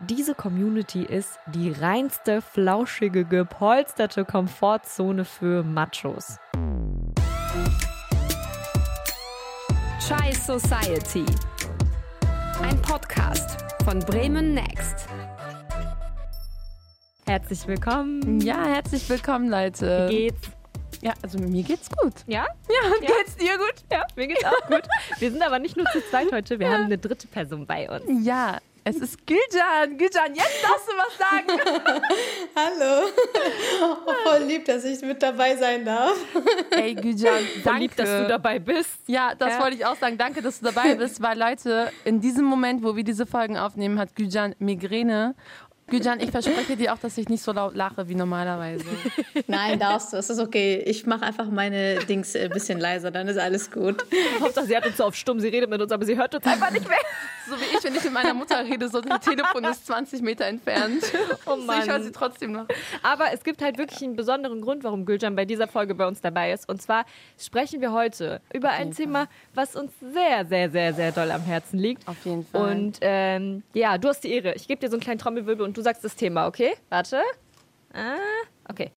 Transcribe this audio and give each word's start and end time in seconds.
Diese 0.00 0.34
Community 0.34 1.02
ist 1.02 1.38
die 1.46 1.72
reinste, 1.72 2.40
flauschige, 2.40 3.24
gepolsterte 3.24 4.24
Komfortzone 4.24 5.24
für 5.24 5.64
Machos. 5.64 6.36
Chai 10.06 10.32
Society. 10.32 11.24
Ein 12.62 12.80
Podcast 12.82 13.58
von 13.84 13.98
Bremen 14.00 14.54
Next. 14.54 15.08
Herzlich 17.26 17.66
willkommen. 17.66 18.40
Ja, 18.40 18.64
herzlich 18.64 19.08
willkommen, 19.10 19.48
Leute. 19.50 20.06
Wie 20.08 20.16
geht's? 20.28 20.48
Ja, 21.00 21.12
also 21.22 21.38
mir 21.38 21.62
geht's 21.62 21.88
gut. 21.90 22.14
Ja? 22.26 22.46
Ja, 22.68 22.90
Ja. 23.02 23.14
geht's 23.18 23.36
dir 23.36 23.56
gut? 23.58 23.74
Ja, 23.92 24.04
mir 24.16 24.26
geht's 24.28 24.44
auch 24.44 24.66
gut. 24.68 24.82
Wir 25.18 25.30
sind 25.30 25.42
aber 25.42 25.58
nicht 25.58 25.76
nur 25.76 25.86
zu 25.86 26.00
zweit 26.08 26.32
heute, 26.32 26.58
wir 26.58 26.70
haben 26.72 26.84
eine 26.84 26.98
dritte 26.98 27.28
Person 27.28 27.66
bei 27.66 27.88
uns. 27.90 28.04
Ja, 28.26 28.58
es 28.88 28.96
ist 28.96 29.26
Gülcan. 29.26 29.96
Gülcan, 29.98 30.34
jetzt 30.34 30.62
darfst 30.62 30.88
du 30.88 30.92
was 30.96 31.18
sagen. 31.18 31.46
Hallo. 32.56 33.08
Oh, 33.82 34.12
voll 34.28 34.42
lieb, 34.44 34.64
dass 34.64 34.84
ich 34.84 35.00
mit 35.02 35.22
dabei 35.22 35.56
sein 35.56 35.84
darf. 35.84 36.16
Ey, 36.70 36.94
Gülcan, 36.94 37.26
Voll 37.34 37.62
danke. 37.64 37.80
lieb, 37.80 37.96
dass 37.96 38.08
du 38.08 38.26
dabei 38.28 38.58
bist. 38.58 38.90
Ja, 39.06 39.34
das 39.34 39.50
Ja. 39.54 39.60
wollte 39.62 39.76
ich 39.76 39.84
auch 39.86 39.96
sagen. 39.96 40.16
Danke, 40.18 40.42
dass 40.42 40.60
du 40.60 40.66
dabei 40.70 40.94
bist, 40.94 41.20
weil 41.22 41.38
Leute, 41.38 41.92
in 42.04 42.20
diesem 42.20 42.44
Moment, 42.44 42.82
wo 42.82 42.96
wir 42.96 43.04
diese 43.04 43.26
Folgen 43.26 43.56
aufnehmen, 43.56 43.98
hat 43.98 44.14
Gülcan 44.16 44.54
Migräne. 44.58 45.34
Gülcan, 45.90 46.20
ich 46.20 46.30
verspreche 46.30 46.76
dir 46.76 46.92
auch, 46.92 46.98
dass 46.98 47.16
ich 47.16 47.30
nicht 47.30 47.42
so 47.42 47.50
laut 47.52 47.74
lache 47.74 48.08
wie 48.10 48.14
normalerweise. 48.14 48.84
Nein, 49.46 49.78
darfst 49.78 50.12
du. 50.12 50.18
Es 50.18 50.28
ist 50.28 50.38
okay. 50.38 50.82
Ich 50.84 51.06
mache 51.06 51.22
einfach 51.24 51.46
meine 51.46 51.96
Dings 52.00 52.36
ein 52.36 52.50
bisschen 52.50 52.78
leiser, 52.78 53.10
dann 53.10 53.26
ist 53.26 53.38
alles 53.38 53.70
gut. 53.70 54.04
Hauptsache, 54.40 54.66
sie 54.66 54.76
hat 54.76 54.86
uns 54.86 54.98
so 54.98 55.04
auf 55.04 55.14
Stumm, 55.14 55.40
sie 55.40 55.48
redet 55.48 55.70
mit 55.70 55.80
uns, 55.80 55.90
aber 55.90 56.04
sie 56.04 56.16
hört 56.18 56.34
uns 56.34 56.44
einfach 56.44 56.70
nicht 56.70 56.86
mehr. 56.86 56.98
So 57.48 57.58
wie 57.58 57.64
ich, 57.76 57.82
wenn 57.82 57.94
ich 57.94 58.04
mit 58.04 58.12
meiner 58.12 58.34
Mutter 58.34 58.62
rede, 58.64 58.88
so 58.88 59.00
das 59.00 59.20
Telefon 59.20 59.64
ist 59.64 59.86
20 59.86 60.22
Meter 60.22 60.44
entfernt. 60.46 61.02
Oh 61.46 61.56
Ich 61.80 61.88
höre 61.88 62.02
sie 62.02 62.12
trotzdem 62.12 62.52
noch. 62.52 62.66
Aber 63.02 63.32
es 63.32 63.42
gibt 63.42 63.62
halt 63.62 63.78
wirklich 63.78 64.02
einen 64.02 64.16
besonderen 64.16 64.60
Grund, 64.60 64.84
warum 64.84 65.06
Gülcan 65.06 65.34
bei 65.34 65.44
dieser 65.44 65.66
Folge 65.66 65.94
bei 65.94 66.06
uns 66.06 66.20
dabei 66.20 66.52
ist. 66.52 66.68
Und 66.68 66.82
zwar 66.82 67.06
sprechen 67.38 67.80
wir 67.80 67.92
heute 67.92 68.40
über 68.52 68.70
ein 68.70 68.92
Thema, 68.92 69.28
was 69.54 69.76
uns 69.76 69.92
sehr, 70.00 70.44
sehr, 70.46 70.70
sehr, 70.70 70.92
sehr 70.92 71.12
doll 71.12 71.30
am 71.30 71.42
Herzen 71.42 71.78
liegt. 71.78 72.06
Auf 72.06 72.24
jeden 72.24 72.44
Fall. 72.44 72.70
Und 72.70 72.98
ähm, 73.00 73.62
ja, 73.72 73.96
du 73.96 74.08
hast 74.08 74.24
die 74.24 74.32
Ehre. 74.32 74.54
Ich 74.54 74.68
gebe 74.68 74.80
dir 74.80 74.88
so 74.88 74.96
einen 74.96 75.02
kleinen 75.02 75.18
Trommelwirbel 75.18 75.64
und 75.64 75.76
du 75.76 75.80
sagst 75.82 76.04
das 76.04 76.16
Thema, 76.16 76.46
okay? 76.46 76.74
Warte. 76.90 77.22
Ah, 77.94 78.16
okay. 78.68 78.92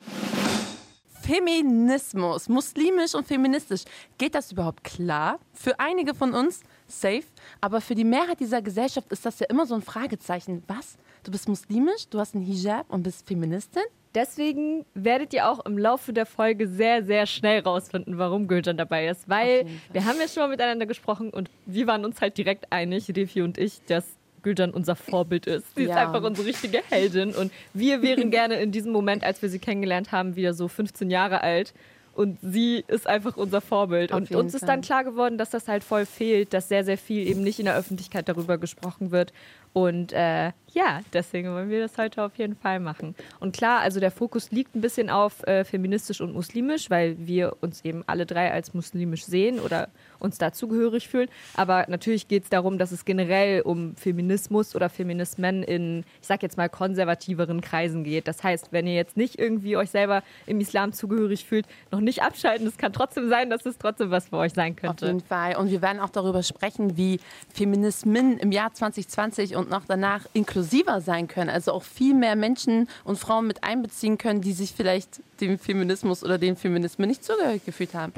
Feminismus, 1.22 2.50
muslimisch 2.50 3.14
und 3.14 3.28
feministisch, 3.28 3.84
geht 4.18 4.34
das 4.36 4.52
überhaupt 4.52 4.84
klar? 4.84 5.40
Für 5.54 5.80
einige 5.80 6.16
von 6.16 6.34
uns 6.34 6.62
safe, 6.88 7.24
aber 7.62 7.80
für 7.80 7.96
die 7.96 8.04
Mehrheit 8.04 8.40
dieser 8.40 8.62
Gesellschaft 8.62 9.12
ist 9.12 9.26
das 9.26 9.40
ja 9.40 9.48
immer 9.50 9.66
so 9.66 9.76
ein 9.76 9.82
Fragezeichen. 9.82 10.64
Was? 10.68 10.98
Du 11.24 11.32
bist 11.32 11.48
muslimisch, 11.48 12.08
du 12.10 12.20
hast 12.20 12.36
einen 12.36 12.44
Hijab 12.44 12.90
und 12.90 13.04
bist 13.04 13.28
Feministin? 13.28 13.84
Deswegen 14.14 14.86
werdet 14.94 15.34
ihr 15.34 15.48
auch 15.50 15.66
im 15.66 15.78
Laufe 15.78 16.12
der 16.12 16.26
Folge 16.26 16.68
sehr, 16.68 17.04
sehr 17.04 17.26
schnell 17.26 17.62
rausfinden, 17.62 18.18
warum 18.18 18.48
Gülcan 18.48 18.76
dabei 18.76 19.08
ist. 19.08 19.30
Weil 19.30 19.68
wir 19.94 20.04
haben 20.04 20.20
ja 20.20 20.28
schon 20.28 20.44
mal 20.44 20.50
miteinander 20.50 20.86
gesprochen 20.86 21.30
und 21.30 21.50
wir 21.66 21.88
waren 21.88 22.04
uns 22.04 22.20
halt 22.20 22.38
direkt 22.38 22.74
einig, 22.74 23.10
Refi 23.16 23.42
und 23.42 23.58
ich, 23.58 23.82
dass 23.86 24.06
Gülcan 24.44 24.72
unser 24.72 24.96
Vorbild 24.96 25.46
ist. 25.48 25.76
Sie 25.76 25.84
ist 25.84 25.90
Ja. 25.90 26.08
einfach 26.08 26.24
unsere 26.24 26.48
richtige 26.48 26.82
Heldin. 26.90 27.34
Und 27.34 27.52
wir 27.74 28.02
wären 28.02 28.32
gerne 28.32 28.56
in 28.62 28.72
diesem 28.72 28.92
Moment, 28.92 29.24
als 29.24 29.42
wir 29.42 29.50
sie 29.50 29.60
kennengelernt 29.60 30.12
haben, 30.12 30.36
wieder 30.36 30.54
so 30.54 30.68
15 30.68 31.10
Jahre 31.10 31.42
alt. 31.42 31.74
Und 32.14 32.38
sie 32.42 32.84
ist 32.88 33.08
einfach 33.08 33.38
unser 33.38 33.62
Vorbild. 33.62 34.12
Auf 34.12 34.20
und 34.20 34.36
uns 34.36 34.54
ist 34.54 34.60
Fall. 34.62 34.68
dann 34.68 34.82
klar 34.82 35.04
geworden, 35.06 35.38
dass 35.38 35.50
das 35.52 35.68
halt 35.70 35.84
voll 35.84 36.06
fehlt, 36.06 36.54
dass 36.54 36.68
sehr, 36.68 36.84
sehr 36.84 36.98
viel 36.98 37.26
eben 37.28 37.42
nicht 37.42 37.60
in 37.60 37.66
der 37.66 37.76
Öffentlichkeit 37.78 38.28
darüber 38.28 38.58
gesprochen 38.58 39.12
wird. 39.12 39.32
Und 39.72 40.12
äh, 40.12 40.52
ja, 40.74 41.02
deswegen 41.14 41.54
wollen 41.54 41.70
wir 41.70 41.82
das 41.82 41.98
heute 41.98 42.24
auf 42.24 42.38
jeden 42.38 42.56
Fall 42.56 42.80
machen. 42.80 43.16
Und 43.40 43.56
klar, 43.56 43.80
also 43.80 44.00
der 44.00 44.12
Fokus 44.12 44.52
liegt 44.52 44.76
ein 44.76 44.82
bisschen 44.82 45.10
auf 45.10 45.46
äh, 45.48 45.64
feministisch 45.64 46.22
und 46.22 46.34
muslimisch, 46.34 46.90
weil 46.90 47.16
wir 47.20 47.58
uns 47.62 47.84
eben 47.84 48.04
alle 48.08 48.26
drei 48.26 48.52
als 48.52 48.74
muslimisch 48.74 49.26
sehen 49.26 49.60
oder 49.60 49.90
uns 50.20 50.38
dazugehörig 50.38 51.08
fühlen. 51.08 51.30
Aber 51.56 51.86
natürlich 51.88 52.28
geht 52.28 52.44
es 52.44 52.50
darum, 52.50 52.78
dass 52.78 52.92
es 52.92 53.06
generell 53.06 53.62
um 53.62 53.96
Feminismus 53.96 54.76
oder 54.76 54.90
Feminismen 54.90 55.64
in, 55.64 56.06
ich 56.22 56.28
sag 56.28 56.44
jetzt 56.44 56.58
mal, 56.58 56.70
konservativeren 56.70 57.62
Kreisen 57.62 58.04
geht. 58.04 58.28
Das 58.28 58.44
heißt, 58.44 58.72
wenn 58.72 58.88
ihr 58.88 58.96
jetzt 58.96 59.18
nicht 59.18 59.40
irgendwie 59.40 59.78
euch 59.78 59.90
selber 59.90 60.24
im 60.46 60.60
Islam 60.60 60.94
zugehörig 60.94 61.46
fühlt, 61.46 61.66
noch 61.92 62.00
nicht 62.00 62.22
abschalten. 62.22 62.68
Es 62.68 62.78
kann 62.78 62.94
trotzdem 62.94 63.30
sein, 63.30 63.50
dass 63.50 63.66
es 63.66 63.78
trotzdem 63.78 64.12
was 64.12 64.30
für 64.30 64.38
euch 64.38 64.54
sein 64.54 64.74
Auf 64.74 64.80
könnte. 64.80 65.06
jeden 65.08 65.22
Fall. 65.22 65.56
Und 65.56 65.72
wir 65.72 65.82
werden 65.82 66.00
auch 66.00 66.10
darüber 66.10 66.44
sprechen, 66.44 66.98
wie 66.98 67.20
Feminismen 67.54 68.38
im 68.38 68.52
Jahr 68.52 68.74
2020 68.74 69.56
und 69.56 69.70
noch 69.70 69.86
danach 69.88 70.26
inklusiver 70.62 71.02
sein 71.02 71.28
können. 71.28 71.50
Also 71.50 71.72
auch 71.72 71.84
viel 71.84 72.14
mehr 72.14 72.36
Menschen 72.36 72.88
und 73.04 73.18
Frauen 73.18 73.48
mit 73.48 73.64
einbeziehen 73.64 74.18
können, 74.18 74.42
die 74.42 74.54
sich 74.54 74.74
vielleicht 74.76 75.22
dem 75.40 75.58
Feminismus 75.58 76.24
oder 76.24 76.38
den 76.38 76.56
Feminismen 76.56 77.08
nicht 77.08 77.24
zugehörig 77.24 77.66
gefühlt 77.66 77.94
haben. 77.94 78.14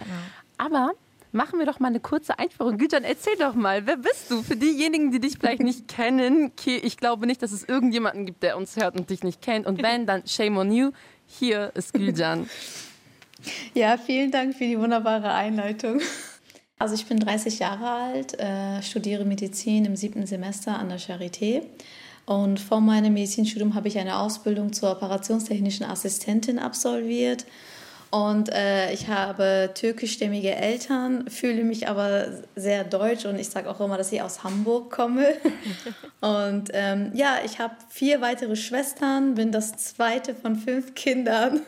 Aber 0.58 0.92
machen 1.32 1.59
wir 1.59 1.66
doch 1.66 1.80
mal 1.80 1.88
eine 1.88 2.00
kurze 2.00 2.38
Einführung. 2.38 2.78
Gütern, 2.78 3.03
erzähl 3.03 3.36
doch 3.38 3.56
mal, 3.56 3.86
wer 3.88 3.98
bist 3.98 4.30
du? 4.30 4.44
Für 4.44 4.56
diejenigen, 4.56 5.12
die 5.12 5.20
dich 5.20 5.38
vielleicht 5.40 5.64
nicht 5.64 5.88
kennen, 5.88 6.52
ich 6.66 6.98
glaube 6.98 7.26
nicht, 7.26 7.42
dass 7.42 7.52
es 7.52 7.64
irgendjemanden 7.64 8.26
gibt, 8.26 8.44
der 8.44 8.58
uns 8.58 8.76
hört 8.76 9.00
und 9.00 9.09
dich 9.09 9.24
nicht 9.24 9.42
kennt. 9.42 9.66
Und 9.66 9.82
wenn, 9.82 10.06
dann 10.06 10.28
shame 10.28 10.58
on 10.58 10.72
you. 10.72 10.92
Hier 11.28 11.72
ist 11.76 11.94
Gülcan. 11.94 12.50
Ja, 13.74 13.98
vielen 13.98 14.32
Dank 14.32 14.56
für 14.56 14.64
die 14.64 14.80
wunderbare 14.80 15.34
Einleitung. 15.34 16.00
Also 16.80 16.96
ich 16.96 17.06
bin 17.06 17.20
30 17.20 17.59
Jahre 17.59 17.90
alt, 17.90 18.40
äh, 18.40 18.82
studiere 18.82 19.26
Medizin 19.26 19.84
im 19.84 19.98
siebten 19.98 20.26
Semester 20.26 20.80
an 20.80 20.88
der 20.88 20.98
Charité. 20.98 21.64
Und 22.25 22.59
vor 22.59 22.79
meinem 22.79 23.13
Medizinstudium 23.13 23.75
habe 23.75 23.88
ich 23.88 23.97
eine 23.97 24.17
Ausbildung 24.17 24.72
zur 24.72 24.91
operationstechnischen 24.91 25.85
Assistentin 25.85 26.59
absolviert. 26.59 27.45
Und 28.13 28.53
äh, 28.53 28.94
ich 28.94 29.07
habe 29.07 29.72
türkischstämmige 29.73 30.53
Eltern, 30.56 31.28
fühle 31.31 31.63
mich 31.63 31.88
aber 31.89 32.28
sehr 32.56 32.84
deutsch 32.84 33.25
und 33.25 33.39
ich 33.39 33.50
sage 33.50 33.67
auch 33.67 33.81
immer, 33.81 33.97
dass 33.97 34.11
ich 34.11 34.22
aus 34.22 34.44
Hamburg 34.44 34.91
komme. 34.91 35.34
Und 36.22 36.69
ähm, 36.73 37.09
ja, 37.16 37.38
ich 37.44 37.57
habe 37.57 37.73
vier 37.89 38.22
weitere 38.22 38.55
Schwestern, 38.55 39.34
bin 39.34 39.51
das 39.51 39.78
zweite 39.78 40.35
von 40.35 40.55
fünf 40.55 40.94
Kindern. 40.94 41.61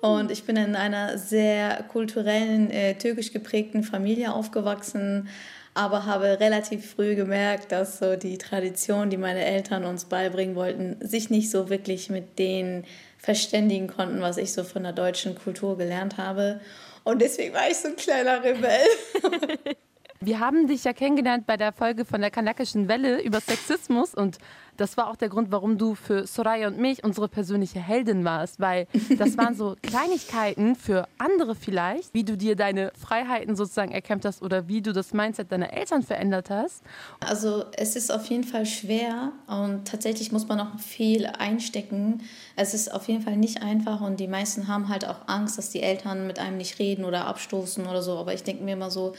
Und 0.00 0.30
ich 0.30 0.44
bin 0.44 0.54
in 0.54 0.76
einer 0.76 1.18
sehr 1.18 1.82
kulturellen, 1.88 2.70
äh, 2.70 2.94
türkisch 2.96 3.32
geprägten 3.32 3.82
Familie 3.82 4.32
aufgewachsen, 4.32 5.28
aber 5.74 6.06
habe 6.06 6.38
relativ 6.40 6.92
früh 6.92 7.16
gemerkt, 7.16 7.72
dass 7.72 7.98
so 7.98 8.16
die 8.16 8.38
Tradition, 8.38 9.10
die 9.10 9.16
meine 9.16 9.44
Eltern 9.44 9.84
uns 9.84 10.04
beibringen 10.04 10.54
wollten, 10.54 10.96
sich 11.06 11.30
nicht 11.30 11.50
so 11.50 11.68
wirklich 11.68 12.10
mit 12.10 12.38
denen 12.38 12.84
verständigen 13.18 13.88
konnten, 13.88 14.20
was 14.20 14.36
ich 14.36 14.52
so 14.52 14.62
von 14.62 14.84
der 14.84 14.92
deutschen 14.92 15.34
Kultur 15.34 15.76
gelernt 15.76 16.16
habe. 16.16 16.60
Und 17.02 17.20
deswegen 17.20 17.54
war 17.54 17.68
ich 17.68 17.76
so 17.76 17.88
ein 17.88 17.96
kleiner 17.96 18.42
Rebell. 18.42 18.86
Wir 20.24 20.40
haben 20.40 20.68
dich 20.68 20.84
ja 20.84 20.94
kennengelernt 20.94 21.46
bei 21.46 21.58
der 21.58 21.70
Folge 21.70 22.06
von 22.06 22.22
der 22.22 22.30
kanakischen 22.30 22.88
Welle 22.88 23.20
über 23.20 23.40
Sexismus 23.40 24.14
und 24.14 24.38
das 24.78 24.96
war 24.96 25.08
auch 25.10 25.16
der 25.16 25.28
Grund, 25.28 25.52
warum 25.52 25.76
du 25.76 25.94
für 25.94 26.26
Soraya 26.26 26.66
und 26.66 26.78
mich 26.78 27.04
unsere 27.04 27.28
persönliche 27.28 27.78
Heldin 27.78 28.24
warst, 28.24 28.58
weil 28.58 28.86
das 29.18 29.36
waren 29.36 29.54
so 29.54 29.76
Kleinigkeiten 29.82 30.76
für 30.76 31.06
andere 31.18 31.54
vielleicht, 31.54 32.14
wie 32.14 32.24
du 32.24 32.38
dir 32.38 32.56
deine 32.56 32.90
Freiheiten 32.98 33.54
sozusagen 33.54 33.92
erkämpft 33.92 34.24
hast 34.24 34.40
oder 34.40 34.66
wie 34.66 34.80
du 34.80 34.94
das 34.94 35.12
Mindset 35.12 35.52
deiner 35.52 35.74
Eltern 35.74 36.02
verändert 36.02 36.48
hast. 36.48 36.82
Also 37.20 37.66
es 37.76 37.94
ist 37.94 38.10
auf 38.10 38.24
jeden 38.24 38.44
Fall 38.44 38.64
schwer 38.64 39.32
und 39.46 39.86
tatsächlich 39.86 40.32
muss 40.32 40.48
man 40.48 40.58
auch 40.58 40.78
viel 40.78 41.26
einstecken. 41.26 42.22
Es 42.56 42.72
ist 42.72 42.90
auf 42.90 43.08
jeden 43.08 43.20
Fall 43.20 43.36
nicht 43.36 43.62
einfach 43.62 44.00
und 44.00 44.18
die 44.20 44.28
meisten 44.28 44.68
haben 44.68 44.88
halt 44.88 45.06
auch 45.06 45.28
Angst, 45.28 45.58
dass 45.58 45.68
die 45.68 45.82
Eltern 45.82 46.26
mit 46.26 46.38
einem 46.38 46.56
nicht 46.56 46.78
reden 46.78 47.04
oder 47.04 47.26
abstoßen 47.26 47.86
oder 47.86 48.00
so. 48.00 48.16
Aber 48.16 48.32
ich 48.32 48.42
denke 48.42 48.64
mir 48.64 48.72
immer 48.72 48.90
so, 48.90 49.12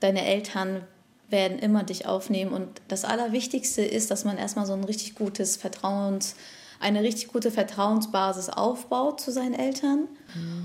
deine 0.00 0.24
Eltern 0.24 0.82
werden 1.28 1.58
immer 1.58 1.82
dich 1.82 2.06
aufnehmen 2.06 2.52
und 2.52 2.68
das 2.88 3.04
Allerwichtigste 3.04 3.82
ist, 3.82 4.10
dass 4.10 4.24
man 4.24 4.38
erstmal 4.38 4.66
so 4.66 4.74
ein 4.74 4.84
richtig 4.84 5.14
gutes 5.16 5.56
Vertrauens, 5.56 6.36
eine 6.78 7.02
richtig 7.02 7.28
gute 7.28 7.50
Vertrauensbasis 7.50 8.48
aufbaut 8.48 9.20
zu 9.20 9.32
seinen 9.32 9.54
Eltern. 9.54 10.08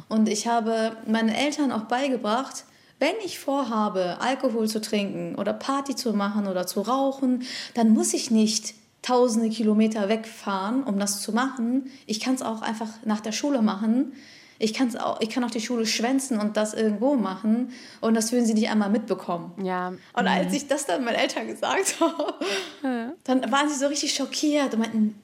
Und 0.09 0.29
ich 0.29 0.47
habe 0.47 0.97
meinen 1.07 1.29
Eltern 1.29 1.71
auch 1.71 1.83
beigebracht, 1.83 2.65
wenn 2.99 3.15
ich 3.25 3.39
vorhabe, 3.39 4.17
Alkohol 4.19 4.67
zu 4.67 4.79
trinken 4.79 5.33
oder 5.35 5.53
Party 5.53 5.95
zu 5.95 6.13
machen 6.13 6.47
oder 6.47 6.67
zu 6.67 6.81
rauchen, 6.81 7.43
dann 7.73 7.89
muss 7.89 8.13
ich 8.13 8.29
nicht 8.29 8.75
tausende 9.01 9.49
Kilometer 9.49 10.07
wegfahren, 10.07 10.83
um 10.83 10.99
das 10.99 11.21
zu 11.21 11.31
machen. 11.31 11.89
Ich 12.05 12.19
kann 12.19 12.35
es 12.35 12.43
auch 12.43 12.61
einfach 12.61 12.89
nach 13.03 13.21
der 13.21 13.31
Schule 13.31 13.63
machen. 13.63 14.13
Ich, 14.61 14.73
kann's 14.73 14.95
auch, 14.95 15.19
ich 15.21 15.29
kann 15.29 15.43
auch 15.43 15.51
die 15.51 15.61
Schule 15.61 15.85
schwänzen 15.85 16.39
und 16.39 16.55
das 16.57 16.73
irgendwo 16.73 17.15
machen 17.15 17.73
und 17.99 18.13
das 18.13 18.31
würden 18.31 18.45
sie 18.45 18.53
nicht 18.53 18.69
einmal 18.69 18.89
mitbekommen. 18.89 19.51
Ja, 19.63 19.89
Und 20.13 20.27
als 20.27 20.53
ich 20.53 20.67
das 20.67 20.85
dann 20.85 21.03
meinen 21.03 21.15
Eltern 21.15 21.47
gesagt 21.47 21.95
habe, 21.99 23.15
dann 23.23 23.51
waren 23.51 23.69
sie 23.69 23.75
so 23.75 23.87
richtig 23.87 24.13
schockiert 24.13 24.73
und 24.73 24.79
meinten, 24.79 25.21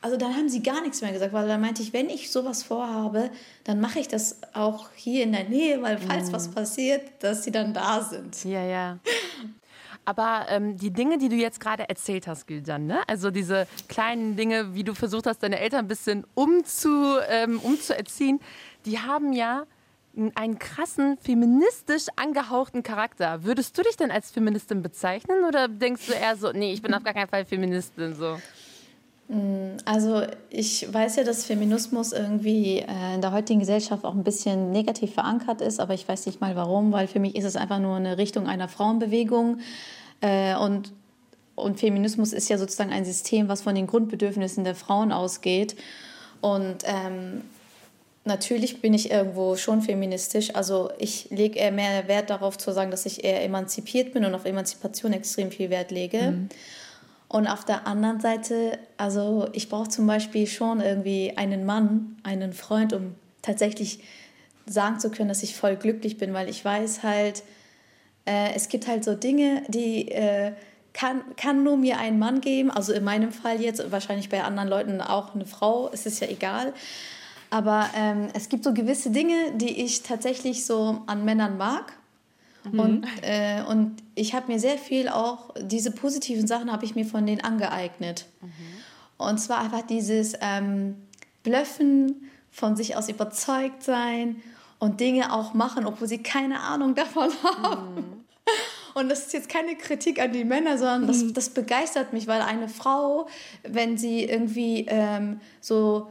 also 0.00 0.16
dann 0.16 0.34
haben 0.34 0.48
sie 0.48 0.62
gar 0.62 0.80
nichts 0.80 1.00
mehr 1.02 1.12
gesagt, 1.12 1.32
weil 1.32 1.48
dann 1.48 1.60
meinte 1.60 1.82
ich, 1.82 1.92
wenn 1.92 2.08
ich 2.08 2.30
sowas 2.30 2.62
vorhabe, 2.62 3.30
dann 3.64 3.80
mache 3.80 3.98
ich 3.98 4.08
das 4.08 4.38
auch 4.54 4.88
hier 4.94 5.24
in 5.24 5.32
der 5.32 5.44
Nähe, 5.44 5.82
weil 5.82 5.98
falls 5.98 6.32
was 6.32 6.48
passiert, 6.48 7.02
dass 7.20 7.44
sie 7.44 7.50
dann 7.50 7.74
da 7.74 8.02
sind. 8.02 8.44
ja, 8.44 8.62
ja. 8.62 8.98
Aber 10.08 10.46
ähm, 10.48 10.78
die 10.78 10.90
Dinge, 10.90 11.18
die 11.18 11.28
du 11.28 11.36
jetzt 11.36 11.60
gerade 11.60 11.86
erzählt 11.86 12.26
hast, 12.26 12.46
Gülcan, 12.46 12.86
ne? 12.86 13.00
also 13.06 13.30
diese 13.30 13.66
kleinen 13.90 14.36
Dinge, 14.36 14.74
wie 14.74 14.82
du 14.82 14.94
versucht 14.94 15.26
hast, 15.26 15.42
deine 15.42 15.58
Eltern 15.58 15.80
ein 15.80 15.88
bisschen 15.88 16.24
umzu, 16.32 17.18
ähm, 17.28 17.60
umzuerziehen, 17.60 18.40
die 18.88 18.98
haben 18.98 19.32
ja 19.32 19.64
einen 20.34 20.58
krassen 20.58 21.16
feministisch 21.18 22.06
angehauchten 22.16 22.82
Charakter. 22.82 23.44
Würdest 23.44 23.76
du 23.78 23.82
dich 23.82 23.96
denn 23.96 24.10
als 24.10 24.30
Feministin 24.30 24.82
bezeichnen 24.82 25.44
oder 25.46 25.68
denkst 25.68 26.06
du 26.06 26.12
eher 26.12 26.36
so, 26.36 26.50
nee, 26.52 26.72
ich 26.72 26.82
bin 26.82 26.92
auf 26.94 27.04
gar 27.04 27.14
keinen 27.14 27.28
Fall 27.28 27.44
Feministin 27.44 28.16
so? 28.16 28.38
Mm, 29.28 29.76
also 29.84 30.22
ich 30.50 30.92
weiß 30.92 31.16
ja, 31.16 31.24
dass 31.24 31.44
Feminismus 31.44 32.12
irgendwie 32.12 32.78
äh, 32.78 33.14
in 33.14 33.20
der 33.20 33.32
heutigen 33.32 33.60
Gesellschaft 33.60 34.04
auch 34.04 34.14
ein 34.14 34.24
bisschen 34.24 34.72
negativ 34.72 35.14
verankert 35.14 35.60
ist, 35.60 35.78
aber 35.78 35.94
ich 35.94 36.08
weiß 36.08 36.26
nicht 36.26 36.40
mal 36.40 36.56
warum, 36.56 36.90
weil 36.90 37.06
für 37.06 37.20
mich 37.20 37.36
ist 37.36 37.44
es 37.44 37.54
einfach 37.54 37.78
nur 37.78 37.96
eine 37.96 38.18
Richtung 38.18 38.48
einer 38.48 38.68
Frauenbewegung 38.68 39.60
äh, 40.20 40.56
und 40.56 40.92
und 41.54 41.80
Feminismus 41.80 42.32
ist 42.32 42.48
ja 42.48 42.56
sozusagen 42.56 42.92
ein 42.92 43.04
System, 43.04 43.48
was 43.48 43.62
von 43.62 43.74
den 43.74 43.88
Grundbedürfnissen 43.88 44.62
der 44.62 44.76
Frauen 44.76 45.10
ausgeht. 45.10 45.74
Und 46.40 46.84
ähm, 46.84 47.42
natürlich 48.28 48.80
bin 48.80 48.94
ich 48.94 49.10
irgendwo 49.10 49.56
schon 49.56 49.82
feministisch. 49.82 50.54
Also 50.54 50.90
ich 50.98 51.28
lege 51.30 51.58
eher 51.58 51.72
mehr 51.72 52.06
Wert 52.06 52.30
darauf 52.30 52.56
zu 52.56 52.72
sagen, 52.72 52.92
dass 52.92 53.06
ich 53.06 53.24
eher 53.24 53.42
emanzipiert 53.42 54.12
bin 54.12 54.24
und 54.24 54.34
auf 54.34 54.44
Emanzipation 54.44 55.12
extrem 55.12 55.50
viel 55.50 55.70
Wert 55.70 55.90
lege. 55.90 56.20
Mhm. 56.30 56.48
Und 57.26 57.46
auf 57.46 57.64
der 57.64 57.86
anderen 57.86 58.20
Seite, 58.20 58.78
also 58.96 59.48
ich 59.52 59.68
brauche 59.68 59.88
zum 59.88 60.06
Beispiel 60.06 60.46
schon 60.46 60.80
irgendwie 60.80 61.36
einen 61.36 61.66
Mann, 61.66 62.16
einen 62.22 62.52
Freund, 62.52 62.92
um 62.92 63.16
tatsächlich 63.42 64.00
sagen 64.66 64.98
zu 65.00 65.10
können, 65.10 65.28
dass 65.28 65.42
ich 65.42 65.56
voll 65.56 65.76
glücklich 65.76 66.16
bin, 66.16 66.32
weil 66.32 66.48
ich 66.48 66.64
weiß 66.64 67.02
halt, 67.02 67.42
äh, 68.24 68.54
es 68.54 68.68
gibt 68.68 68.86
halt 68.86 69.04
so 69.04 69.14
Dinge, 69.14 69.62
die 69.68 70.10
äh, 70.10 70.52
kann, 70.92 71.22
kann 71.36 71.62
nur 71.64 71.76
mir 71.76 71.98
ein 71.98 72.18
Mann 72.18 72.40
geben. 72.40 72.70
Also 72.70 72.92
in 72.92 73.04
meinem 73.04 73.32
Fall 73.32 73.60
jetzt, 73.60 73.90
wahrscheinlich 73.90 74.28
bei 74.28 74.42
anderen 74.42 74.68
Leuten 74.68 75.00
auch 75.00 75.34
eine 75.34 75.46
Frau, 75.46 75.90
es 75.92 76.06
ist 76.06 76.20
ja 76.20 76.28
egal. 76.28 76.72
Aber 77.50 77.88
ähm, 77.94 78.28
es 78.34 78.48
gibt 78.48 78.64
so 78.64 78.74
gewisse 78.74 79.10
Dinge, 79.10 79.52
die 79.54 79.82
ich 79.82 80.02
tatsächlich 80.02 80.66
so 80.66 81.02
an 81.06 81.24
Männern 81.24 81.56
mag 81.56 81.98
Mhm. 82.72 82.80
Und, 82.80 83.06
äh, 83.22 83.62
und 83.62 83.96
ich 84.14 84.34
habe 84.34 84.52
mir 84.52 84.58
sehr 84.58 84.78
viel 84.78 85.08
auch, 85.08 85.54
diese 85.60 85.90
positiven 85.90 86.46
Sachen 86.46 86.72
habe 86.72 86.84
ich 86.84 86.94
mir 86.94 87.04
von 87.04 87.26
denen 87.26 87.40
angeeignet. 87.40 88.26
Mhm. 88.40 88.48
Und 89.16 89.38
zwar 89.38 89.60
einfach 89.60 89.82
dieses 89.82 90.34
ähm, 90.40 90.96
Blöffen, 91.42 92.30
von 92.50 92.76
sich 92.76 92.96
aus 92.96 93.08
überzeugt 93.08 93.84
sein 93.84 94.42
und 94.78 95.00
Dinge 95.00 95.32
auch 95.32 95.54
machen, 95.54 95.86
obwohl 95.86 96.08
sie 96.08 96.22
keine 96.22 96.60
Ahnung 96.60 96.94
davon 96.94 97.30
haben. 97.42 97.94
Mhm. 97.94 98.24
Und 98.94 99.08
das 99.08 99.26
ist 99.26 99.32
jetzt 99.32 99.48
keine 99.48 99.76
Kritik 99.76 100.20
an 100.20 100.32
die 100.32 100.44
Männer, 100.44 100.76
sondern 100.76 101.06
das, 101.06 101.22
mhm. 101.22 101.34
das 101.34 101.50
begeistert 101.50 102.12
mich, 102.12 102.26
weil 102.26 102.40
eine 102.40 102.68
Frau, 102.68 103.28
wenn 103.62 103.96
sie 103.96 104.24
irgendwie 104.24 104.86
ähm, 104.88 105.40
so 105.60 106.08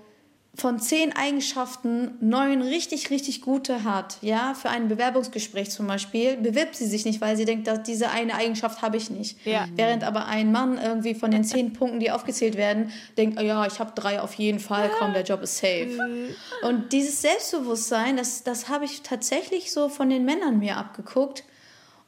von 0.58 0.80
zehn 0.80 1.16
Eigenschaften 1.16 2.16
neun 2.20 2.64
richtig, 2.64 3.12
richtig 3.12 3.42
gute 3.42 3.84
hat, 3.84 4.18
ja, 4.22 4.56
für 4.56 4.70
ein 4.70 4.88
Bewerbungsgespräch 4.88 5.70
zum 5.70 5.86
Beispiel, 5.86 6.36
bewirbt 6.36 6.76
sie 6.76 6.88
sich 6.88 7.06
nicht, 7.06 7.22
weil 7.22 7.38
sie 7.38 7.46
denkt, 7.46 7.68
dass 7.68 7.84
diese 7.84 8.10
eine 8.10 8.34
Eigenschaft 8.34 8.82
habe 8.82 8.98
ich 8.98 9.12
nicht. 9.12 9.38
Ja. 9.46 9.68
Während 9.76 10.04
aber 10.04 10.26
ein 10.26 10.52
Mann 10.52 10.80
irgendwie 10.84 11.14
von 11.14 11.30
den 11.30 11.44
zehn 11.44 11.74
Punkten, 11.74 12.00
die 12.00 12.10
aufgezählt 12.10 12.58
werden, 12.58 12.92
denkt, 13.18 13.40
oh 13.40 13.44
ja, 13.44 13.68
ich 13.68 13.80
habe 13.80 13.92
drei 13.94 14.20
auf 14.20 14.34
jeden 14.34 14.60
Fall, 14.60 14.90
komm, 14.98 15.14
der 15.14 15.24
Job 15.24 15.44
ist 15.44 15.58
safe. 15.58 15.86
Mhm. 15.86 16.36
Und 16.68 16.92
dieses 16.92 17.22
Selbstbewusstsein, 17.22 18.18
das, 18.18 18.44
das 18.44 18.68
habe 18.68 18.86
ich 18.86 19.04
tatsächlich 19.04 19.72
so 19.72 19.90
von 19.90 20.10
den 20.10 20.26
Männern 20.26 20.58
mir 20.58 20.78
abgeguckt 20.78 21.44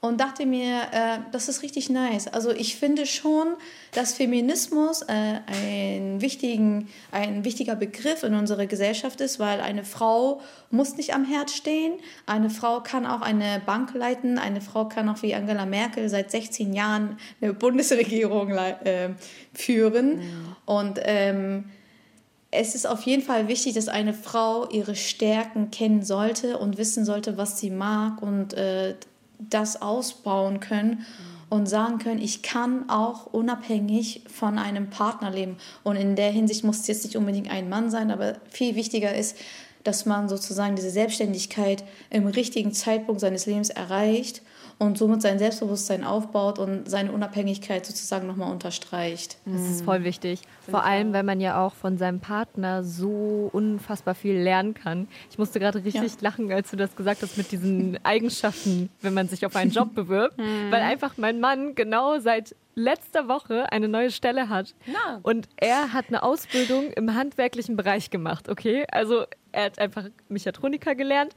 und 0.02 0.22
dachte 0.22 0.46
mir, 0.46 0.84
äh, 0.92 1.18
das 1.34 1.50
ist 1.50 1.62
richtig 1.62 1.90
nice. 1.90 2.28
Also 2.28 2.52
ich 2.52 2.78
finde 2.78 3.06
schon, 3.06 3.48
dass 3.92 4.14
Feminismus 4.14 5.02
äh, 5.02 5.42
ein, 5.46 6.22
wichtigen, 6.22 6.88
ein 7.12 7.44
wichtiger 7.44 7.76
Begriff 7.76 8.24
in 8.24 8.34
unserer 8.34 8.66
Gesellschaft 8.66 9.20
ist, 9.20 9.40
weil 9.40 9.60
eine 9.60 9.84
Frau 9.84 10.42
muss 10.72 10.96
nicht 10.96 11.14
am 11.14 11.26
Herd 11.26 11.52
stehen. 11.52 11.94
Eine 12.26 12.50
Frau 12.50 12.80
kann 12.80 13.06
auch 13.06 13.22
eine 13.22 13.62
Bank 13.66 13.94
leiten. 13.94 14.40
Eine 14.40 14.62
Frau 14.62 14.86
kann 14.86 15.10
auch 15.10 15.22
wie 15.22 15.36
Angela 15.36 15.66
Merkel 15.66 16.08
seit 16.08 16.32
16 16.32 16.74
Jahren 16.74 17.18
eine 17.42 17.54
Bundesregierung 17.54 18.52
äh, 18.52 19.10
führen. 19.54 20.20
Mhm. 20.20 20.56
Und 20.66 21.00
ähm, 21.04 21.66
es 22.52 22.74
ist 22.74 22.88
auf 22.88 23.02
jeden 23.02 23.22
Fall 23.22 23.50
wichtig, 23.50 23.74
dass 23.74 23.90
eine 23.90 24.14
Frau 24.14 24.70
ihre 24.70 24.96
Stärken 24.96 25.72
kennen 25.72 26.04
sollte 26.04 26.58
und 26.58 26.78
wissen 26.78 27.04
sollte, 27.04 27.38
was 27.38 27.60
sie 27.60 27.70
mag 27.70 28.22
und 28.22 28.54
äh, 28.54 28.96
das 29.40 29.82
ausbauen 29.82 30.60
können 30.60 31.06
und 31.50 31.68
sagen 31.68 31.98
können, 31.98 32.22
ich 32.22 32.44
kann 32.44 32.90
auch 32.90 33.26
unabhängig 33.26 34.24
von 34.32 34.60
einem 34.60 34.90
Partner 34.90 35.32
leben. 35.32 35.58
Und 35.84 35.96
in 35.96 36.16
der 36.16 36.32
Hinsicht 36.32 36.64
muss 36.64 36.80
es 36.80 36.88
jetzt 36.88 37.04
nicht 37.04 37.16
unbedingt 37.16 37.50
ein 37.50 37.70
Mann 37.70 37.90
sein, 37.90 38.12
aber 38.12 38.36
viel 38.50 38.76
wichtiger 38.76 39.16
ist, 39.16 39.36
dass 39.84 40.06
man 40.06 40.30
sozusagen 40.30 40.76
diese 40.76 40.92
Selbstständigkeit 40.92 41.84
im 42.10 42.28
richtigen 42.28 42.74
Zeitpunkt 42.74 43.22
seines 43.22 43.46
Lebens 43.46 43.70
erreicht 43.70 44.42
und 44.80 44.98
somit 44.98 45.22
sein 45.22 45.38
Selbstbewusstsein 45.38 46.06
aufbaut 46.06 46.58
und 46.58 46.90
seine 46.90 47.12
Unabhängigkeit 47.12 47.86
sozusagen 47.86 48.28
nochmal 48.28 48.50
unterstreicht. 48.50 49.38
Das 49.46 49.62
ist 49.62 49.84
voll 49.84 50.06
wichtig. 50.06 50.42
Vor 50.62 50.86
allem, 50.86 51.12
weil 51.12 51.24
man 51.24 51.42
ja 51.42 51.64
auch 51.64 51.74
von 51.74 51.98
seinem 51.98 52.22
Partner 52.22 52.84
so 52.86 53.50
unfassbar 53.52 54.16
viel 54.16 54.38
lernen 54.38 54.74
kann. 54.74 55.10
Ich 55.30 55.38
musste 55.38 55.60
gerade 55.60 55.84
richtig 55.84 56.14
ja. 56.14 56.18
lachen, 56.22 56.50
als 56.52 56.72
du 56.72 56.78
das 56.78 56.96
gesagt 56.96 57.22
hast 57.22 57.38
mit 57.38 57.52
diesen 57.52 58.00
Eigenschaften, 58.04 58.90
wenn 59.02 59.14
man 59.14 59.28
sich 59.28 59.46
auf 59.46 59.56
einen 59.58 59.72
Job 59.72 59.94
bewirbt, 59.94 60.38
mhm. 60.38 60.72
weil 60.72 60.82
einfach 60.82 61.18
mein 61.18 61.42
Mann 61.42 61.76
genau 61.76 62.20
seit 62.20 62.56
letzter 62.76 63.28
Woche 63.28 63.70
eine 63.74 63.90
neue 63.90 64.12
Stelle 64.12 64.48
hat. 64.48 64.74
Na. 64.88 65.20
Und 65.24 65.50
er 65.58 65.92
hat 65.92 66.06
eine 66.08 66.24
Ausbildung 66.24 66.94
im 66.94 67.14
handwerklichen 67.14 67.76
Bereich 67.76 68.10
gemacht, 68.12 68.48
okay? 68.48 68.86
Also 68.90 69.26
er 69.52 69.66
hat 69.66 69.80
einfach 69.80 70.06
Mechatroniker 70.30 70.96
gelernt 70.96 71.36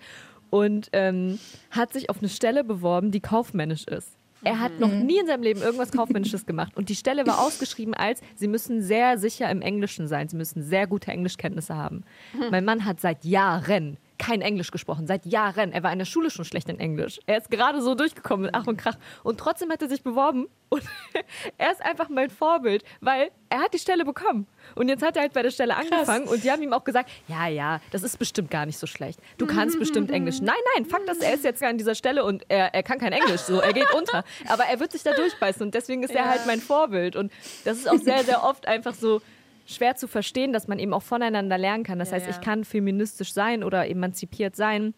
und 0.52 0.90
ähm, 0.92 1.38
hat 1.70 1.94
sich 1.94 2.10
auf 2.10 2.18
eine 2.18 2.28
Stelle 2.28 2.62
beworben, 2.62 3.10
die 3.10 3.20
kaufmännisch 3.20 3.84
ist. 3.84 4.18
Er 4.44 4.60
hat 4.60 4.78
noch 4.80 4.92
mhm. 4.92 5.06
nie 5.06 5.18
in 5.18 5.26
seinem 5.26 5.42
Leben 5.42 5.62
irgendwas 5.62 5.92
Kaufmännisches 5.92 6.44
gemacht. 6.44 6.76
Und 6.76 6.90
die 6.90 6.94
Stelle 6.94 7.26
war 7.26 7.40
ausgeschrieben 7.40 7.94
als, 7.94 8.20
sie 8.34 8.48
müssen 8.48 8.82
sehr 8.82 9.16
sicher 9.16 9.48
im 9.50 9.62
Englischen 9.62 10.08
sein. 10.08 10.28
Sie 10.28 10.36
müssen 10.36 10.62
sehr 10.62 10.86
gute 10.86 11.10
Englischkenntnisse 11.10 11.74
haben. 11.74 12.04
Mhm. 12.34 12.50
Mein 12.50 12.64
Mann 12.66 12.84
hat 12.84 13.00
seit 13.00 13.24
Jahren 13.24 13.96
kein 14.22 14.40
Englisch 14.40 14.70
gesprochen, 14.70 15.08
seit 15.08 15.26
Jahren. 15.26 15.72
Er 15.72 15.82
war 15.82 15.92
in 15.92 15.98
der 15.98 16.06
Schule 16.06 16.30
schon 16.30 16.44
schlecht 16.44 16.68
in 16.68 16.78
Englisch. 16.78 17.18
Er 17.26 17.38
ist 17.38 17.50
gerade 17.50 17.82
so 17.82 17.96
durchgekommen 17.96 18.46
mit 18.46 18.54
Ach 18.54 18.68
und 18.68 18.76
Krach. 18.76 18.94
Und 19.24 19.40
trotzdem 19.40 19.68
hat 19.72 19.82
er 19.82 19.88
sich 19.88 20.04
beworben. 20.04 20.46
Und 20.68 20.84
er 21.58 21.72
ist 21.72 21.82
einfach 21.82 22.08
mein 22.08 22.30
Vorbild, 22.30 22.84
weil 23.00 23.30
er 23.48 23.58
hat 23.58 23.74
die 23.74 23.80
Stelle 23.80 24.04
bekommen. 24.04 24.46
Und 24.76 24.88
jetzt 24.88 25.02
hat 25.02 25.16
er 25.16 25.22
halt 25.22 25.32
bei 25.32 25.42
der 25.42 25.50
Stelle 25.50 25.74
angefangen 25.74 26.26
Krass. 26.26 26.34
und 26.34 26.44
die 26.44 26.52
haben 26.52 26.62
ihm 26.62 26.72
auch 26.72 26.84
gesagt, 26.84 27.10
ja, 27.26 27.48
ja, 27.48 27.80
das 27.90 28.04
ist 28.04 28.16
bestimmt 28.16 28.48
gar 28.48 28.64
nicht 28.64 28.78
so 28.78 28.86
schlecht. 28.86 29.18
Du 29.38 29.46
kannst 29.46 29.78
bestimmt 29.80 30.12
Englisch. 30.12 30.40
Nein, 30.40 30.54
nein, 30.76 30.86
Fakt 30.86 31.08
ist, 31.10 31.22
er 31.22 31.34
ist 31.34 31.42
jetzt 31.42 31.60
an 31.62 31.76
dieser 31.76 31.96
Stelle 31.96 32.24
und 32.24 32.44
er, 32.48 32.72
er 32.74 32.84
kann 32.84 33.00
kein 33.00 33.12
Englisch, 33.12 33.40
so, 33.40 33.58
er 33.58 33.72
geht 33.72 33.92
unter. 33.92 34.24
Aber 34.48 34.64
er 34.64 34.78
wird 34.78 34.92
sich 34.92 35.02
da 35.02 35.14
durchbeißen 35.14 35.62
und 35.62 35.74
deswegen 35.74 36.04
ist 36.04 36.14
ja. 36.14 36.20
er 36.20 36.30
halt 36.30 36.46
mein 36.46 36.60
Vorbild. 36.60 37.16
Und 37.16 37.32
das 37.64 37.78
ist 37.78 37.90
auch 37.90 37.98
sehr, 37.98 38.22
sehr 38.22 38.44
oft 38.44 38.68
einfach 38.68 38.94
so, 38.94 39.20
schwer 39.66 39.96
zu 39.96 40.08
verstehen, 40.08 40.52
dass 40.52 40.68
man 40.68 40.78
eben 40.78 40.92
auch 40.92 41.02
voneinander 41.02 41.58
lernen 41.58 41.84
kann. 41.84 41.98
Das 41.98 42.10
ja, 42.10 42.16
heißt, 42.16 42.26
ja. 42.26 42.32
ich 42.32 42.40
kann 42.40 42.64
feministisch 42.64 43.32
sein 43.32 43.64
oder 43.64 43.88
emanzipiert 43.88 44.56
sein, 44.56 44.94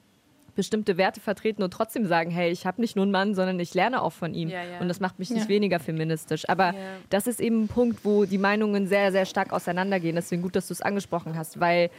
bestimmte 0.54 0.97
Werte 0.97 1.21
vertreten 1.21 1.62
und 1.62 1.73
trotzdem 1.73 2.06
sagen, 2.06 2.30
hey, 2.30 2.50
ich 2.50 2.66
habe 2.66 2.80
nicht 2.80 2.97
nur 2.97 3.04
einen 3.04 3.12
Mann, 3.12 3.35
sondern 3.35 3.59
ich 3.59 3.75
lerne 3.75 4.02
auch 4.02 4.12
von 4.12 4.35
ihm. 4.35 4.49
Ja, 4.49 4.61
und 4.80 4.88
das 4.88 5.00
macht 5.00 5.18
mich 5.18 5.30
nicht 5.30 5.49
weniger 5.49 5.80
feministisch. 5.80 6.49
Aber 6.49 6.75
das 7.11 7.26
ist 7.26 7.40
eben 7.40 7.64
ein 7.64 7.68
Punkt, 7.68 8.04
wo 8.04 8.25
die 8.25 8.38
Meinungen 8.38 8.87
sehr, 8.87 9.11
sehr 9.12 9.26
stark 9.26 9.52
auseinandergehen. 9.52 10.14
Deswegen 10.14 10.42
gut, 10.42 10.54
dass 10.56 10.68
du 10.68 10.73
es 10.73 10.80
angesprochen 10.80 11.37
hast, 11.37 11.61
weil 11.61 11.90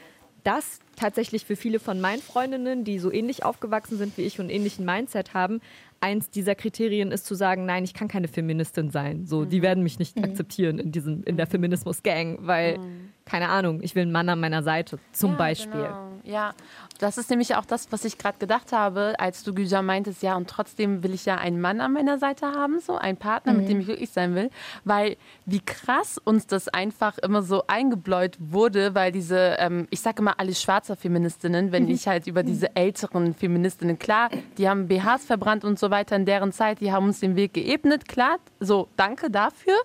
das 0.45 0.79
tatsächlich 0.95 1.43
für 1.43 1.55
viele 1.55 1.79
von 1.79 1.99
meinen 1.99 2.21
Freundinnen, 2.21 2.83
die 2.83 2.99
so 2.99 3.11
ähnlich 3.11 3.43
aufgewachsen 3.43 3.97
sind 3.97 4.17
wie 4.17 4.21
ich 4.21 4.39
und 4.39 4.49
ähnlichen 4.49 4.85
Mindset 4.85 5.33
haben, 5.33 5.59
eins 6.01 6.29
dieser 6.29 6.55
Kriterien 6.55 7.11
ist 7.11 7.25
zu 7.25 7.35
sagen, 7.35 7.65
nein, 7.65 7.83
ich 7.83 7.93
kann 7.93 8.07
keine 8.07 8.27
Feministin 8.27 8.89
sein. 8.89 9.25
So, 9.25 9.41
mhm. 9.41 9.49
die 9.49 9.61
werden 9.61 9.83
mich 9.83 9.99
nicht 9.99 10.17
mhm. 10.17 10.25
akzeptieren 10.25 10.79
in 10.79 10.91
diesem 10.91 11.23
in 11.23 11.37
der 11.37 11.47
Feminismus-Gang, 11.47 12.39
weil 12.41 12.77
mhm. 12.77 13.09
Keine 13.25 13.49
Ahnung, 13.49 13.81
ich 13.81 13.95
will 13.95 14.03
einen 14.03 14.11
Mann 14.11 14.29
an 14.29 14.39
meiner 14.39 14.63
Seite 14.63 14.99
zum 15.11 15.31
ja, 15.31 15.37
Beispiel. 15.37 15.81
Genau. 15.81 16.11
Ja, 16.23 16.53
das 16.99 17.17
ist 17.17 17.29
nämlich 17.29 17.55
auch 17.55 17.65
das, 17.65 17.91
was 17.91 18.05
ich 18.05 18.17
gerade 18.17 18.37
gedacht 18.39 18.71
habe, 18.71 19.15
als 19.17 19.43
du 19.43 19.53
Güja 19.53 19.81
meintest, 19.81 20.23
ja, 20.23 20.35
und 20.35 20.49
trotzdem 20.49 21.03
will 21.03 21.13
ich 21.13 21.25
ja 21.25 21.35
einen 21.35 21.59
Mann 21.59 21.81
an 21.81 21.93
meiner 21.93 22.17
Seite 22.17 22.47
haben, 22.47 22.79
so 22.79 22.95
einen 22.95 23.17
Partner, 23.17 23.53
mhm. 23.53 23.59
mit 23.59 23.69
dem 23.69 23.79
ich 23.79 23.85
glücklich 23.87 24.09
sein 24.11 24.35
will, 24.35 24.49
weil 24.83 25.17
wie 25.45 25.59
krass 25.59 26.17
uns 26.23 26.47
das 26.47 26.67
einfach 26.67 27.17
immer 27.17 27.41
so 27.41 27.63
eingebläut 27.67 28.37
wurde, 28.39 28.95
weil 28.95 29.11
diese, 29.11 29.57
ähm, 29.59 29.87
ich 29.89 30.01
sage 30.01 30.21
immer 30.21 30.39
alle 30.39 30.55
schwarzer 30.55 30.95
Feministinnen, 30.95 31.71
wenn 31.71 31.83
mhm. 31.85 31.91
ich 31.91 32.07
halt 32.07 32.27
über 32.27 32.43
diese 32.43 32.75
älteren 32.75 33.33
Feministinnen, 33.33 33.99
klar, 33.99 34.29
die 34.57 34.69
haben 34.69 34.87
BHs 34.87 35.25
verbrannt 35.25 35.63
und 35.63 35.77
so 35.77 35.91
weiter, 35.91 35.95
weiter 35.95 36.15
in 36.15 36.25
deren 36.25 36.51
Zeit, 36.51 36.81
die 36.81 36.91
haben 36.91 37.05
uns 37.05 37.19
den 37.19 37.35
Weg 37.35 37.53
geebnet, 37.53 38.07
klar, 38.07 38.37
so, 38.59 38.89
danke 38.95 39.29
dafür. 39.29 39.75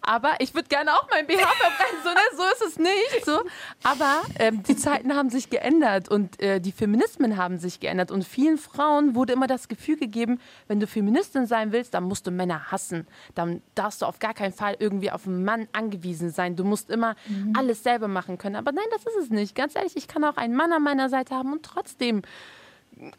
Aber 0.00 0.34
ich 0.38 0.54
würde 0.54 0.68
gerne 0.68 0.92
auch 0.92 1.08
mein 1.10 1.26
BH 1.26 1.38
verbrennen, 1.38 2.02
so, 2.02 2.10
ne? 2.10 2.20
so 2.36 2.42
ist 2.44 2.72
es 2.72 2.78
nicht. 2.78 2.85
So. 3.24 3.40
Aber 3.82 4.22
ähm, 4.38 4.62
die 4.62 4.76
Zeiten 4.76 5.14
haben 5.14 5.30
sich 5.30 5.50
geändert 5.50 6.08
und 6.08 6.40
äh, 6.40 6.60
die 6.60 6.72
Feminismen 6.72 7.36
haben 7.36 7.58
sich 7.58 7.80
geändert. 7.80 8.10
Und 8.10 8.24
vielen 8.24 8.58
Frauen 8.58 9.14
wurde 9.14 9.32
immer 9.32 9.46
das 9.46 9.68
Gefühl 9.68 9.96
gegeben, 9.96 10.40
wenn 10.68 10.80
du 10.80 10.86
Feministin 10.86 11.46
sein 11.46 11.72
willst, 11.72 11.94
dann 11.94 12.04
musst 12.04 12.26
du 12.26 12.30
Männer 12.30 12.70
hassen. 12.70 13.06
Dann 13.34 13.62
darfst 13.74 14.02
du 14.02 14.06
auf 14.06 14.18
gar 14.18 14.34
keinen 14.34 14.52
Fall 14.52 14.76
irgendwie 14.78 15.10
auf 15.10 15.26
einen 15.26 15.44
Mann 15.44 15.68
angewiesen 15.72 16.30
sein. 16.30 16.56
Du 16.56 16.64
musst 16.64 16.90
immer 16.90 17.16
mhm. 17.26 17.52
alles 17.56 17.82
selber 17.82 18.08
machen 18.08 18.38
können. 18.38 18.56
Aber 18.56 18.72
nein, 18.72 18.86
das 18.90 19.02
ist 19.06 19.24
es 19.24 19.30
nicht. 19.30 19.54
Ganz 19.54 19.74
ehrlich, 19.74 19.96
ich 19.96 20.08
kann 20.08 20.24
auch 20.24 20.36
einen 20.36 20.54
Mann 20.54 20.72
an 20.72 20.82
meiner 20.82 21.08
Seite 21.08 21.34
haben 21.34 21.52
und 21.52 21.62
trotzdem 21.62 22.22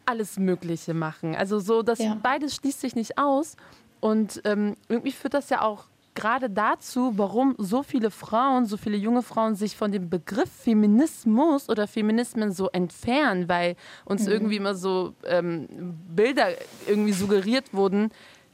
alles 0.06 0.38
Mögliche 0.38 0.94
machen. 0.94 1.36
Also 1.36 1.60
so, 1.60 1.84
das 1.84 2.00
ja. 2.00 2.18
beides 2.22 2.56
schließt 2.56 2.82
sich 2.82 2.96
nicht 2.96 3.18
aus. 3.18 3.56
Und 4.00 4.42
ähm, 4.46 4.76
irgendwie 4.90 5.12
führt 5.12 5.34
das 5.34 5.50
ja 5.50 5.62
auch 5.62 5.86
gerade 6.18 6.50
dazu, 6.50 7.14
warum 7.16 7.56
so 7.60 7.84
viele 7.84 8.10
Frauen, 8.10 8.66
so 8.66 8.76
viele 8.76 8.98
junge 8.98 9.22
Frauen 9.22 9.56
sich 9.56 9.78
von 9.78 9.92
dem 9.92 10.10
Begriff 10.10 10.50
Feminismus 10.50 11.70
oder 11.70 11.88
Feminismen 11.88 12.52
so 12.52 12.70
entfernen, 12.70 13.48
weil 13.48 13.76
uns 14.04 14.26
mhm. 14.26 14.32
irgendwie 14.32 14.56
immer 14.56 14.74
so 14.74 15.14
ähm, 15.26 15.68
Bilder 16.10 16.48
irgendwie 16.88 17.14
suggeriert 17.14 17.72
wurden, 17.74 18.10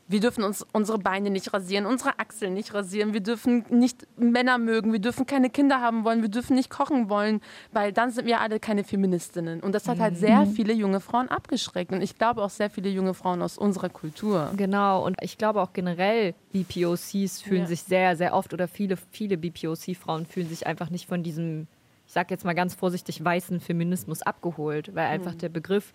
wir 0.07 0.19
dürfen 0.19 0.43
uns 0.43 0.65
unsere 0.73 0.99
Beine 0.99 1.29
nicht 1.29 1.53
rasieren, 1.53 1.85
unsere 1.85 2.19
Achseln 2.19 2.53
nicht 2.53 2.73
rasieren. 2.73 3.13
Wir 3.13 3.21
dürfen 3.21 3.65
nicht 3.69 4.05
Männer 4.17 4.57
mögen. 4.57 4.91
Wir 4.91 4.99
dürfen 4.99 5.25
keine 5.25 5.49
Kinder 5.49 5.79
haben 5.79 6.03
wollen. 6.03 6.21
Wir 6.21 6.29
dürfen 6.29 6.55
nicht 6.55 6.69
kochen 6.69 7.09
wollen, 7.09 7.41
weil 7.71 7.93
dann 7.93 8.11
sind 8.11 8.25
wir 8.25 8.41
alle 8.41 8.59
keine 8.59 8.83
Feministinnen. 8.83 9.61
Und 9.61 9.73
das 9.73 9.87
hat 9.87 9.99
halt 9.99 10.17
sehr 10.17 10.41
mhm. 10.41 10.51
viele 10.51 10.73
junge 10.73 10.99
Frauen 10.99 11.29
abgeschreckt. 11.29 11.91
Und 11.91 12.01
ich 12.01 12.17
glaube 12.17 12.43
auch 12.43 12.49
sehr 12.49 12.69
viele 12.69 12.89
junge 12.89 13.13
Frauen 13.13 13.41
aus 13.41 13.57
unserer 13.57 13.89
Kultur. 13.89 14.51
Genau. 14.57 15.05
Und 15.05 15.17
ich 15.21 15.37
glaube 15.37 15.61
auch 15.61 15.71
generell, 15.71 16.35
BPOCs 16.51 17.41
fühlen 17.41 17.61
ja. 17.61 17.67
sich 17.67 17.83
sehr, 17.83 18.17
sehr 18.17 18.33
oft 18.33 18.53
oder 18.53 18.67
viele, 18.67 18.97
viele 19.11 19.37
BPOC-Frauen 19.37 20.25
fühlen 20.25 20.49
sich 20.49 20.67
einfach 20.67 20.89
nicht 20.89 21.07
von 21.07 21.23
diesem, 21.23 21.67
ich 22.05 22.13
sag 22.13 22.29
jetzt 22.29 22.43
mal 22.43 22.53
ganz 22.53 22.75
vorsichtig, 22.75 23.23
weißen 23.23 23.61
Feminismus 23.61 24.21
abgeholt, 24.21 24.93
weil 24.93 25.07
einfach 25.07 25.33
mhm. 25.33 25.39
der 25.39 25.49
Begriff 25.49 25.93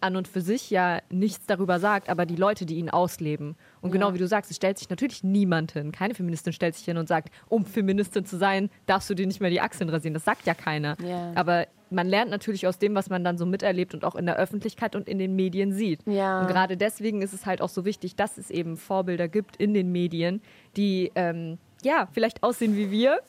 an 0.00 0.16
und 0.16 0.28
für 0.28 0.40
sich 0.40 0.70
ja 0.70 1.00
nichts 1.10 1.46
darüber 1.46 1.80
sagt, 1.80 2.08
aber 2.08 2.26
die 2.26 2.36
Leute, 2.36 2.66
die 2.66 2.76
ihn 2.76 2.90
ausleben. 2.90 3.56
Und 3.80 3.90
genau 3.90 4.08
ja. 4.08 4.14
wie 4.14 4.18
du 4.18 4.26
sagst, 4.26 4.50
es 4.50 4.56
stellt 4.56 4.78
sich 4.78 4.90
natürlich 4.90 5.24
niemand 5.24 5.72
hin. 5.72 5.92
Keine 5.92 6.14
Feministin 6.14 6.52
stellt 6.52 6.74
sich 6.74 6.84
hin 6.84 6.96
und 6.96 7.08
sagt, 7.08 7.30
um 7.48 7.64
Feministin 7.64 8.24
zu 8.24 8.36
sein, 8.36 8.70
darfst 8.86 9.08
du 9.10 9.14
dir 9.14 9.26
nicht 9.26 9.40
mehr 9.40 9.50
die 9.50 9.60
Achseln 9.60 9.90
rasieren. 9.90 10.14
Das 10.14 10.24
sagt 10.24 10.46
ja 10.46 10.54
keiner. 10.54 10.96
Ja. 11.02 11.32
Aber 11.34 11.66
man 11.90 12.06
lernt 12.06 12.30
natürlich 12.30 12.66
aus 12.66 12.78
dem, 12.78 12.94
was 12.94 13.08
man 13.08 13.24
dann 13.24 13.38
so 13.38 13.46
miterlebt 13.46 13.94
und 13.94 14.04
auch 14.04 14.14
in 14.14 14.26
der 14.26 14.36
Öffentlichkeit 14.36 14.94
und 14.94 15.08
in 15.08 15.18
den 15.18 15.34
Medien 15.34 15.72
sieht. 15.72 16.00
Ja. 16.06 16.40
Und 16.40 16.48
gerade 16.48 16.76
deswegen 16.76 17.22
ist 17.22 17.32
es 17.32 17.46
halt 17.46 17.60
auch 17.60 17.68
so 17.68 17.84
wichtig, 17.84 18.16
dass 18.16 18.38
es 18.38 18.50
eben 18.50 18.76
Vorbilder 18.76 19.28
gibt 19.28 19.56
in 19.56 19.74
den 19.74 19.90
Medien, 19.92 20.42
die 20.76 21.12
ähm, 21.14 21.58
ja 21.82 22.08
vielleicht 22.12 22.42
aussehen 22.42 22.76
wie 22.76 22.90
wir, 22.90 23.20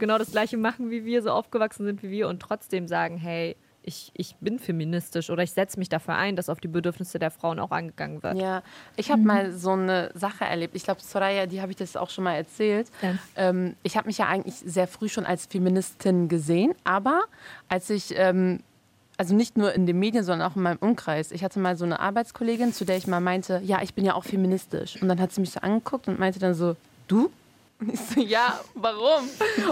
genau 0.00 0.18
das 0.18 0.32
gleiche 0.32 0.56
machen 0.56 0.90
wie 0.90 1.04
wir, 1.04 1.22
so 1.22 1.30
aufgewachsen 1.30 1.86
sind 1.86 2.02
wie 2.02 2.10
wir 2.10 2.28
und 2.28 2.40
trotzdem 2.40 2.88
sagen, 2.88 3.16
hey, 3.16 3.56
ich, 3.82 4.12
ich 4.14 4.36
bin 4.40 4.58
feministisch 4.58 5.30
oder 5.30 5.42
ich 5.42 5.52
setze 5.52 5.78
mich 5.78 5.88
dafür 5.88 6.14
ein, 6.14 6.36
dass 6.36 6.48
auf 6.48 6.60
die 6.60 6.68
Bedürfnisse 6.68 7.18
der 7.18 7.30
Frauen 7.30 7.58
auch 7.58 7.70
angegangen 7.70 8.22
wird. 8.22 8.38
Ja, 8.38 8.62
ich 8.96 9.10
habe 9.10 9.20
mhm. 9.20 9.26
mal 9.26 9.52
so 9.52 9.70
eine 9.70 10.10
Sache 10.14 10.44
erlebt. 10.44 10.74
Ich 10.76 10.84
glaube, 10.84 11.00
Soraya, 11.00 11.46
die 11.46 11.60
habe 11.60 11.72
ich 11.72 11.76
das 11.76 11.96
auch 11.96 12.10
schon 12.10 12.24
mal 12.24 12.34
erzählt. 12.34 12.88
Ja. 13.02 13.14
Ähm, 13.36 13.76
ich 13.82 13.96
habe 13.96 14.06
mich 14.06 14.18
ja 14.18 14.28
eigentlich 14.28 14.54
sehr 14.54 14.86
früh 14.86 15.08
schon 15.08 15.26
als 15.26 15.46
Feministin 15.46 16.28
gesehen, 16.28 16.74
aber 16.84 17.22
als 17.68 17.90
ich 17.90 18.14
ähm, 18.16 18.60
also 19.16 19.34
nicht 19.34 19.56
nur 19.56 19.72
in 19.72 19.86
den 19.86 19.98
Medien, 19.98 20.24
sondern 20.24 20.50
auch 20.50 20.56
in 20.56 20.62
meinem 20.62 20.78
Umkreis. 20.78 21.32
Ich 21.32 21.44
hatte 21.44 21.60
mal 21.60 21.76
so 21.76 21.84
eine 21.84 22.00
Arbeitskollegin, 22.00 22.72
zu 22.72 22.84
der 22.84 22.96
ich 22.96 23.06
mal 23.06 23.20
meinte, 23.20 23.60
ja, 23.64 23.80
ich 23.82 23.94
bin 23.94 24.04
ja 24.04 24.14
auch 24.14 24.24
feministisch. 24.24 25.00
Und 25.00 25.08
dann 25.08 25.20
hat 25.20 25.32
sie 25.32 25.40
mich 25.40 25.50
so 25.50 25.60
angeguckt 25.60 26.08
und 26.08 26.18
meinte 26.18 26.38
dann 26.38 26.54
so, 26.54 26.76
du? 27.08 27.30
Und 27.82 27.94
ich 27.94 28.00
so, 28.00 28.20
ja, 28.20 28.60
warum? 28.74 29.28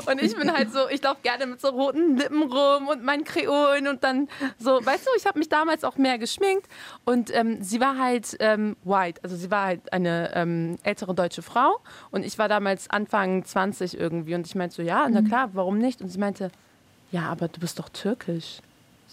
Und 0.06 0.22
ich 0.22 0.34
bin 0.36 0.52
halt 0.52 0.72
so, 0.72 0.88
ich 0.88 1.00
laufe 1.00 1.20
gerne 1.22 1.46
mit 1.46 1.60
so 1.60 1.68
roten 1.68 2.16
Lippen 2.16 2.42
rum 2.42 2.88
und 2.88 3.04
meinen 3.04 3.22
Kreolen 3.22 3.86
und 3.86 4.02
dann 4.02 4.28
so, 4.58 4.84
weißt 4.84 5.06
du, 5.06 5.10
ich 5.16 5.26
habe 5.26 5.38
mich 5.38 5.48
damals 5.48 5.84
auch 5.84 5.96
mehr 5.96 6.18
geschminkt 6.18 6.66
und 7.04 7.34
ähm, 7.34 7.62
sie 7.62 7.80
war 7.80 7.98
halt 7.98 8.36
ähm, 8.40 8.76
white, 8.82 9.20
also 9.22 9.36
sie 9.36 9.50
war 9.50 9.66
halt 9.66 9.92
eine 9.92 10.32
ähm, 10.34 10.78
ältere 10.82 11.14
deutsche 11.14 11.42
Frau 11.42 11.78
und 12.10 12.24
ich 12.24 12.36
war 12.36 12.48
damals 12.48 12.90
Anfang 12.90 13.44
20 13.44 13.98
irgendwie 13.98 14.34
und 14.34 14.44
ich 14.44 14.56
meinte 14.56 14.74
so, 14.74 14.82
ja, 14.82 15.08
na 15.08 15.20
mhm. 15.20 15.28
klar, 15.28 15.50
warum 15.52 15.78
nicht? 15.78 16.02
Und 16.02 16.08
sie 16.08 16.18
meinte, 16.18 16.50
ja, 17.12 17.22
aber 17.30 17.46
du 17.46 17.60
bist 17.60 17.78
doch 17.78 17.88
türkisch. 17.90 18.58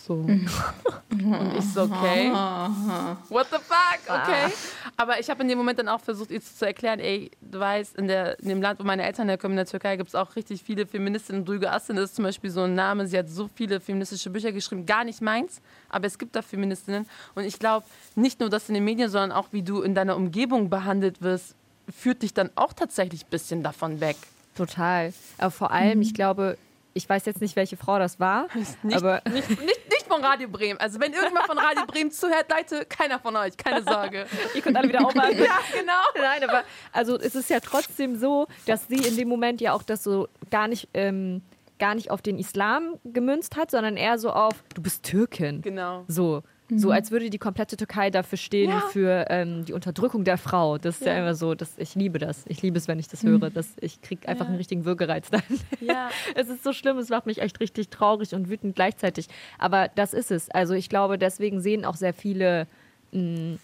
So. 0.06 0.14
Und 1.12 1.54
ich 1.58 1.66
so, 1.74 1.84
okay. 1.84 2.32
What 3.30 3.48
the 3.50 3.58
fuck? 3.58 4.00
Okay. 4.04 4.46
Ah. 4.46 4.52
Aber 4.96 5.20
ich 5.20 5.30
habe 5.30 5.42
in 5.42 5.50
dem 5.50 5.58
Moment 5.58 5.80
dann 5.80 5.90
auch 5.90 6.00
versucht, 6.00 6.32
ihr 6.32 6.42
zu 6.42 6.66
erklären, 6.66 7.00
ey, 7.00 7.32
du 7.42 7.60
weißt, 7.60 7.98
in, 7.98 8.08
der, 8.08 8.40
in 8.40 8.50
dem 8.50 8.62
Land, 8.62 8.80
wo 8.80 8.84
meine 8.84 9.04
Eltern 9.04 9.28
herkommen, 9.28 9.54
in 9.54 9.58
der 9.58 9.66
Türkei, 9.66 9.98
gibt 9.98 10.10
es 10.10 10.16
auch 10.16 10.36
richtig 10.36 10.62
viele 10.64 10.86
Feministinnen. 10.86 11.44
Duygu 11.44 11.68
Aslan 11.68 11.98
ist 11.98 12.16
zum 12.16 12.24
Beispiel 12.24 12.52
so 12.52 12.62
ein 12.64 12.76
Name. 12.76 13.08
Sie 13.08 13.18
hat 13.18 13.30
so 13.30 13.50
viele 13.54 13.80
feministische 13.80 14.30
Bücher 14.30 14.52
geschrieben. 14.52 14.86
Gar 14.86 15.04
nicht 15.04 15.22
meins, 15.22 15.62
aber 15.90 16.08
es 16.08 16.18
gibt 16.18 16.36
da 16.36 16.42
Feministinnen. 16.42 17.08
Und 17.36 17.44
ich 17.44 17.60
glaube, 17.60 17.86
nicht 18.16 18.40
nur 18.40 18.50
das 18.50 18.70
in 18.70 18.76
den 18.76 18.86
Medien, 18.86 19.10
sondern 19.10 19.32
auch, 19.32 19.48
wie 19.52 19.64
du 19.64 19.82
in 19.82 19.96
deiner 19.96 20.16
Umgebung 20.16 20.70
behandelt 20.70 21.22
wirst, 21.22 21.56
führt 21.90 22.22
dich 22.22 22.34
dann 22.34 22.50
auch 22.56 22.74
tatsächlich 22.74 23.26
ein 23.26 23.30
bisschen 23.30 23.64
davon 23.64 24.00
weg. 24.00 24.18
Total. 24.56 25.14
Aber 25.38 25.52
vor 25.52 25.72
allem, 25.72 25.98
mhm. 25.98 26.02
ich 26.02 26.14
glaube, 26.14 26.58
ich 26.98 27.08
weiß 27.08 27.26
jetzt 27.26 27.42
nicht, 27.42 27.56
welche 27.56 27.78
Frau 27.78 28.00
das 28.00 28.20
war. 28.20 28.48
Nicht, 28.84 28.98
aber 28.98 29.22
nicht, 29.32 29.50
nicht, 29.50 29.62
nicht, 29.62 30.08
von 30.08 30.24
Radio 30.24 30.48
Bremen. 30.48 30.80
Also 30.80 31.00
wenn 31.00 31.12
irgendjemand 31.12 31.46
von 31.46 31.58
Radio 31.58 31.86
Bremen 31.86 32.12
zuhört, 32.12 32.46
Leute, 32.50 32.86
keiner 32.86 33.20
von 33.20 33.36
euch, 33.36 33.56
keine 33.58 33.84
Sorge. 33.84 34.26
Ihr 34.56 34.62
könnt 34.62 34.78
alle 34.78 34.88
wieder 34.88 35.06
aufmachen. 35.06 35.38
ja, 35.38 35.60
genau. 35.78 35.94
Nein, 36.16 36.44
aber 36.44 36.64
also 36.92 37.18
es 37.18 37.36
ist 37.36 37.50
ja 37.50 37.60
trotzdem 37.60 38.16
so, 38.16 38.48
dass 38.66 38.88
sie 38.88 38.96
in 39.08 39.16
dem 39.16 39.28
Moment 39.28 39.62
ja 39.62 39.74
auch 39.74 39.84
das 39.84 40.04
so 40.04 40.28
gar 40.50 40.68
nicht... 40.68 40.90
Ähm, 40.94 41.42
gar 41.80 41.94
nicht 41.94 42.10
auf 42.10 42.24
den 42.24 42.40
Islam 42.40 42.96
gemünzt 43.04 43.56
hat, 43.56 43.70
sondern 43.70 43.98
eher 43.98 44.18
so 44.18 44.32
auf, 44.32 44.64
du 44.74 44.82
bist 44.82 45.04
Türkin. 45.04 45.62
Genau. 45.62 46.06
So. 46.08 46.42
Mhm. 46.70 46.80
So 46.80 46.92
als 46.92 47.12
würde 47.12 47.30
die 47.30 47.38
komplette 47.38 47.78
Türkei 47.78 48.10
dafür 48.10 48.38
stehen 48.38 48.70
ja. 48.70 48.82
für 48.92 49.26
ähm, 49.30 49.66
die 49.66 49.74
Unterdrückung 49.74 50.24
der 50.24 50.38
Frau. 50.38 50.78
Das 50.78 51.00
ist 51.00 51.06
ja, 51.06 51.14
ja 51.14 51.20
immer 51.20 51.36
so, 51.36 51.56
dass 51.56 51.78
ich 51.78 51.96
liebe 51.96 52.20
das. 52.20 52.44
Ich 52.48 52.62
liebe 52.62 52.78
es, 52.78 52.88
wenn 52.88 53.00
ich 53.00 53.08
das 53.08 53.24
mhm. 53.24 53.30
höre. 53.30 53.50
Dass 53.50 53.70
ich 53.80 54.02
kriege 54.02 54.28
einfach 54.28 54.46
ja. 54.46 54.50
einen 54.50 54.58
richtigen 54.58 54.86
Würgereiz 54.86 55.30
dann. 55.30 55.44
Ja. 55.80 56.10
es 56.36 56.50
ist 56.50 56.64
so 56.64 56.74
schlimm, 56.74 56.98
es 56.98 57.10
macht 57.10 57.26
mich 57.26 57.42
echt 57.42 57.60
richtig 57.60 57.90
traurig 57.90 58.34
und 58.34 58.50
wütend 58.50 58.76
gleichzeitig. 58.76 59.28
Aber 59.58 59.90
das 59.96 60.14
ist 60.14 60.32
es. 60.32 60.50
Also 60.52 60.74
ich 60.74 60.90
glaube, 60.90 61.18
deswegen 61.18 61.62
sehen 61.62 61.86
auch 61.86 61.96
sehr 61.96 62.14
viele 62.14 62.68
mh, 63.12 63.22
mm, 63.22 63.60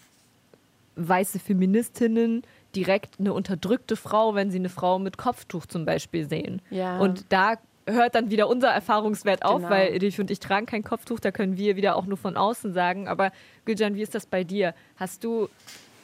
weiße 0.96 1.38
Feministinnen 1.38 2.42
direkt 2.74 3.20
eine 3.20 3.32
unterdrückte 3.32 3.96
Frau, 3.96 4.34
wenn 4.34 4.50
sie 4.50 4.58
eine 4.58 4.68
Frau 4.68 4.98
mit 4.98 5.18
Kopftuch 5.18 5.66
zum 5.66 5.84
Beispiel 5.84 6.28
sehen. 6.28 6.60
Ja. 6.70 6.98
Und 6.98 7.26
da 7.28 7.56
hört 7.86 8.14
dann 8.14 8.30
wieder 8.30 8.48
unser 8.48 8.68
Erfahrungswert 8.68 9.44
auf, 9.44 9.58
genau. 9.58 9.70
weil 9.70 10.02
ich 10.02 10.20
und 10.20 10.30
ich 10.30 10.40
tragen 10.40 10.66
kein 10.66 10.82
Kopftuch, 10.82 11.20
da 11.20 11.30
können 11.30 11.56
wir 11.56 11.76
wieder 11.76 11.96
auch 11.96 12.06
nur 12.06 12.16
von 12.16 12.36
außen 12.36 12.72
sagen. 12.72 13.08
Aber 13.08 13.30
Gülcan, 13.64 13.94
wie 13.94 14.02
ist 14.02 14.14
das 14.14 14.26
bei 14.26 14.44
dir? 14.44 14.74
Hast 14.96 15.24
du 15.24 15.48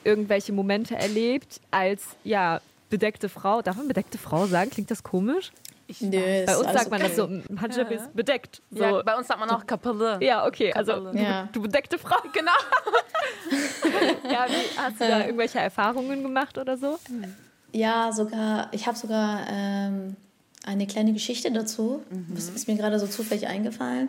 irgendwelche 0.04 0.52
Momente 0.52 0.96
erlebt 0.96 1.60
als 1.70 2.16
ja 2.24 2.60
bedeckte 2.88 3.28
Frau? 3.28 3.62
Darf 3.62 3.76
man 3.76 3.88
bedeckte 3.88 4.18
Frau 4.18 4.46
sagen? 4.46 4.70
Klingt 4.70 4.90
das 4.90 5.02
komisch? 5.02 5.52
Ich 5.86 6.00
Nö, 6.00 6.46
bei 6.46 6.56
uns 6.56 6.72
sagt 6.72 6.88
man 6.88 7.00
das 7.00 7.16
so, 7.16 7.26
Hijab 7.26 7.90
ja. 7.90 7.96
ist 7.96 8.14
bedeckt. 8.14 8.62
So. 8.70 8.80
Ja, 8.80 9.02
bei 9.02 9.16
uns 9.16 9.26
sagt 9.26 9.40
man 9.40 9.50
auch 9.50 9.66
Kappelle. 9.66 10.18
Ja, 10.22 10.46
okay, 10.46 10.72
also 10.72 11.10
du, 11.10 11.18
ja. 11.18 11.48
du, 11.52 11.62
bedeckte 11.62 11.98
Frau. 11.98 12.16
Genau. 12.32 12.52
ja, 14.30 14.46
wie, 14.48 14.78
hast 14.78 15.00
du 15.00 15.08
da 15.08 15.24
irgendwelche 15.24 15.58
Erfahrungen 15.58 16.22
gemacht 16.22 16.58
oder 16.58 16.76
so? 16.76 17.00
Ja, 17.72 18.12
sogar, 18.12 18.68
ich 18.70 18.86
habe 18.86 18.96
sogar 18.96 19.40
ähm, 19.50 20.16
eine 20.70 20.86
kleine 20.86 21.12
Geschichte 21.12 21.50
dazu. 21.50 22.02
Mhm. 22.10 22.34
Das 22.34 22.48
ist 22.48 22.68
mir 22.68 22.76
gerade 22.76 22.98
so 22.98 23.06
zufällig 23.06 23.46
eingefallen. 23.46 24.08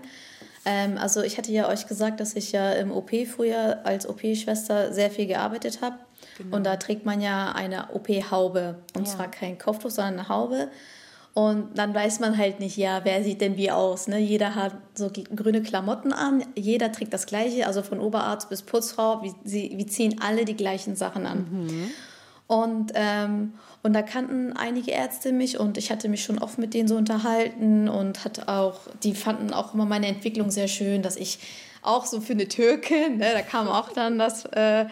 Ähm, 0.63 0.97
also 0.97 1.21
ich 1.21 1.37
hatte 1.37 1.51
ja 1.51 1.67
euch 1.67 1.87
gesagt, 1.87 2.19
dass 2.19 2.35
ich 2.35 2.51
ja 2.51 2.71
im 2.73 2.91
OP 2.91 3.11
früher 3.27 3.81
als 3.83 4.07
OP-Schwester 4.07 4.93
sehr 4.93 5.09
viel 5.09 5.25
gearbeitet 5.25 5.81
habe. 5.81 5.97
Genau. 6.37 6.57
Und 6.57 6.65
da 6.65 6.77
trägt 6.77 7.05
man 7.05 7.19
ja 7.19 7.51
eine 7.51 7.89
OP-Haube. 7.93 8.79
Und 8.95 9.07
ja. 9.07 9.13
zwar 9.13 9.31
kein 9.31 9.57
Kopftuch, 9.57 9.89
sondern 9.89 10.19
eine 10.19 10.29
Haube. 10.29 10.69
Und 11.33 11.77
dann 11.77 11.95
weiß 11.95 12.19
man 12.19 12.37
halt 12.37 12.59
nicht, 12.59 12.75
ja, 12.75 13.01
wer 13.05 13.23
sieht 13.23 13.39
denn 13.41 13.55
wie 13.55 13.71
aus. 13.71 14.07
Ne? 14.07 14.19
Jeder 14.19 14.53
hat 14.53 14.73
so 14.95 15.09
grüne 15.09 15.61
Klamotten 15.61 16.11
an, 16.11 16.43
jeder 16.55 16.91
trägt 16.91 17.13
das 17.13 17.25
Gleiche, 17.25 17.67
also 17.67 17.83
von 17.83 18.01
Oberarzt 18.01 18.49
bis 18.49 18.63
Putzfrau, 18.63 19.23
wir, 19.23 19.33
sie, 19.45 19.71
wir 19.77 19.87
ziehen 19.87 20.19
alle 20.21 20.43
die 20.43 20.57
gleichen 20.57 20.97
Sachen 20.97 21.25
an. 21.25 21.47
Mhm. 21.49 21.91
Und, 22.47 22.91
ähm, 22.95 23.53
und 23.83 23.93
da 23.93 24.01
kannten 24.01 24.53
einige 24.53 24.91
Ärzte 24.91 25.31
mich 25.31 25.59
und 25.59 25.77
ich 25.77 25.91
hatte 25.91 26.07
mich 26.07 26.23
schon 26.23 26.39
oft 26.39 26.57
mit 26.57 26.73
denen 26.73 26.87
so 26.87 26.95
unterhalten 26.95 27.89
und 27.89 28.23
hat 28.23 28.47
auch, 28.47 28.81
die 29.03 29.15
fanden 29.15 29.53
auch 29.53 29.73
immer 29.73 29.85
meine 29.85 30.07
Entwicklung 30.07 30.51
sehr 30.51 30.67
schön, 30.67 31.01
dass 31.01 31.15
ich 31.15 31.39
auch 31.81 32.05
so 32.05 32.21
für 32.21 32.33
eine 32.33 32.47
Türkin, 32.47 33.17
ne, 33.17 33.31
da 33.33 33.41
kam 33.41 33.67
auch 33.67 33.89
dann 33.89 34.19
das 34.19 34.45
äh, 34.45 34.85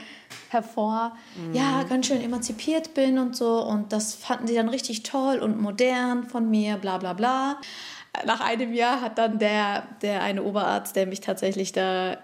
hervor, 0.49 1.15
mhm. 1.35 1.53
ja, 1.53 1.83
ganz 1.83 2.07
schön 2.07 2.21
emanzipiert 2.21 2.95
bin 2.95 3.19
und 3.19 3.35
so. 3.35 3.63
Und 3.63 3.93
das 3.93 4.15
fanden 4.15 4.47
sie 4.47 4.55
dann 4.55 4.69
richtig 4.69 5.03
toll 5.03 5.37
und 5.37 5.61
modern 5.61 6.23
von 6.23 6.49
mir, 6.49 6.77
bla 6.77 6.97
bla 6.97 7.13
bla. 7.13 7.57
Nach 8.25 8.41
einem 8.41 8.73
Jahr 8.73 9.01
hat 9.01 9.19
dann 9.19 9.37
der, 9.37 9.83
der 10.01 10.23
eine 10.23 10.43
Oberarzt, 10.43 10.95
der 10.95 11.05
mich 11.05 11.21
tatsächlich 11.21 11.73
da 11.73 12.17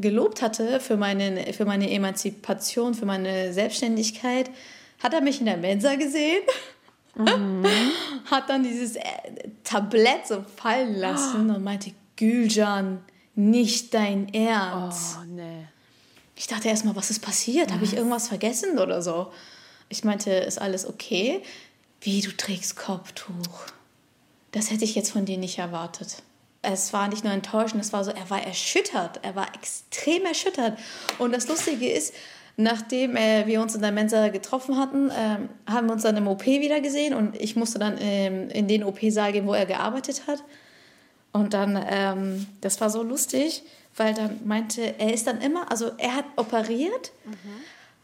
gelobt 0.00 0.42
hatte 0.42 0.78
für 0.78 0.96
meine, 0.96 1.52
für 1.52 1.64
meine 1.64 1.90
Emanzipation, 1.90 2.94
für 2.94 3.06
meine 3.06 3.52
Selbstständigkeit, 3.52 4.50
hat 5.02 5.14
er 5.14 5.20
mich 5.20 5.40
in 5.40 5.46
der 5.46 5.56
Mensa 5.56 5.94
gesehen, 5.96 6.42
mhm. 7.16 7.64
hat 8.30 8.48
dann 8.48 8.62
dieses 8.62 8.96
äh, 8.96 9.02
Tablett 9.64 10.26
so 10.26 10.44
fallen 10.56 10.94
lassen 10.94 11.50
oh. 11.50 11.54
und 11.54 11.64
meinte, 11.64 11.92
Gülcan, 12.16 13.02
nicht 13.34 13.94
dein 13.94 14.32
Ernst. 14.32 15.16
Oh, 15.20 15.24
nee. 15.26 15.66
Ich 16.36 16.46
dachte 16.46 16.68
erstmal, 16.68 16.96
was 16.96 17.10
ist 17.10 17.20
passiert? 17.20 17.72
Habe 17.72 17.84
ich 17.84 17.94
irgendwas 17.94 18.28
vergessen 18.28 18.78
oder 18.78 19.02
so? 19.02 19.32
Ich 19.88 20.04
meinte, 20.04 20.30
ist 20.30 20.60
alles 20.60 20.86
okay? 20.86 21.42
Wie, 22.00 22.20
du 22.20 22.36
trägst 22.36 22.76
Kopftuch? 22.76 23.66
Das 24.50 24.70
hätte 24.70 24.84
ich 24.84 24.94
jetzt 24.94 25.12
von 25.12 25.24
dir 25.24 25.38
nicht 25.38 25.58
erwartet. 25.58 26.22
Es 26.62 26.92
war 26.92 27.08
nicht 27.08 27.24
nur 27.24 27.32
enttäuschend, 27.32 27.82
es 27.82 27.92
war 27.92 28.04
so, 28.04 28.10
er 28.10 28.28
war 28.30 28.42
erschüttert. 28.42 29.20
Er 29.22 29.34
war 29.34 29.54
extrem 29.54 30.24
erschüttert. 30.24 30.78
Und 31.18 31.32
das 31.32 31.48
Lustige 31.48 31.90
ist, 31.90 32.14
nachdem 32.56 33.16
äh, 33.16 33.46
wir 33.46 33.60
uns 33.60 33.74
in 33.74 33.82
der 33.82 33.92
Mensa 33.92 34.28
getroffen 34.28 34.78
hatten, 34.78 35.10
äh, 35.10 35.38
haben 35.70 35.86
wir 35.86 35.92
uns 35.92 36.02
dann 36.02 36.16
im 36.16 36.28
OP 36.28 36.46
wieder 36.46 36.80
gesehen 36.80 37.14
und 37.14 37.36
ich 37.40 37.56
musste 37.56 37.78
dann 37.78 37.96
ähm, 38.00 38.48
in 38.50 38.68
den 38.68 38.84
OP-Saal 38.84 39.32
gehen, 39.32 39.46
wo 39.46 39.54
er 39.54 39.66
gearbeitet 39.66 40.22
hat. 40.26 40.42
Und 41.32 41.54
dann, 41.54 41.82
ähm, 41.88 42.46
das 42.60 42.80
war 42.80 42.90
so 42.90 43.02
lustig, 43.02 43.62
weil 43.96 44.12
dann 44.14 44.40
meinte, 44.44 44.98
er 44.98 45.14
ist 45.14 45.26
dann 45.26 45.40
immer, 45.40 45.70
also 45.70 45.92
er 45.96 46.16
hat 46.16 46.26
operiert, 46.36 47.12
mhm. 47.24 47.34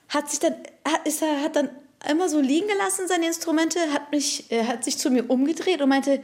hat 0.08 0.30
sich 0.30 0.40
dann, 0.40 0.54
hat, 0.84 1.06
ist 1.06 1.22
er, 1.22 1.42
hat 1.42 1.56
dann 1.56 1.68
immer 2.10 2.28
so 2.28 2.40
liegen 2.40 2.68
gelassen, 2.68 3.06
seine 3.06 3.26
Instrumente, 3.26 3.78
hat 3.92 4.10
mich, 4.12 4.50
er 4.50 4.66
hat 4.66 4.84
sich 4.84 4.98
zu 4.98 5.10
mir 5.10 5.28
umgedreht 5.28 5.82
und 5.82 5.90
meinte, 5.90 6.22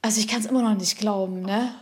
also 0.00 0.20
ich 0.20 0.28
kann 0.28 0.40
es 0.40 0.46
immer 0.46 0.62
noch 0.62 0.74
nicht 0.74 0.98
glauben, 0.98 1.42
ne? 1.42 1.74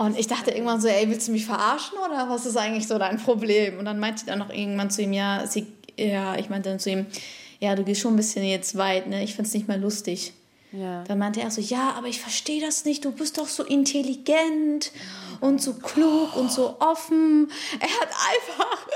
Und 0.00 0.18
ich 0.18 0.28
dachte 0.28 0.50
irgendwann 0.50 0.80
so, 0.80 0.88
ey, 0.88 1.10
willst 1.10 1.28
du 1.28 1.32
mich 1.32 1.44
verarschen 1.44 1.98
oder 1.98 2.26
was 2.30 2.46
ist 2.46 2.56
eigentlich 2.56 2.88
so 2.88 2.96
dein 2.96 3.18
Problem? 3.18 3.78
Und 3.78 3.84
dann 3.84 4.00
meinte 4.00 4.24
er 4.28 4.36
noch 4.36 4.48
irgendwann 4.48 4.90
zu 4.90 5.02
ihm, 5.02 5.12
ja, 5.12 5.46
sie, 5.46 5.66
ja, 5.98 6.36
ich 6.36 6.48
meinte 6.48 6.70
dann 6.70 6.78
zu 6.78 6.88
ihm, 6.88 7.04
ja, 7.58 7.74
du 7.74 7.84
gehst 7.84 8.00
schon 8.00 8.14
ein 8.14 8.16
bisschen 8.16 8.42
jetzt 8.42 8.78
weit, 8.78 9.08
ne? 9.08 9.22
Ich 9.22 9.34
find's 9.34 9.52
nicht 9.52 9.68
mehr 9.68 9.76
lustig. 9.76 10.32
Ja. 10.72 11.04
Dann 11.04 11.18
meinte 11.18 11.42
er 11.42 11.50
so, 11.50 11.60
ja, 11.60 11.92
aber 11.98 12.06
ich 12.06 12.18
verstehe 12.18 12.62
das 12.62 12.86
nicht, 12.86 13.04
du 13.04 13.12
bist 13.12 13.36
doch 13.36 13.46
so 13.46 13.62
intelligent 13.62 14.90
und 15.42 15.60
so 15.60 15.74
klug 15.74 16.34
und 16.34 16.50
so 16.50 16.76
offen. 16.80 17.52
Er 17.78 18.00
hat 18.00 18.08
einfach 18.08 18.86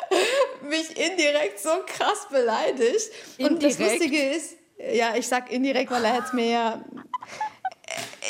mich 0.70 0.88
indirekt 0.96 1.60
so 1.60 1.68
krass 1.86 2.28
beleidigt. 2.30 3.10
Indirekt? 3.36 3.52
Und 3.52 3.62
das 3.62 3.78
Lustige 3.78 4.30
ist, 4.30 4.54
ja, 4.94 5.14
ich 5.16 5.28
sag 5.28 5.52
indirekt, 5.52 5.90
weil 5.90 6.04
er 6.06 6.14
hat 6.14 6.32
mir 6.32 6.46
ja 6.46 6.84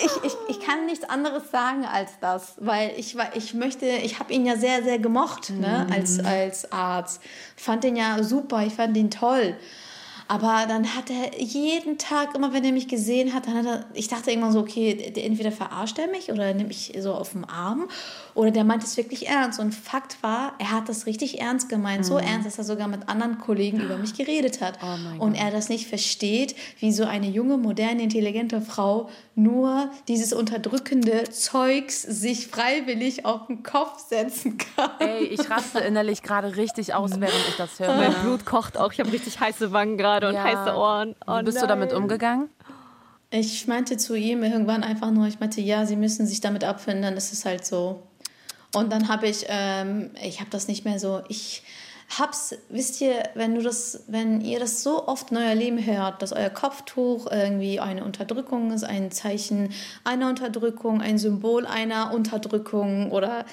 ich, 0.02 0.24
ich, 0.24 0.36
ich 0.48 0.60
kann 0.60 0.86
nichts 0.86 1.08
anderes 1.08 1.50
sagen 1.50 1.84
als 1.84 2.12
das, 2.20 2.54
weil 2.58 2.92
ich, 2.96 3.16
ich 3.34 3.54
möchte, 3.54 3.86
ich 3.86 4.18
habe 4.18 4.32
ihn 4.32 4.44
ja 4.44 4.56
sehr, 4.56 4.82
sehr 4.82 4.98
gemocht 4.98 5.50
ne, 5.50 5.86
als, 5.92 6.18
mhm. 6.18 6.26
als 6.26 6.72
Arzt. 6.72 7.20
Fand 7.56 7.84
ihn 7.84 7.96
ja 7.96 8.22
super, 8.22 8.64
ich 8.66 8.74
fand 8.74 8.96
ihn 8.96 9.10
toll. 9.10 9.56
Aber 10.26 10.64
dann 10.66 10.96
hat 10.96 11.10
er 11.10 11.38
jeden 11.38 11.98
Tag, 11.98 12.34
immer 12.34 12.52
wenn 12.54 12.64
er 12.64 12.72
mich 12.72 12.88
gesehen 12.88 13.34
hat, 13.34 13.46
dann 13.46 13.58
hat 13.58 13.66
er, 13.66 13.84
ich 13.92 14.08
dachte 14.08 14.30
irgendwann 14.30 14.52
so, 14.52 14.60
okay, 14.60 15.12
entweder 15.16 15.52
verarscht 15.52 15.98
er 15.98 16.08
mich 16.08 16.32
oder 16.32 16.52
nimmt 16.54 16.68
mich 16.68 16.92
so 16.98 17.12
auf 17.12 17.32
den 17.32 17.44
Arm 17.44 17.88
oder 18.34 18.50
der 18.50 18.64
meint 18.64 18.82
es 18.82 18.96
wirklich 18.96 19.28
ernst. 19.28 19.60
Und 19.60 19.74
Fakt 19.74 20.22
war, 20.22 20.54
er 20.58 20.72
hat 20.72 20.88
das 20.88 21.06
richtig 21.06 21.40
ernst 21.40 21.68
gemeint. 21.68 22.00
Mhm. 22.00 22.04
So 22.04 22.18
ernst, 22.18 22.46
dass 22.46 22.58
er 22.58 22.64
sogar 22.64 22.88
mit 22.88 23.08
anderen 23.08 23.38
Kollegen 23.38 23.80
über 23.80 23.96
mich 23.96 24.14
geredet 24.14 24.60
hat. 24.60 24.78
Oh 24.82 25.22
und 25.22 25.34
er 25.34 25.50
das 25.50 25.68
nicht 25.68 25.86
versteht, 25.86 26.56
wie 26.80 26.92
so 26.92 27.04
eine 27.04 27.28
junge, 27.28 27.56
moderne, 27.56 28.02
intelligente 28.02 28.60
Frau 28.60 29.08
nur 29.36 29.90
dieses 30.08 30.32
unterdrückende 30.32 31.24
Zeugs 31.30 32.02
sich 32.02 32.48
freiwillig 32.48 33.24
auf 33.24 33.46
den 33.46 33.62
Kopf 33.62 33.98
setzen 34.08 34.58
kann. 34.58 34.90
Ey, 34.98 35.24
ich 35.24 35.50
raste 35.50 35.80
innerlich 35.80 36.22
gerade 36.22 36.56
richtig 36.56 36.94
aus, 36.94 37.12
während 37.20 37.48
ich 37.48 37.56
das 37.56 37.78
höre. 37.78 37.94
Mein 37.94 38.14
Blut 38.22 38.44
kocht 38.44 38.78
auch. 38.78 38.92
Ich 38.92 39.00
habe 39.00 39.12
richtig 39.12 39.40
heiße 39.40 39.72
Wangen 39.72 39.96
gerade 39.96 40.28
und 40.28 40.34
ja. 40.34 40.44
heiße 40.44 40.76
Ohren. 40.76 41.14
Oh, 41.26 41.38
Wie 41.38 41.44
bist 41.44 41.56
nein. 41.56 41.62
du 41.62 41.68
damit 41.68 41.92
umgegangen? 41.92 42.48
Ich 43.30 43.66
meinte 43.66 43.96
zu 43.96 44.14
ihm 44.14 44.44
irgendwann 44.44 44.84
einfach 44.84 45.10
nur, 45.10 45.26
ich 45.26 45.40
meinte, 45.40 45.60
ja, 45.60 45.86
sie 45.86 45.96
müssen 45.96 46.26
sich 46.26 46.40
damit 46.40 46.62
abfinden, 46.62 47.16
das 47.16 47.32
ist 47.32 47.44
halt 47.44 47.66
so. 47.66 48.02
Und 48.74 48.92
dann 48.92 49.08
habe 49.08 49.28
ich, 49.28 49.46
ähm, 49.48 50.10
ich 50.22 50.40
habe 50.40 50.50
das 50.50 50.68
nicht 50.68 50.84
mehr 50.84 50.98
so, 50.98 51.22
ich 51.28 51.62
hab's, 52.18 52.54
wisst 52.68 53.00
ihr, 53.00 53.22
wenn 53.34 53.54
du 53.54 53.62
das, 53.62 54.04
wenn 54.08 54.40
ihr 54.40 54.60
das 54.60 54.82
so 54.82 55.06
oft 55.08 55.30
in 55.30 55.38
euer 55.38 55.54
Leben 55.54 55.84
hört, 55.84 56.22
dass 56.22 56.32
euer 56.32 56.50
Kopftuch 56.50 57.30
irgendwie 57.30 57.80
eine 57.80 58.04
Unterdrückung 58.04 58.72
ist, 58.72 58.84
ein 58.84 59.10
Zeichen 59.10 59.70
einer 60.04 60.28
Unterdrückung, 60.28 61.00
ein 61.00 61.18
Symbol 61.18 61.66
einer 61.66 62.12
Unterdrückung 62.12 63.10
oder 63.10 63.44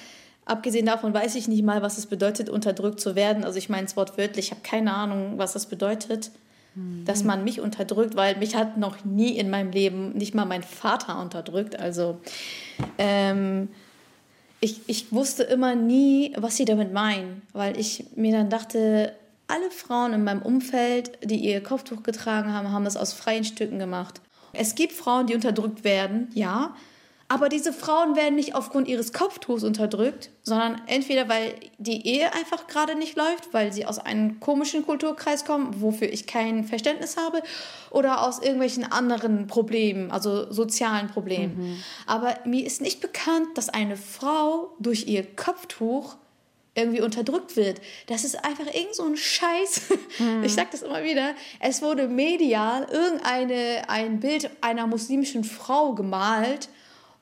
abgesehen 0.46 0.86
davon 0.86 1.14
weiß 1.14 1.36
ich 1.36 1.48
nicht 1.48 1.64
mal, 1.64 1.82
was 1.82 1.98
es 1.98 2.08
bedeutet, 2.08 2.50
unterdrückt 2.50 3.00
zu 3.00 3.16
werden. 3.16 3.44
Also 3.44 3.58
ich 3.58 3.70
meine 3.70 3.86
es 3.86 3.96
wortwörtlich, 3.96 4.48
ich 4.48 4.52
habe 4.52 4.62
keine 4.62 4.94
Ahnung, 4.94 5.38
was 5.38 5.54
das 5.54 5.68
bedeutet, 5.68 6.32
mhm. 6.76 7.06
dass 7.06 7.24
man 7.24 7.44
mich 7.44 7.62
unterdrückt, 7.62 8.16
weil 8.16 8.38
mich 8.38 8.56
hat 8.56 8.78
noch 8.78 9.06
nie 9.06 9.38
in 9.38 9.50
meinem 9.50 9.72
Leben 9.72 10.12
nicht 10.12 10.36
mal 10.36 10.46
mein 10.46 10.64
Vater 10.64 11.20
unterdrückt. 11.20 11.80
Also 11.80 12.20
ähm, 12.98 13.70
ich, 14.62 14.82
ich 14.88 15.12
wusste 15.12 15.44
immer 15.44 15.76
nie, 15.76 16.34
was 16.38 16.56
sie 16.56 16.66
damit 16.66 16.94
meinen, 16.94 17.42
weil 17.52 17.78
ich 17.80 18.06
mir 18.16 18.32
dann 18.32 18.50
dachte, 18.50 19.16
alle 19.48 19.72
Frauen 19.72 20.14
in 20.14 20.24
meinem 20.24 20.44
Umfeld, 20.44 21.18
die 21.24 21.38
ihr 21.38 21.62
Kopftuch 21.62 22.04
getragen 22.04 22.54
haben, 22.54 22.72
haben 22.72 22.86
es 22.86 22.96
aus 22.96 23.12
freien 23.12 23.44
Stücken 23.44 23.80
gemacht. 23.80 24.22
Es 24.54 24.76
gibt 24.76 24.94
Frauen, 24.94 25.28
die 25.28 25.36
unterdrückt 25.36 25.84
werden, 25.84 26.30
ja, 26.34 26.76
aber 27.32 27.48
diese 27.48 27.72
Frauen 27.72 28.18
werden 28.18 28.36
nicht 28.36 28.56
aufgrund 28.56 28.90
ihres 28.90 29.14
Kopftuchs 29.14 29.64
unterdrückt, 29.64 30.32
sondern 30.44 30.82
entweder 30.88 31.30
weil 31.30 31.56
die 31.78 32.06
Ehe 32.06 32.34
einfach 32.34 32.68
gerade 32.68 32.94
nicht 32.94 33.16
läuft, 33.16 33.54
weil 33.54 33.72
sie 33.72 33.86
aus 33.86 34.00
einem 34.00 34.42
komischen 34.42 34.86
Kulturkreis 34.86 35.46
kommen, 35.46 35.80
wofür 35.80 36.10
ich 36.12 36.28
kein 36.28 36.66
Verständnis 36.66 37.16
habe, 37.16 37.42
oder 37.90 38.28
aus 38.28 38.40
irgendwelchen 38.40 38.84
anderen 38.84 39.48
Problemen, 39.48 40.12
also 40.12 40.52
sozialen 40.52 41.08
Problemen. 41.08 41.56
Mhm. 41.58 41.84
Aber 42.06 42.36
mir 42.44 42.66
ist 42.66 42.82
nicht 42.82 43.00
bekannt, 43.00 43.48
dass 43.56 43.70
eine 43.70 43.96
Frau 43.96 44.76
durch 44.80 45.08
ihr 45.08 45.24
Kopftuch 45.24 46.18
irgendwie 46.76 47.00
unterdrückt 47.00 47.56
wird. 47.56 47.80
Das 48.08 48.26
ist 48.26 48.44
einfach 48.44 48.66
irgend 48.74 48.96
so 48.96 49.06
ein 49.06 49.16
Scheiß. 49.16 49.84
Mhm. 50.20 50.44
Ich 50.44 50.54
sage 50.54 50.68
das 50.74 50.82
immer 50.82 51.06
wieder. 51.06 51.34
Es 51.62 51.82
wurde 51.82 52.10
medial 52.10 52.90
irgendeine 52.92 53.84
ein 53.88 54.20
Bild 54.20 54.50
einer 54.60 54.86
muslimischen 54.86 55.46
Frau 55.46 55.94
gemalt 55.94 56.68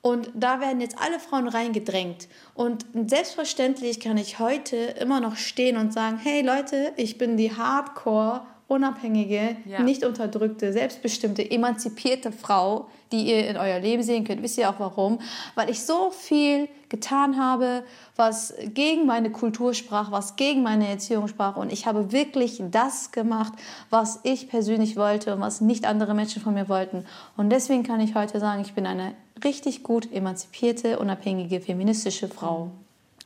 und 0.02 0.30
da 0.34 0.60
werden 0.60 0.80
jetzt 0.80 0.96
alle 0.98 1.18
Frauen 1.18 1.48
reingedrängt. 1.48 2.28
Und 2.54 2.86
selbstverständlich 3.06 4.00
kann 4.00 4.16
ich 4.16 4.38
heute 4.38 4.76
immer 4.76 5.20
noch 5.20 5.36
stehen 5.36 5.76
und 5.76 5.92
sagen, 5.92 6.18
hey 6.22 6.42
Leute, 6.42 6.92
ich 6.96 7.18
bin 7.18 7.36
die 7.36 7.54
Hardcore, 7.54 8.42
unabhängige, 8.66 9.56
ja. 9.66 9.82
nicht 9.82 10.04
unterdrückte, 10.04 10.72
selbstbestimmte, 10.72 11.50
emanzipierte 11.50 12.32
Frau, 12.32 12.88
die 13.12 13.28
ihr 13.28 13.48
in 13.48 13.56
euer 13.56 13.78
Leben 13.80 14.02
sehen 14.02 14.24
könnt. 14.24 14.42
Wisst 14.42 14.58
ihr 14.58 14.70
auch 14.70 14.78
warum? 14.78 15.18
Weil 15.54 15.70
ich 15.70 15.82
so 15.84 16.10
viel 16.10 16.68
getan 16.88 17.38
habe, 17.38 17.84
was 18.16 18.54
gegen 18.74 19.06
meine 19.06 19.30
Kultur 19.30 19.74
sprach, 19.74 20.10
was 20.10 20.36
gegen 20.36 20.62
meine 20.62 20.88
Erziehung 20.88 21.28
sprach. 21.28 21.56
Und 21.56 21.72
ich 21.72 21.86
habe 21.86 22.12
wirklich 22.12 22.62
das 22.70 23.12
gemacht, 23.12 23.52
was 23.90 24.20
ich 24.24 24.48
persönlich 24.48 24.96
wollte 24.96 25.34
und 25.34 25.40
was 25.40 25.60
nicht 25.60 25.86
andere 25.86 26.14
Menschen 26.14 26.42
von 26.42 26.54
mir 26.54 26.68
wollten. 26.68 27.04
Und 27.36 27.50
deswegen 27.50 27.82
kann 27.82 28.00
ich 28.00 28.14
heute 28.14 28.40
sagen, 28.40 28.62
ich 28.62 28.74
bin 28.74 28.86
eine 28.86 29.14
richtig 29.42 29.82
gut 29.82 30.12
emanzipierte, 30.12 30.98
unabhängige, 30.98 31.60
feministische 31.60 32.28
Frau. 32.28 32.70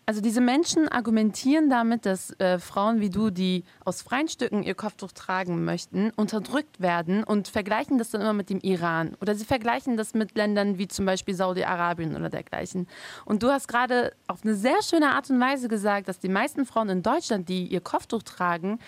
Also 0.06 0.20
diese 0.20 0.42
Menschen 0.42 0.86
argumentieren 0.88 1.70
damit, 1.70 2.04
dass 2.04 2.38
äh, 2.38 2.58
Frauen 2.58 3.00
wie 3.00 3.08
du, 3.08 3.30
die 3.30 3.64
aus 3.86 4.02
freien 4.02 4.28
Stücken 4.28 4.62
ihr 4.62 4.74
Kopftuch 4.74 5.12
tragen 5.12 5.64
möchten, 5.64 6.10
unterdrückt 6.16 6.80
werden 6.80 7.24
und 7.24 7.48
vergleichen 7.48 7.96
das 7.96 8.10
dann 8.10 8.20
immer 8.20 8.34
mit 8.34 8.50
dem 8.50 8.60
Iran. 8.60 9.16
Oder 9.22 9.34
sie 9.34 9.46
vergleichen 9.46 9.96
das 9.96 10.12
mit 10.12 10.36
Ländern 10.36 10.76
wie 10.76 10.88
zum 10.88 11.06
Beispiel 11.06 11.34
Saudi-Arabien 11.34 12.16
oder 12.16 12.28
dergleichen. 12.28 12.86
Und 13.24 13.42
du 13.42 13.48
hast 13.48 13.66
gerade 13.66 14.12
auf 14.26 14.44
eine 14.44 14.54
sehr 14.54 14.82
schöne 14.82 15.08
Art 15.08 15.30
und 15.30 15.40
Weise 15.40 15.68
gesagt, 15.68 16.06
dass 16.08 16.18
die 16.18 16.28
meisten 16.28 16.66
Frauen 16.66 16.90
in 16.90 17.02
Deutschland, 17.02 17.48
die 17.48 17.66
ihr 17.66 17.80
Kopftuch 17.80 18.22
tragen, 18.22 18.80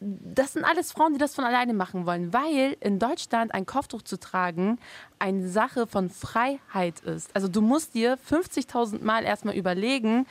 das 0.00 0.52
sind 0.52 0.64
alles 0.64 0.92
Frauen, 0.92 1.14
die 1.14 1.18
das 1.18 1.34
von 1.34 1.44
alleine 1.44 1.72
machen 1.72 2.04
wollen, 2.06 2.32
weil 2.32 2.76
in 2.80 2.98
Deutschland 2.98 3.54
ein 3.54 3.64
Kopftuch 3.64 4.02
zu 4.02 4.18
tragen 4.18 4.78
eine 5.18 5.48
Sache 5.48 5.86
von 5.86 6.10
Freiheit 6.10 7.00
ist. 7.00 7.34
Also 7.34 7.48
du 7.48 7.62
musst 7.62 7.94
dir 7.94 8.18
50.000 8.18 9.02
Mal 9.02 9.24
erstmal 9.24 9.56
überlegen, 9.56 10.26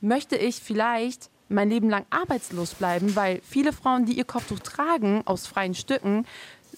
möchte 0.00 0.36
ich 0.36 0.60
vielleicht 0.60 1.28
mein 1.48 1.68
Leben 1.68 1.90
lang 1.90 2.06
arbeitslos 2.10 2.74
bleiben, 2.74 3.16
weil 3.16 3.40
viele 3.42 3.72
Frauen, 3.72 4.06
die 4.06 4.16
ihr 4.16 4.24
Kopftuch 4.24 4.60
tragen 4.60 5.22
aus 5.24 5.48
freien 5.48 5.74
Stücken, 5.74 6.24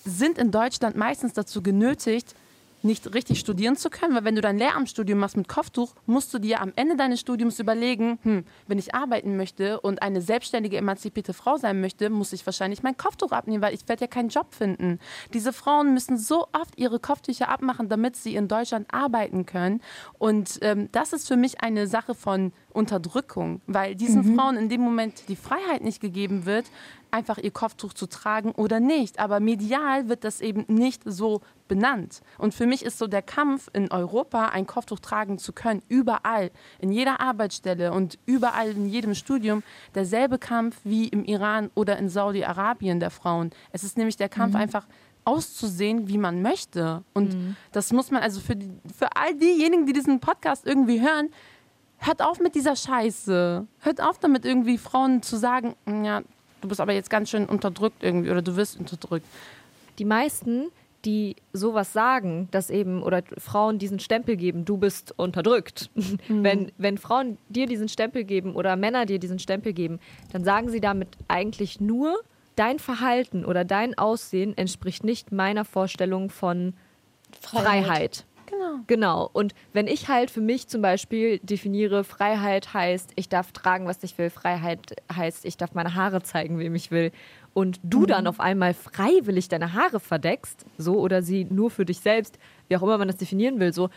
sind 0.05 0.38
in 0.38 0.51
Deutschland 0.51 0.97
meistens 0.97 1.35
dazu 1.35 1.62
genötigt, 1.62 2.35
nicht 2.85 3.14
richtig 3.14 3.40
studieren 3.40 3.77
zu 3.77 3.90
können, 3.90 4.14
weil 4.14 4.25
wenn 4.25 4.35
du 4.35 4.40
dein 4.40 4.59
Lehramtsstudium 4.59 5.18
machst 5.18 5.37
mit 5.37 5.49
Kopftuch, 5.49 5.95
musst 6.07 6.33
du 6.35 6.38
dir 6.38 6.61
am 6.61 6.73
Ende 6.77 6.97
deines 6.97 7.21
Studiums 7.21 7.59
überlegen, 7.59 8.18
hm, 8.23 8.45
wenn 8.66 8.79
ich 8.79 8.95
arbeiten 8.95 9.37
möchte 9.37 9.81
und 9.81 10.03
eine 10.03 10.21
selbstständige, 10.21 10.77
emanzipierte 10.77 11.33
Frau 11.33 11.57
sein 11.57 11.81
möchte, 11.81 12.11
muss 12.11 12.33
ich 12.33 12.45
wahrscheinlich 12.47 12.83
mein 12.83 12.97
Kopftuch 12.97 13.33
abnehmen, 13.33 13.62
weil 13.62 13.75
ich 13.75 13.88
werde 13.88 14.03
ja 14.03 14.07
keinen 14.07 14.29
Job 14.29 14.55
finden. 14.55 14.99
Diese 15.33 15.53
Frauen 15.53 15.95
müssen 15.95 16.18
so 16.18 16.47
oft 16.53 16.79
ihre 16.79 16.99
Kopftücher 16.99 17.49
abmachen, 17.49 17.88
damit 17.88 18.16
sie 18.16 18.35
in 18.35 18.49
Deutschland 18.49 18.92
arbeiten 18.92 19.47
können. 19.47 19.81
Und 20.18 20.59
ähm, 20.62 20.88
das 20.92 21.12
ist 21.12 21.29
für 21.29 21.37
mich 21.37 21.61
eine 21.62 21.87
Sache 21.87 22.14
von 22.14 22.53
Unterdrückung, 22.72 23.61
weil 23.66 23.94
diesen 23.94 24.32
mhm. 24.32 24.37
Frauen 24.37 24.56
in 24.56 24.68
dem 24.68 24.80
Moment 24.80 25.28
die 25.28 25.37
Freiheit 25.37 25.82
nicht 25.82 26.00
gegeben 26.00 26.46
wird, 26.46 26.66
einfach 27.11 27.38
ihr 27.38 27.50
Kopftuch 27.50 27.92
zu 27.92 28.06
tragen 28.06 28.52
oder 28.52 28.80
nicht. 28.80 29.18
Aber 29.18 29.38
medial 29.38 30.08
wird 30.08 30.24
das 30.24 30.40
eben 30.40 30.64
nicht 30.68 31.02
so 31.04 31.42
benannt. 31.68 32.22
Und 32.38 32.54
für 32.54 32.66
mich 32.66 32.85
ist 32.85 32.98
so 32.98 33.06
der 33.06 33.22
Kampf 33.22 33.68
in 33.72 33.90
Europa, 33.90 34.46
ein 34.46 34.66
Kopftuch 34.66 34.98
tragen 34.98 35.38
zu 35.38 35.52
können, 35.52 35.82
überall, 35.88 36.50
in 36.80 36.90
jeder 36.90 37.20
Arbeitsstelle 37.20 37.92
und 37.92 38.18
überall 38.26 38.70
in 38.70 38.87
jedem 38.87 39.14
Studium, 39.14 39.62
derselbe 39.94 40.38
Kampf 40.38 40.80
wie 40.85 41.08
im 41.08 41.24
Iran 41.24 41.70
oder 41.74 41.98
in 41.98 42.08
Saudi-Arabien 42.08 43.00
der 43.00 43.11
Frauen. 43.11 43.50
Es 43.72 43.85
ist 43.85 43.96
nämlich 43.96 44.16
der 44.16 44.28
Kampf 44.28 44.54
mhm. 44.54 44.61
einfach 44.61 44.87
auszusehen, 45.24 46.08
wie 46.08 46.18
man 46.18 46.42
möchte. 46.42 47.04
Und 47.14 47.35
mhm. 47.35 47.56
das 47.72 47.92
muss 47.92 48.11
man 48.11 48.22
also 48.22 48.40
für, 48.40 48.56
die, 48.56 48.70
für 48.96 49.14
all 49.16 49.35
diejenigen, 49.35 49.87
die 49.87 49.92
diesen 49.92 50.20
Podcast 50.20 50.66
irgendwie 50.66 51.00
hören, 51.00 51.30
hört 52.06 52.22
auf 52.22 52.40
mit 52.40 52.54
dieser 52.54 52.76
Scheiße. 52.76 53.66
Hört 53.80 54.02
auf 54.02 54.18
damit 54.18 54.44
irgendwie 54.44 54.78
Frauen 54.78 55.22
zu 55.22 55.36
sagen, 55.36 55.74
ja, 56.04 56.22
du 56.60 56.68
bist 56.68 56.80
aber 56.80 56.92
jetzt 56.92 57.10
ganz 57.10 57.30
schön 57.30 57.46
unterdrückt 57.46 58.02
irgendwie 58.02 58.30
oder 58.30 58.42
du 58.42 58.56
wirst 58.56 58.78
unterdrückt. 58.78 59.26
Die 59.98 60.04
meisten, 60.04 60.66
die 61.04 61.36
sowas 61.52 61.92
sagen, 61.92 62.48
dass 62.50 62.70
eben 62.70 63.02
oder 63.02 63.22
Frauen 63.38 63.78
diesen 63.78 63.98
Stempel 63.98 64.36
geben, 64.36 64.64
du 64.64 64.76
bist 64.76 65.14
unterdrückt. 65.18 65.90
Mhm. 66.28 66.44
Wenn, 66.44 66.72
wenn 66.78 66.98
Frauen 66.98 67.38
dir 67.48 67.66
diesen 67.66 67.88
Stempel 67.88 68.24
geben 68.24 68.54
oder 68.54 68.76
Männer 68.76 69.06
dir 69.06 69.18
diesen 69.18 69.38
Stempel 69.38 69.72
geben, 69.72 69.98
dann 70.32 70.44
sagen 70.44 70.68
sie 70.68 70.80
damit 70.80 71.08
eigentlich 71.26 71.80
nur, 71.80 72.20
dein 72.56 72.78
Verhalten 72.78 73.44
oder 73.44 73.64
dein 73.64 73.96
Aussehen 73.96 74.56
entspricht 74.56 75.04
nicht 75.04 75.32
meiner 75.32 75.64
Vorstellung 75.64 76.30
von 76.30 76.74
Freiheit. 77.40 77.64
Freiheit. 77.86 78.24
Genau. 78.52 78.80
Genau. 78.86 79.30
Und 79.32 79.54
wenn 79.72 79.86
ich 79.86 80.08
halt 80.08 80.30
für 80.30 80.40
mich 80.40 80.68
zum 80.68 80.82
Beispiel 80.82 81.38
definiere, 81.38 82.04
Freiheit 82.04 82.74
heißt, 82.74 83.12
ich 83.16 83.28
darf 83.28 83.52
tragen, 83.52 83.86
was 83.86 84.02
ich 84.02 84.18
will, 84.18 84.30
Freiheit 84.30 84.94
heißt, 85.14 85.44
ich 85.44 85.56
darf 85.56 85.74
meine 85.74 85.94
Haare 85.94 86.22
zeigen, 86.22 86.58
wem 86.58 86.74
ich 86.74 86.90
will, 86.90 87.12
und 87.54 87.80
du 87.82 88.00
mhm. 88.00 88.06
dann 88.06 88.26
auf 88.26 88.40
einmal 88.40 88.74
freiwillig 88.74 89.48
deine 89.48 89.72
Haare 89.72 90.00
verdeckst, 90.00 90.66
so 90.78 90.98
oder 90.98 91.22
sie 91.22 91.44
nur 91.44 91.70
für 91.70 91.84
dich 91.84 92.00
selbst, 92.00 92.38
wie 92.68 92.76
auch 92.76 92.82
immer 92.82 92.98
man 92.98 93.08
das 93.08 93.16
definieren 93.16 93.58
will, 93.58 93.72
so, 93.72 93.88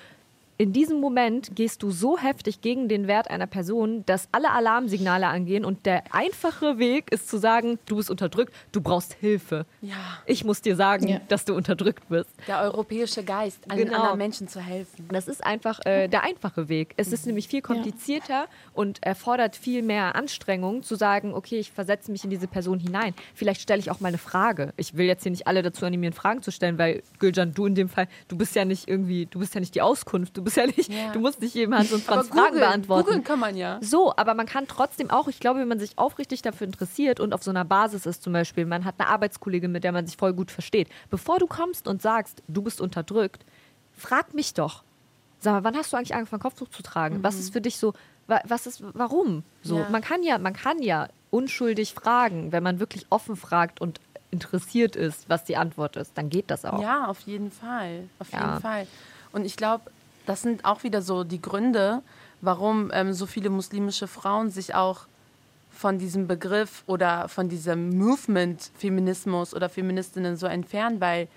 in 0.57 0.71
diesem 0.71 1.01
Moment 1.01 1.55
gehst 1.55 1.83
du 1.83 1.91
so 1.91 2.17
heftig 2.17 2.61
gegen 2.61 2.87
den 2.87 3.07
Wert 3.07 3.29
einer 3.29 3.47
Person, 3.47 4.05
dass 4.05 4.29
alle 4.31 4.51
Alarmsignale 4.51 5.27
angehen 5.27 5.65
und 5.65 5.85
der 5.85 6.03
einfache 6.11 6.79
Weg 6.79 7.11
ist 7.11 7.29
zu 7.29 7.37
sagen, 7.37 7.77
du 7.85 7.97
bist 7.97 8.09
unterdrückt, 8.09 8.53
du 8.71 8.79
brauchst 8.79 9.13
Hilfe. 9.15 9.65
Ja. 9.81 9.95
Ich 10.25 10.45
muss 10.45 10.61
dir 10.61 10.77
sagen, 10.77 11.07
ja. 11.07 11.19
dass 11.27 11.43
du 11.43 11.55
unterdrückt 11.55 12.09
wirst. 12.09 12.29
Der 12.47 12.61
europäische 12.61 13.23
Geist, 13.23 13.69
allen 13.69 13.85
genau. 13.85 13.97
anderen 13.97 14.17
Menschen 14.17 14.47
zu 14.47 14.61
helfen. 14.61 15.07
Das 15.09 15.27
ist 15.27 15.43
einfach 15.43 15.79
äh, 15.85 16.07
der 16.07 16.23
einfache 16.23 16.69
Weg. 16.69 16.93
Es 16.95 17.11
ist 17.11 17.25
mhm. 17.25 17.31
nämlich 17.31 17.49
viel 17.49 17.61
komplizierter 17.61 18.33
ja. 18.33 18.47
und 18.73 19.03
erfordert 19.03 19.57
viel 19.57 19.83
mehr 19.83 20.15
Anstrengung 20.15 20.83
zu 20.83 20.95
sagen, 20.95 21.33
okay, 21.33 21.59
ich 21.59 21.71
versetze 21.71 22.11
mich 22.11 22.23
in 22.23 22.29
diese 22.29 22.47
Person 22.47 22.79
hinein. 22.79 23.13
Vielleicht 23.33 23.61
stelle 23.61 23.79
ich 23.79 23.91
auch 23.91 23.99
mal 23.99 24.07
eine 24.09 24.17
Frage. 24.17 24.73
Ich 24.77 24.95
will 24.95 25.05
jetzt 25.05 25.23
hier 25.23 25.31
nicht 25.31 25.47
alle 25.47 25.63
dazu 25.63 25.85
animieren, 25.85 26.13
Fragen 26.13 26.41
zu 26.41 26.51
stellen, 26.51 26.77
weil 26.77 27.03
Gülcan, 27.19 27.53
du 27.53 27.65
in 27.65 27.75
dem 27.75 27.89
Fall, 27.89 28.07
du 28.29 28.37
bist 28.37 28.55
ja 28.55 28.63
nicht 28.63 28.87
irgendwie, 28.87 29.25
du 29.25 29.39
bist 29.39 29.53
ja 29.53 29.59
nicht 29.59 29.75
die 29.75 29.81
Auskunft, 29.81 30.37
du 30.37 30.44
bist 30.45 30.55
ja 30.55 30.65
nicht, 30.65 30.91
ja. 30.91 31.12
du 31.12 31.19
musst 31.19 31.41
nicht 31.41 31.53
jedem 31.53 31.75
Hans 31.75 31.91
und 31.91 32.01
Franz 32.03 32.29
Fragen 32.29 32.47
Google, 32.47 32.60
beantworten. 32.62 33.05
Googeln 33.05 33.23
kann 33.23 33.39
man 33.39 33.58
ja. 33.58 33.79
So, 33.81 34.15
aber 34.15 34.34
man 34.34 34.45
kann 34.45 34.67
trotzdem 34.67 35.10
auch, 35.10 35.27
ich 35.27 35.41
glaube, 35.41 35.60
wenn 35.60 35.67
man 35.67 35.79
sich 35.79 35.97
aufrichtig 35.97 36.41
dafür 36.41 36.67
interessiert 36.67 37.19
und 37.19 37.34
auf 37.34 37.43
so 37.43 37.51
einer 37.51 37.65
Basis 37.65 38.05
ist 38.05 38.23
zum 38.23 38.31
Beispiel, 38.31 38.65
man 38.65 38.86
hat 38.86 38.95
eine 38.97 39.10
Arbeitskollegin, 39.10 39.71
mit 39.71 39.84
der 39.84 39.91
man 39.91 40.08
sich 40.08 40.15
voll 40.15 40.34
gut 40.34 40.51
versteht, 40.51 40.88
bevor 41.10 41.39
du 41.39 41.47
kommst 41.47 41.88
und 41.88 42.01
sagst, 42.01 42.41
du 42.47 42.62
bist 42.62 42.79
unterdrückt, 42.79 43.43
frag 43.91 44.34
mich 44.34 44.53
doch. 44.53 44.84
Sag 45.39 45.53
mal, 45.53 45.63
wann 45.63 45.75
hast 45.75 45.91
du 45.91 45.97
eigentlich 45.97 46.15
angefangen, 46.15 46.41
Kopftuch 46.41 46.69
zu 46.69 46.81
tragen? 46.81 47.17
Mhm. 47.17 47.23
Was 47.23 47.36
ist 47.36 47.51
für 47.51 47.62
dich 47.62 47.77
so, 47.77 47.93
was 48.27 48.65
ist, 48.65 48.84
warum? 48.93 49.43
So, 49.62 49.79
ja. 49.79 49.89
man 49.89 50.01
kann 50.01 50.23
ja, 50.23 50.38
man 50.38 50.53
kann 50.53 50.81
ja 50.81 51.08
unschuldig 51.31 51.93
fragen, 51.93 52.51
wenn 52.51 52.63
man 52.63 52.79
wirklich 52.79 53.05
offen 53.10 53.36
fragt 53.36 53.81
und 53.81 53.99
interessiert 54.31 54.95
ist, 54.95 55.29
was 55.29 55.43
die 55.43 55.58
Antwort 55.58 55.95
ist, 55.95 56.17
dann 56.17 56.29
geht 56.29 56.51
das 56.51 56.65
auch. 56.65 56.81
Ja, 56.81 57.08
auf 57.08 57.21
jeden 57.21 57.51
Fall. 57.51 58.10
Auf 58.19 58.31
ja. 58.31 58.39
jeden 58.39 58.62
Fall. 58.62 58.88
Und 59.31 59.45
ich 59.45 59.55
glaube, 59.55 59.91
das 60.25 60.41
sind 60.41 60.65
auch 60.65 60.83
wieder 60.83 61.01
so 61.01 61.23
die 61.23 61.41
Gründe, 61.41 62.01
warum 62.41 62.91
ähm, 62.93 63.13
so 63.13 63.25
viele 63.25 63.49
muslimische 63.49 64.07
Frauen 64.07 64.49
sich 64.49 64.75
auch 64.75 65.07
von 65.69 65.99
diesem 65.99 66.27
Begriff 66.27 66.83
oder 66.88 67.27
von 67.27 67.49
diesem 67.49 67.97
Movement 67.97 68.71
Feminismus 68.77 69.53
oder 69.53 69.67
Feministinnen 69.67 70.38
so 70.38 70.47
entfernen, 70.47 71.01
weil 71.01 71.27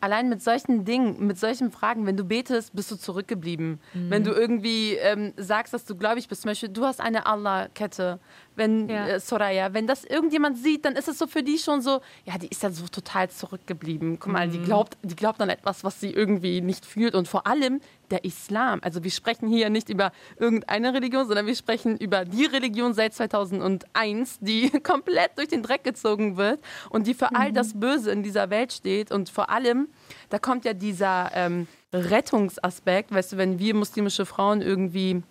allein 0.00 0.28
mit 0.28 0.42
solchen 0.42 0.84
Dingen, 0.84 1.26
mit 1.26 1.38
solchen 1.38 1.70
Fragen, 1.70 2.06
wenn 2.06 2.16
du 2.16 2.24
betest, 2.24 2.74
bist 2.74 2.90
du 2.90 2.96
zurückgeblieben. 2.96 3.80
Mhm. 3.94 4.10
Wenn 4.10 4.24
du 4.24 4.32
irgendwie 4.32 4.94
ähm, 4.94 5.32
sagst, 5.36 5.72
dass 5.72 5.84
du 5.84 5.96
gläubig 5.96 6.28
bist, 6.28 6.42
zum 6.42 6.50
Beispiel, 6.50 6.68
du 6.68 6.84
hast 6.84 7.00
eine 7.00 7.26
Allah-Kette, 7.26 8.18
wenn 8.56 8.88
ja. 8.88 9.06
äh, 9.06 9.20
Soraya, 9.20 9.72
wenn 9.74 9.86
das 9.86 10.04
irgendjemand 10.04 10.58
sieht, 10.58 10.84
dann 10.84 10.96
ist 10.96 11.08
es 11.08 11.18
so 11.18 11.26
für 11.26 11.42
die 11.42 11.58
schon 11.58 11.82
so, 11.82 12.00
ja, 12.24 12.38
die 12.38 12.48
ist 12.48 12.62
ja 12.62 12.70
so 12.70 12.88
total 12.88 13.30
zurückgeblieben. 13.30 14.18
Guck 14.18 14.32
mal, 14.32 14.48
mhm. 14.48 14.52
die 14.52 14.58
glaubt, 14.62 14.96
die 15.02 15.16
glaubt 15.16 15.40
an 15.40 15.50
etwas, 15.50 15.84
was 15.84 16.00
sie 16.00 16.10
irgendwie 16.10 16.60
nicht 16.60 16.84
fühlt. 16.84 17.14
Und 17.14 17.28
vor 17.28 17.46
allem 17.46 17.80
der 18.10 18.24
Islam. 18.24 18.80
Also 18.82 19.02
wir 19.04 19.10
sprechen 19.10 19.48
hier 19.48 19.70
nicht 19.70 19.88
über 19.88 20.12
irgendeine 20.38 20.94
Religion, 20.94 21.26
sondern 21.26 21.46
wir 21.46 21.56
sprechen 21.56 21.96
über 21.96 22.24
die 22.24 22.44
Religion 22.44 22.94
seit 22.94 23.14
2001, 23.14 24.38
die 24.40 24.70
komplett 24.82 25.36
durch 25.36 25.48
den 25.48 25.62
Dreck 25.62 25.84
gezogen 25.84 26.36
wird 26.36 26.60
und 26.90 27.06
die 27.06 27.14
für 27.14 27.28
mhm. 27.30 27.36
all 27.36 27.52
das 27.52 27.78
Böse 27.78 28.10
in 28.10 28.22
dieser 28.22 28.50
Welt 28.50 28.72
steht. 28.72 29.10
Und 29.10 29.28
vor 29.28 29.50
allem, 29.50 29.88
da 30.30 30.38
kommt 30.38 30.64
ja 30.64 30.72
dieser 30.72 31.30
ähm, 31.34 31.66
Rettungsaspekt, 31.92 33.12
weißt 33.12 33.32
du, 33.32 33.36
wenn 33.36 33.58
wir 33.58 33.74
muslimische 33.74 34.26
Frauen 34.26 34.62
irgendwie 34.62 35.22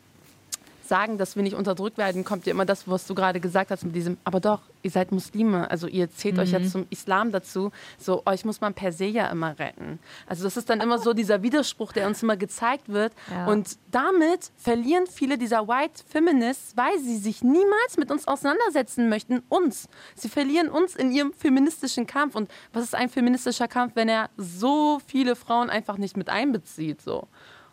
sagen, 0.88 1.18
dass 1.18 1.36
wir 1.36 1.44
nicht 1.44 1.56
unterdrückt 1.56 1.98
werden, 1.98 2.24
kommt 2.24 2.46
ja 2.46 2.52
immer 2.52 2.66
das, 2.66 2.88
was 2.88 3.08
du 3.08 3.16
gerade 3.16 3.40
gesagt 3.40 3.72
hast 3.72 3.84
mit 3.84 3.96
diesem, 3.96 4.18
aber 4.24 4.40
doch, 4.40 4.62
ihr 4.84 4.92
seid 4.92 5.12
Muslime, 5.12 5.70
also 5.70 5.88
ihr 5.88 6.12
zählt 6.12 6.36
mhm. 6.36 6.42
euch 6.42 6.52
jetzt 6.52 6.72
zum 6.72 6.86
Islam 6.90 7.32
dazu, 7.32 7.72
so 7.98 8.24
euch 8.26 8.46
muss 8.46 8.62
man 8.62 8.74
per 8.74 8.92
se 8.92 9.06
ja 9.06 9.28
immer 9.28 9.58
retten. 9.58 10.00
Also 10.28 10.44
das 10.44 10.58
ist 10.58 10.70
dann 10.70 10.82
immer 10.82 11.00
so 11.00 11.14
dieser 11.14 11.42
Widerspruch, 11.42 11.92
der 11.92 12.08
uns 12.08 12.22
immer 12.24 12.38
gezeigt 12.38 12.90
wird 12.90 13.14
ja. 13.30 13.48
und 13.48 13.78
damit 13.92 14.52
verlieren 14.58 15.08
viele 15.08 15.38
dieser 15.38 15.68
White 15.68 16.04
Feminists, 16.08 16.76
weil 16.76 17.00
sie 17.00 17.18
sich 17.18 17.44
niemals 17.44 17.98
mit 17.98 18.12
uns 18.12 18.28
auseinandersetzen 18.28 19.10
möchten, 19.10 19.44
uns. 19.50 19.88
Sie 20.16 20.30
verlieren 20.30 20.70
uns 20.70 20.96
in 20.96 21.12
ihrem 21.12 21.34
feministischen 21.34 22.08
Kampf 22.08 22.36
und 22.36 22.50
was 22.74 22.84
ist 22.84 22.96
ein 22.96 23.10
feministischer 23.10 23.68
Kampf, 23.68 23.96
wenn 23.96 24.10
er 24.10 24.30
so 24.38 25.00
viele 25.06 25.36
Frauen 25.36 25.70
einfach 25.70 25.98
nicht 25.98 26.18
mit 26.18 26.30
einbezieht, 26.30 27.02
so. 27.02 27.28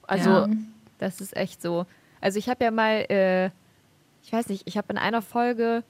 Also 0.06 0.30
ja, 0.30 0.48
das 0.98 1.20
ist 1.20 1.36
echt 1.36 1.62
so. 1.62 1.86
Also 2.22 2.38
ich 2.38 2.48
habe 2.48 2.64
ja 2.64 2.70
mal, 2.70 3.04
äh, 3.10 3.46
ich 4.22 4.32
weiß 4.32 4.48
nicht, 4.48 4.62
ich 4.66 4.78
habe 4.78 4.86
in 4.90 4.98
einer 4.98 5.20
Folge, 5.20 5.82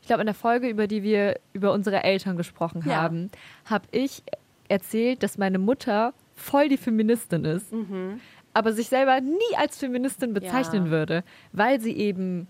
ich 0.00 0.06
glaube 0.06 0.22
in 0.22 0.26
der 0.26 0.34
Folge, 0.34 0.68
über 0.68 0.86
die 0.86 1.02
wir 1.02 1.38
über 1.52 1.72
unsere 1.72 2.02
Eltern 2.04 2.36
gesprochen 2.36 2.82
ja. 2.86 3.02
haben, 3.02 3.30
habe 3.66 3.84
ich 3.90 4.22
erzählt, 4.68 5.22
dass 5.22 5.36
meine 5.36 5.58
Mutter 5.58 6.14
voll 6.34 6.68
die 6.68 6.76
Feministin 6.76 7.44
ist, 7.44 7.72
mhm. 7.72 8.20
aber 8.54 8.72
sich 8.72 8.88
selber 8.88 9.20
nie 9.20 9.56
als 9.56 9.78
Feministin 9.78 10.32
bezeichnen 10.32 10.86
ja. 10.86 10.90
würde, 10.90 11.24
weil 11.52 11.80
sie 11.80 11.96
eben, 11.96 12.46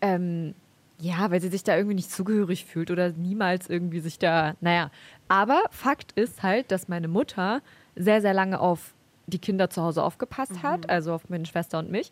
ähm, 0.00 0.54
ja, 1.00 1.30
weil 1.30 1.40
sie 1.40 1.48
sich 1.48 1.64
da 1.64 1.76
irgendwie 1.76 1.96
nicht 1.96 2.10
zugehörig 2.10 2.64
fühlt 2.64 2.90
oder 2.90 3.10
niemals 3.10 3.68
irgendwie 3.68 4.00
sich 4.00 4.18
da, 4.18 4.54
naja. 4.60 4.90
Aber 5.28 5.62
Fakt 5.70 6.12
ist 6.12 6.42
halt, 6.42 6.72
dass 6.72 6.88
meine 6.88 7.08
Mutter 7.08 7.60
sehr, 7.96 8.20
sehr 8.20 8.34
lange 8.34 8.60
auf 8.60 8.94
die 9.26 9.38
Kinder 9.38 9.68
zu 9.68 9.82
Hause 9.82 10.02
aufgepasst 10.02 10.52
mhm. 10.52 10.62
hat, 10.62 10.90
also 10.90 11.12
auf 11.12 11.28
meine 11.28 11.46
Schwester 11.46 11.78
und 11.78 11.90
mich. 11.90 12.10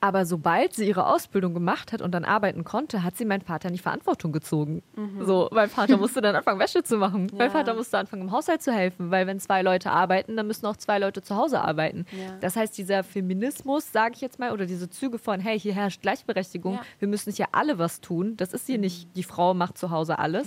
Aber 0.00 0.24
sobald 0.26 0.74
sie 0.74 0.86
ihre 0.86 1.06
Ausbildung 1.06 1.54
gemacht 1.54 1.92
hat 1.92 2.02
und 2.02 2.12
dann 2.12 2.24
arbeiten 2.24 2.62
konnte, 2.62 3.02
hat 3.02 3.16
sie 3.16 3.24
meinen 3.24 3.40
Vater 3.40 3.68
in 3.68 3.74
die 3.74 3.80
Verantwortung 3.80 4.30
gezogen. 4.30 4.82
Mhm. 4.94 5.26
So, 5.26 5.48
mein 5.50 5.68
Vater 5.68 5.96
musste 5.98 6.20
dann 6.20 6.36
anfangen, 6.36 6.60
Wäsche 6.60 6.84
zu 6.84 6.98
machen. 6.98 7.26
Ja. 7.32 7.38
Mein 7.38 7.50
Vater 7.50 7.74
musste 7.74 7.98
anfangen, 7.98 8.22
im 8.22 8.30
Haushalt 8.30 8.62
zu 8.62 8.72
helfen, 8.72 9.10
weil 9.10 9.26
wenn 9.26 9.40
zwei 9.40 9.62
Leute 9.62 9.90
arbeiten, 9.90 10.36
dann 10.36 10.46
müssen 10.46 10.66
auch 10.66 10.76
zwei 10.76 11.00
Leute 11.00 11.20
zu 11.20 11.34
Hause 11.34 11.60
arbeiten. 11.60 12.06
Ja. 12.12 12.36
Das 12.40 12.54
heißt, 12.54 12.78
dieser 12.78 13.02
Feminismus, 13.02 13.90
sage 13.90 14.14
ich 14.14 14.20
jetzt 14.20 14.38
mal, 14.38 14.52
oder 14.52 14.66
diese 14.66 14.88
Züge 14.88 15.18
von, 15.18 15.40
hey, 15.40 15.58
hier 15.58 15.74
herrscht 15.74 16.00
Gleichberechtigung, 16.00 16.74
ja. 16.74 16.82
wir 17.00 17.08
müssen 17.08 17.32
hier 17.32 17.46
alle 17.50 17.78
was 17.78 18.00
tun. 18.00 18.36
Das 18.36 18.52
ist 18.52 18.66
hier 18.66 18.78
mhm. 18.78 18.82
nicht, 18.82 19.16
die 19.16 19.24
Frau 19.24 19.52
macht 19.52 19.78
zu 19.78 19.90
Hause 19.90 20.20
alles. 20.20 20.46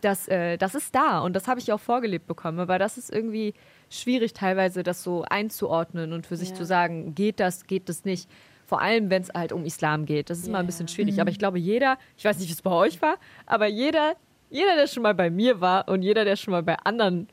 Das, 0.00 0.26
äh, 0.26 0.58
das 0.58 0.74
ist 0.74 0.92
da 0.96 1.20
und 1.20 1.36
das 1.36 1.46
habe 1.46 1.60
ich 1.60 1.72
auch 1.72 1.78
vorgelebt 1.78 2.26
bekommen, 2.26 2.66
weil 2.66 2.80
das 2.80 2.98
ist 2.98 3.12
irgendwie 3.12 3.54
schwierig 3.88 4.32
teilweise, 4.32 4.82
das 4.82 5.04
so 5.04 5.22
einzuordnen 5.22 6.12
und 6.12 6.26
für 6.26 6.36
sich 6.36 6.54
zu 6.54 6.64
sagen, 6.64 7.14
geht 7.14 7.38
das, 7.38 7.68
geht 7.68 7.88
das 7.88 8.04
nicht. 8.04 8.28
Vor 8.72 8.80
allem, 8.80 9.10
wenn 9.10 9.20
es 9.20 9.28
halt 9.34 9.52
um 9.52 9.66
Islam 9.66 10.06
geht. 10.06 10.30
Das 10.30 10.38
ist 10.38 10.44
yeah. 10.44 10.52
mal 10.54 10.60
ein 10.60 10.66
bisschen 10.66 10.88
schwierig. 10.88 11.16
Mhm. 11.16 11.20
Aber 11.20 11.30
ich 11.30 11.38
glaube, 11.38 11.58
jeder, 11.58 11.98
ich 12.16 12.24
weiß 12.24 12.38
nicht, 12.38 12.48
wie 12.48 12.54
es 12.54 12.62
bei 12.62 12.70
euch 12.70 13.02
war, 13.02 13.16
aber 13.44 13.66
jeder, 13.66 14.16
jeder, 14.48 14.76
der 14.76 14.86
schon 14.86 15.02
mal 15.02 15.12
bei 15.12 15.28
mir 15.28 15.60
war 15.60 15.88
und 15.88 16.00
jeder, 16.00 16.24
der 16.24 16.36
schon 16.36 16.52
mal 16.52 16.62
bei 16.62 16.76
anderen 16.78 17.28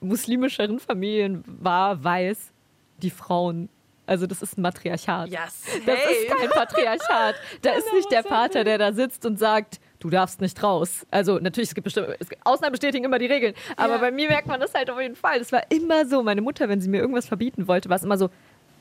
muslimischeren 0.00 0.78
Familien 0.78 1.44
war, 1.46 2.02
weiß, 2.02 2.54
die 3.02 3.10
Frauen 3.10 3.68
also 4.06 4.26
das 4.26 4.42
ist 4.42 4.58
ein 4.58 4.62
Matriarchat. 4.62 5.28
Yes. 5.28 5.62
Das 5.86 5.98
hey. 6.00 6.26
ist 6.26 6.36
kein 6.36 6.48
Patriarchat. 6.48 7.36
Da 7.62 7.72
ist 7.74 7.92
nicht 7.92 8.10
der 8.10 8.24
Vater, 8.24 8.64
der 8.64 8.76
da 8.76 8.92
sitzt 8.92 9.24
und 9.24 9.38
sagt, 9.38 9.78
du 10.00 10.10
darfst 10.10 10.40
nicht 10.40 10.60
raus. 10.62 11.06
Also 11.12 11.38
natürlich, 11.38 11.68
es 11.68 11.74
gibt 11.76 11.84
bestimmt, 11.84 12.08
es 12.18 12.28
gibt, 12.28 12.44
Ausnahmen 12.44 12.72
bestätigen 12.72 13.04
immer 13.04 13.20
die 13.20 13.26
Regeln. 13.26 13.54
Aber 13.76 13.94
ja. 13.94 13.98
bei 13.98 14.10
mir 14.10 14.28
merkt 14.28 14.48
man 14.48 14.58
das 14.58 14.74
halt 14.74 14.90
auf 14.90 15.00
jeden 15.00 15.14
Fall. 15.14 15.38
Das 15.38 15.52
war 15.52 15.62
immer 15.70 16.06
so. 16.06 16.24
Meine 16.24 16.40
Mutter, 16.40 16.68
wenn 16.68 16.80
sie 16.80 16.88
mir 16.88 16.98
irgendwas 16.98 17.26
verbieten 17.26 17.68
wollte, 17.68 17.88
war 17.88 17.98
es 17.98 18.02
immer 18.02 18.18
so, 18.18 18.30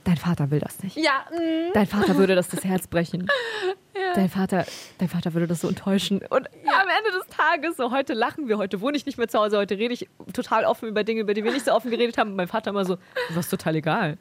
dein 0.09 0.17
Vater 0.17 0.49
will 0.51 0.59
das 0.59 0.81
nicht. 0.83 0.97
Ja, 0.97 1.25
mm. 1.31 1.73
Dein 1.73 1.87
Vater 1.87 2.17
würde 2.17 2.35
das 2.35 2.49
das 2.49 2.63
Herz 2.63 2.87
brechen. 2.87 3.27
Dein, 4.15 4.29
Vater, 4.29 4.65
dein 4.97 5.09
Vater 5.09 5.33
würde 5.33 5.47
das 5.47 5.61
so 5.61 5.67
enttäuschen. 5.67 6.19
Und 6.29 6.47
am 6.47 6.87
Ende 6.87 7.17
des 7.17 7.27
Tages, 7.35 7.77
so 7.77 7.91
heute 7.91 8.13
lachen 8.13 8.47
wir, 8.47 8.57
heute 8.57 8.81
wohne 8.81 8.97
ich 8.97 9.05
nicht 9.05 9.17
mehr 9.17 9.27
zu 9.27 9.39
Hause, 9.39 9.57
heute 9.57 9.77
rede 9.77 9.93
ich 9.93 10.09
total 10.33 10.65
offen 10.65 10.89
über 10.89 11.03
Dinge, 11.03 11.21
über 11.21 11.33
die 11.33 11.43
wir 11.43 11.51
nicht 11.51 11.65
so 11.65 11.71
offen 11.71 11.91
geredet 11.91 12.17
haben. 12.17 12.31
Und 12.31 12.35
mein 12.35 12.47
Vater 12.47 12.71
immer 12.71 12.85
so, 12.85 12.97
das 13.29 13.45
ist 13.45 13.49
total 13.49 13.75
egal. 13.75 14.17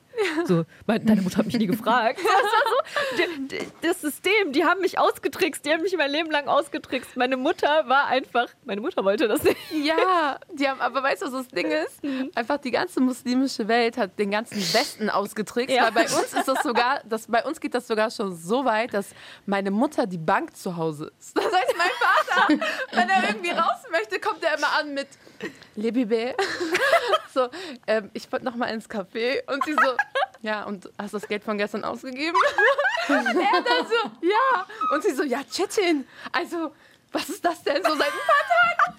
So, 0.47 0.64
mein, 0.87 1.05
deine 1.07 1.23
Mutter 1.23 1.38
hat 1.38 1.47
mich 1.47 1.59
nie 1.59 1.67
gefragt. 1.67 2.19
Das 2.19 3.17
so, 3.17 3.17
die, 3.17 3.49
die, 3.49 3.67
das 3.83 4.01
System, 4.01 4.53
die 4.53 4.64
haben 4.64 4.81
mich 4.81 4.99
ausgetrickst, 4.99 5.64
die 5.64 5.73
haben 5.73 5.83
mich 5.83 5.97
mein 5.97 6.11
Leben 6.11 6.31
lang 6.31 6.49
ausgetrickst. 6.49 7.17
Meine 7.17 7.37
Mutter 7.37 7.88
war 7.88 8.07
einfach, 8.07 8.49
meine 8.64 8.81
Mutter 8.81 9.05
wollte 9.05 9.29
das 9.29 9.43
nicht. 9.43 9.57
Ja, 9.85 10.38
die 10.53 10.69
haben, 10.69 10.81
aber 10.81 11.03
weißt 11.03 11.23
du, 11.23 11.27
was 11.27 11.33
das 11.33 11.49
Ding 11.49 11.71
ist? 11.71 12.03
Mhm. 12.03 12.31
Einfach 12.35 12.59
die 12.59 12.71
ganze 12.71 13.01
muslimische 13.01 13.69
Welt 13.69 13.97
hat 13.97 14.19
den 14.19 14.31
ganzen 14.31 14.57
Westen 14.57 15.11
ausgetrickst. 15.11 15.75
Ja. 15.75 15.85
Weil 15.85 15.93
bei 15.93 16.03
uns 16.05 16.33
ist 16.33 16.49
das 16.49 16.62
sogar, 16.62 17.01
das, 17.09 17.27
bei 17.27 17.45
uns 17.45 17.61
geht 17.61 17.75
das 17.75 17.87
sogar 17.87 18.11
schon 18.11 18.35
so 18.35 18.64
weit, 18.64 18.95
dass 18.95 19.11
meine 19.47 19.68
Mutter 19.71 20.07
die 20.07 20.19
Bank 20.19 20.57
zu 20.57 20.77
Hause 20.77 21.13
ist. 21.19 21.37
Das 21.37 21.45
heißt, 21.45 21.75
mein 21.77 21.91
Vater, 22.01 22.49
wenn 22.93 23.09
er 23.09 23.29
irgendwie 23.29 23.51
raus 23.51 23.83
möchte, 23.91 24.21
kommt 24.21 24.43
er 24.45 24.57
immer 24.57 24.73
an 24.79 24.95
mit 24.95 25.09
Lebibé. 25.77 26.35
So, 27.35 27.49
ähm, 27.87 28.11
ich 28.15 28.31
wollte 28.33 28.45
noch 28.45 28.57
mal 28.57 28.67
ins 28.67 28.89
Café 28.89 29.41
und 29.53 29.65
sie 29.65 29.75
so, 29.75 29.97
ja, 30.41 30.65
und 30.65 30.91
hast 30.99 31.15
das 31.15 31.29
Geld 31.29 31.45
von 31.45 31.57
gestern 31.57 31.85
ausgegeben? 31.85 32.37
er 33.09 33.23
dann 33.23 33.87
so, 33.87 34.27
ja. 34.27 34.67
Und 34.93 35.03
sie 35.05 35.13
so, 35.13 35.23
ja, 35.23 35.41
Chetin, 35.45 36.07
also, 36.33 36.73
was 37.13 37.29
ist 37.29 37.45
das 37.45 37.63
denn 37.63 37.83
so 37.85 37.91
seit 37.91 38.09
ein 38.09 38.27
paar 38.27 38.49
Tagen? 38.49 38.99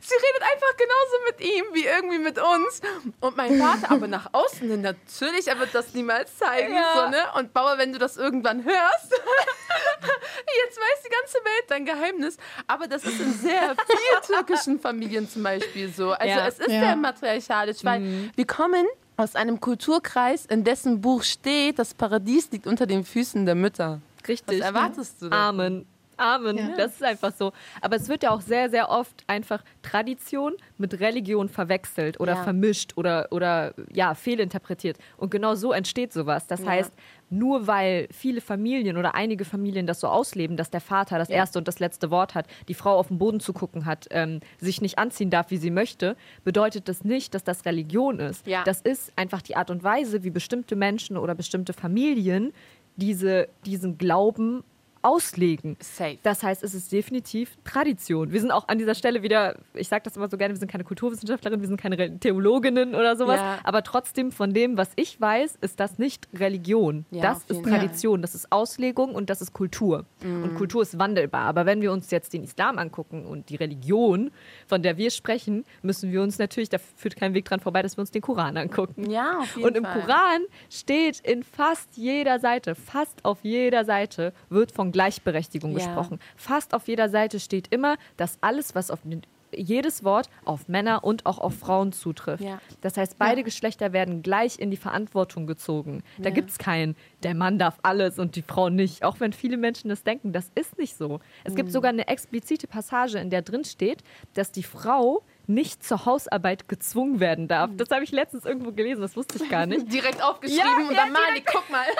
Sie 0.00 0.14
redet 0.14 0.42
einfach 0.42 0.76
genauso 0.76 1.16
mit 1.26 1.40
ihm 1.40 1.64
wie 1.74 1.84
irgendwie 1.86 2.18
mit 2.18 2.38
uns. 2.38 2.80
Und 3.20 3.36
mein 3.36 3.58
Vater 3.58 3.90
aber 3.90 4.06
nach 4.06 4.28
außen 4.32 4.68
hin, 4.68 4.80
natürlich, 4.82 5.48
er 5.48 5.58
wird 5.58 5.74
das 5.74 5.94
niemals 5.94 6.36
zeigen. 6.38 6.74
Ja. 6.74 7.04
So, 7.04 7.10
ne? 7.10 7.22
Und 7.38 7.52
Bauer, 7.52 7.78
wenn 7.78 7.92
du 7.92 7.98
das 7.98 8.16
irgendwann 8.16 8.64
hörst, 8.64 9.10
jetzt 9.12 10.78
weiß 10.78 11.02
die 11.06 11.10
ganze 11.10 11.38
Welt 11.44 11.64
dein 11.68 11.84
Geheimnis. 11.84 12.36
Aber 12.66 12.86
das 12.86 13.04
ist 13.04 13.20
in 13.20 13.32
sehr 13.32 13.74
vielen 13.86 14.22
türkischen 14.26 14.80
Familien 14.80 15.28
zum 15.28 15.42
Beispiel 15.42 15.92
so. 15.92 16.12
Also 16.12 16.38
Ja. 16.38 16.46
es 16.46 16.58
ist 16.58 16.68
Ja. 16.70 16.80
sehr 16.80 16.96
matriarchalisch, 16.96 17.84
weil 17.84 18.30
wir 18.34 18.46
kommen 18.46 18.86
aus 19.16 19.36
einem 19.36 19.60
Kulturkreis, 19.60 20.44
in 20.46 20.64
dessen 20.64 21.00
Buch 21.00 21.22
steht, 21.22 21.78
das 21.78 21.94
Paradies 21.94 22.50
liegt 22.50 22.66
unter 22.66 22.86
den 22.86 23.04
Füßen 23.04 23.46
der 23.46 23.54
Mütter. 23.54 24.00
Richtig. 24.26 24.58
Was 24.60 24.66
erwartest 24.66 25.22
du 25.22 25.26
denn? 25.26 25.32
Amen. 25.38 25.86
Amen. 26.16 26.56
Ja. 26.56 26.74
Das 26.76 26.92
ist 26.94 27.02
einfach 27.02 27.32
so. 27.32 27.52
Aber 27.80 27.96
es 27.96 28.08
wird 28.08 28.22
ja 28.22 28.30
auch 28.30 28.40
sehr, 28.40 28.70
sehr 28.70 28.88
oft 28.90 29.24
einfach 29.26 29.62
Tradition 29.82 30.54
mit 30.78 31.00
Religion 31.00 31.48
verwechselt 31.48 32.20
oder 32.20 32.34
Ja. 32.34 32.42
vermischt 32.44 32.92
oder, 32.96 33.28
oder 33.30 33.74
ja, 33.92 34.14
fehlinterpretiert. 34.14 34.98
Und 35.16 35.30
genau 35.30 35.54
so 35.54 35.72
entsteht 35.72 36.12
sowas. 36.12 36.46
Das 36.46 36.60
Ja. 36.62 36.70
heißt, 36.70 36.92
nur 37.30 37.66
weil 37.66 38.06
viele 38.12 38.40
Familien 38.40 38.96
oder 38.96 39.14
einige 39.14 39.44
Familien 39.44 39.86
das 39.86 39.98
so 40.00 40.06
ausleben, 40.08 40.56
dass 40.56 40.70
der 40.70 40.80
Vater 40.80 41.18
das 41.18 41.30
erste 41.30 41.58
und 41.58 41.66
das 41.66 41.78
letzte 41.80 42.10
Wort 42.10 42.34
hat, 42.34 42.46
die 42.68 42.74
Frau 42.74 42.96
auf 42.96 43.08
den 43.08 43.18
Boden 43.18 43.40
zu 43.40 43.52
gucken 43.52 43.86
hat, 43.86 44.06
ähm, 44.10 44.40
sich 44.60 44.80
nicht 44.80 44.98
anziehen 44.98 45.30
darf, 45.30 45.50
wie 45.50 45.56
sie 45.56 45.70
möchte, 45.70 46.16
bedeutet 46.44 46.88
das 46.88 47.02
nicht, 47.02 47.34
dass 47.34 47.42
das 47.42 47.64
Religion 47.64 48.20
ist. 48.20 48.46
Ja. 48.46 48.62
Das 48.64 48.80
ist 48.82 49.12
einfach 49.16 49.42
die 49.42 49.56
Art 49.56 49.70
und 49.70 49.82
Weise, 49.82 50.22
wie 50.22 50.30
bestimmte 50.30 50.76
Menschen 50.76 51.16
oder 51.16 51.34
bestimmte 51.34 51.72
Familien 51.72 52.52
diese, 52.96 53.48
diesen 53.66 53.98
Glauben 53.98 54.62
auslegen. 55.04 55.76
Safe. 55.80 56.18
Das 56.22 56.42
heißt, 56.42 56.62
es 56.64 56.74
ist 56.74 56.90
definitiv 56.90 57.56
Tradition. 57.64 58.32
Wir 58.32 58.40
sind 58.40 58.50
auch 58.50 58.68
an 58.68 58.78
dieser 58.78 58.94
Stelle 58.94 59.22
wieder, 59.22 59.56
ich 59.74 59.88
sage 59.88 60.02
das 60.04 60.16
immer 60.16 60.28
so 60.28 60.36
gerne, 60.38 60.54
wir 60.54 60.58
sind 60.58 60.70
keine 60.70 60.84
Kulturwissenschaftlerinnen, 60.84 61.60
wir 61.60 61.68
sind 61.68 61.80
keine 61.80 62.18
Theologinnen 62.18 62.94
oder 62.94 63.16
sowas, 63.16 63.38
Ja. 63.38 63.58
aber 63.64 63.82
trotzdem 63.82 64.32
von 64.32 64.52
dem, 64.54 64.76
was 64.76 64.90
ich 64.96 65.20
weiß, 65.20 65.58
ist 65.60 65.78
das 65.78 65.98
nicht 65.98 66.26
Religion. 66.34 67.04
Ja, 67.10 67.22
das 67.22 67.38
ist 67.44 67.50
jeden 67.50 67.64
Fall. 67.68 67.78
Tradition, 67.78 68.22
das 68.22 68.34
ist 68.34 68.50
Auslegung 68.50 69.14
und 69.14 69.30
das 69.30 69.40
ist 69.42 69.52
Kultur. 69.52 70.06
Und 70.22 70.54
Kultur 70.56 70.82
ist 70.82 70.98
wandelbar. 70.98 71.42
Aber 71.46 71.66
wenn 71.66 71.82
wir 71.82 71.92
uns 71.92 72.10
jetzt 72.10 72.32
den 72.32 72.42
Islam 72.44 72.78
angucken 72.78 73.26
und 73.26 73.50
die 73.50 73.56
Religion, 73.56 74.30
von 74.66 74.82
der 74.82 74.96
wir 74.96 75.10
sprechen, 75.10 75.64
müssen 75.82 76.10
wir 76.12 76.22
uns 76.22 76.38
natürlich, 76.38 76.70
da 76.70 76.78
führt 76.78 77.16
kein 77.16 77.34
Weg 77.34 77.44
dran 77.44 77.60
vorbei, 77.60 77.82
dass 77.82 77.96
wir 77.96 78.00
uns 78.00 78.10
den 78.10 78.22
Koran 78.22 78.56
angucken. 78.56 79.10
Ja, 79.10 79.38
auf 79.40 79.54
jeden 79.56 79.68
Und 79.68 79.76
im 79.76 79.84
Fall. 79.84 80.00
Koran 80.00 80.42
steht 80.70 81.20
in 81.20 81.42
fast 81.42 81.96
jeder 81.96 82.40
Seite, 82.40 82.74
fast 82.74 83.24
auf 83.24 83.38
jeder 83.42 83.84
Seite 83.84 84.32
wird 84.48 84.72
von 84.72 84.92
Gleichberechtigung 84.94 85.72
Ja. 85.72 85.78
gesprochen. 85.78 86.18
Fast 86.36 86.72
auf 86.72 86.86
jeder 86.88 87.08
Seite 87.10 87.40
steht 87.40 87.66
immer, 87.72 87.96
dass 88.16 88.38
alles, 88.40 88.74
was 88.76 88.90
auf 88.92 89.00
den, 89.02 89.22
jedes 89.56 90.02
Wort 90.04 90.30
auf 90.44 90.68
Männer 90.68 91.02
und 91.04 91.26
auch 91.26 91.38
auf 91.38 91.54
Frauen 91.58 91.92
zutrifft. 91.92 92.42
Ja. 92.42 92.58
Das 92.80 92.96
heißt, 92.96 93.18
beide 93.18 93.42
Geschlechter 93.44 93.92
werden 93.92 94.22
gleich 94.22 94.58
in 94.58 94.70
die 94.70 94.76
Verantwortung 94.76 95.46
gezogen. 95.46 96.02
Da 96.18 96.28
Ja. 96.28 96.34
gibt 96.34 96.50
es 96.50 96.58
keinen, 96.58 96.96
der 97.24 97.34
Mann 97.34 97.58
darf 97.58 97.78
alles 97.82 98.18
und 98.18 98.36
die 98.36 98.42
Frau 98.42 98.68
nicht. 98.70 99.02
Auch 99.04 99.18
wenn 99.20 99.32
viele 99.32 99.56
Menschen 99.56 99.88
das 99.90 100.02
denken, 100.04 100.32
das 100.32 100.50
ist 100.54 100.78
nicht 100.78 100.96
so. 100.96 101.20
Es 101.44 101.52
Mhm. 101.52 101.56
gibt 101.56 101.72
sogar 101.72 101.90
eine 101.90 102.06
explizite 102.08 102.66
Passage, 102.68 103.18
in 103.18 103.30
der 103.30 103.42
drin 103.42 103.64
steht, 103.64 104.02
dass 104.34 104.50
die 104.52 104.62
Frau 104.64 105.22
nicht 105.46 105.84
zur 105.84 106.06
Hausarbeit 106.06 106.68
gezwungen 106.68 107.20
werden 107.20 107.48
darf. 107.48 107.70
Das 107.76 107.90
habe 107.90 108.04
ich 108.04 108.10
letztens 108.12 108.44
irgendwo 108.44 108.72
gelesen, 108.72 109.02
das 109.02 109.16
wusste 109.16 109.42
ich 109.42 109.48
gar 109.50 109.66
nicht. 109.66 109.92
Direkt 109.92 110.22
aufgeschrieben 110.22 110.64
Ja, 110.66 110.88
und 110.88 110.94
ja, 110.94 111.04
dann 111.04 111.12
Mali, 111.12 111.42
guck 111.44 111.68
mal. 111.70 111.86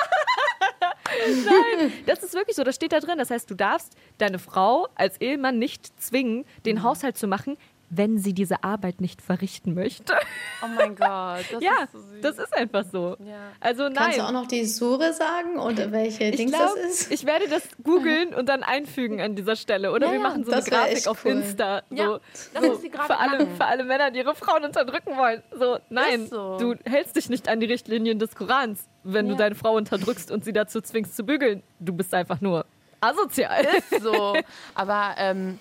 Das 2.06 2.22
ist 2.22 2.34
wirklich 2.34 2.56
so, 2.56 2.64
das 2.64 2.74
steht 2.74 2.92
da 2.92 2.98
drin. 3.00 3.18
Das 3.18 3.30
heißt, 3.30 3.48
du 3.50 3.54
darfst 3.54 3.94
deine 4.18 4.38
Frau 4.38 4.88
als 4.94 5.20
Ehemann 5.20 5.58
nicht 5.58 6.00
zwingen, 6.00 6.44
den 6.64 6.76
Mhm. 6.78 6.82
Haushalt 6.82 7.16
zu 7.18 7.26
machen, 7.26 7.56
wenn 7.90 8.18
sie 8.18 8.32
diese 8.32 8.64
Arbeit 8.64 9.00
nicht 9.00 9.22
verrichten 9.22 9.74
möchte. 9.74 10.14
Oh 10.62 10.66
mein 10.74 10.96
Gott. 10.96 11.44
Das 11.52 11.60
ja, 11.60 11.84
ist 11.84 11.92
so 11.92 11.98
süß. 12.00 12.20
das 12.22 12.38
ist 12.38 12.54
einfach 12.54 12.84
so. 12.90 13.16
Ja. 13.24 13.52
Also 13.60 13.84
nein. 13.84 13.94
Kannst 13.94 14.18
du 14.18 14.22
auch 14.22 14.32
noch 14.32 14.46
die 14.46 14.64
Sure 14.64 15.12
sagen 15.12 15.58
und 15.58 15.78
welche 15.92 16.24
ich 16.24 16.36
Dings 16.36 16.52
glaube, 16.52 16.78
das 16.82 17.02
ist? 17.02 17.12
ich 17.12 17.26
werde 17.26 17.48
das 17.48 17.62
googeln 17.82 18.34
und 18.34 18.48
dann 18.48 18.62
einfügen 18.62 19.20
an 19.20 19.36
dieser 19.36 19.56
Stelle. 19.56 19.92
Oder 19.92 20.06
Ja, 20.08 20.12
wir 20.14 20.20
machen 20.20 20.44
so 20.44 20.52
eine 20.52 20.62
Grafik 20.62 21.06
auf 21.06 21.24
cool. 21.24 21.32
Insta. 21.32 21.82
So, 21.90 21.96
Ja, 21.96 22.20
das 22.52 22.64
so 22.64 22.72
ist 22.72 22.82
sie 22.82 22.90
gerade 22.90 23.06
für, 23.06 23.18
alle, 23.18 23.46
für 23.46 23.64
alle 23.64 23.84
Männer, 23.84 24.10
die 24.10 24.18
ihre 24.18 24.34
Frauen 24.34 24.64
unterdrücken 24.64 25.16
wollen. 25.16 25.42
So, 25.52 25.78
nein, 25.90 26.26
so. 26.28 26.58
du 26.58 26.74
hältst 26.84 27.16
dich 27.16 27.28
nicht 27.28 27.48
an 27.48 27.60
die 27.60 27.66
Richtlinien 27.66 28.18
des 28.18 28.34
Korans, 28.34 28.88
wenn 29.02 29.28
du 29.28 29.36
deine 29.36 29.54
Frau 29.54 29.76
unterdrückst 29.76 30.30
und 30.30 30.44
sie 30.44 30.52
dazu 30.52 30.80
zwingst 30.80 31.16
zu 31.16 31.24
bügeln. 31.24 31.62
Du 31.78 31.92
bist 31.92 32.14
einfach 32.14 32.40
nur 32.40 32.64
asozial. 33.00 33.66
Ist 33.90 34.02
so. 34.02 34.34
Aber 34.74 35.14
ähm, 35.18 35.58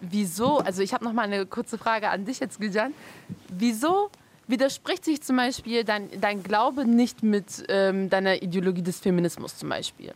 wieso, 0.00 0.58
also 0.58 0.82
ich 0.82 0.92
habe 0.92 1.04
noch 1.04 1.12
mal 1.12 1.22
eine 1.22 1.46
kurze 1.46 1.78
Frage 1.78 2.08
an 2.08 2.24
dich 2.24 2.40
jetzt, 2.40 2.60
Giljan. 2.60 2.92
Wieso 3.48 4.10
widerspricht 4.46 5.04
sich 5.04 5.22
zum 5.22 5.36
Beispiel 5.36 5.84
dein, 5.84 6.08
dein 6.20 6.42
Glaube 6.42 6.84
nicht 6.84 7.22
mit 7.22 7.64
ähm, 7.68 8.10
deiner 8.10 8.42
Ideologie 8.42 8.82
des 8.82 8.98
Feminismus 9.00 9.56
zum 9.56 9.68
Beispiel? 9.68 10.12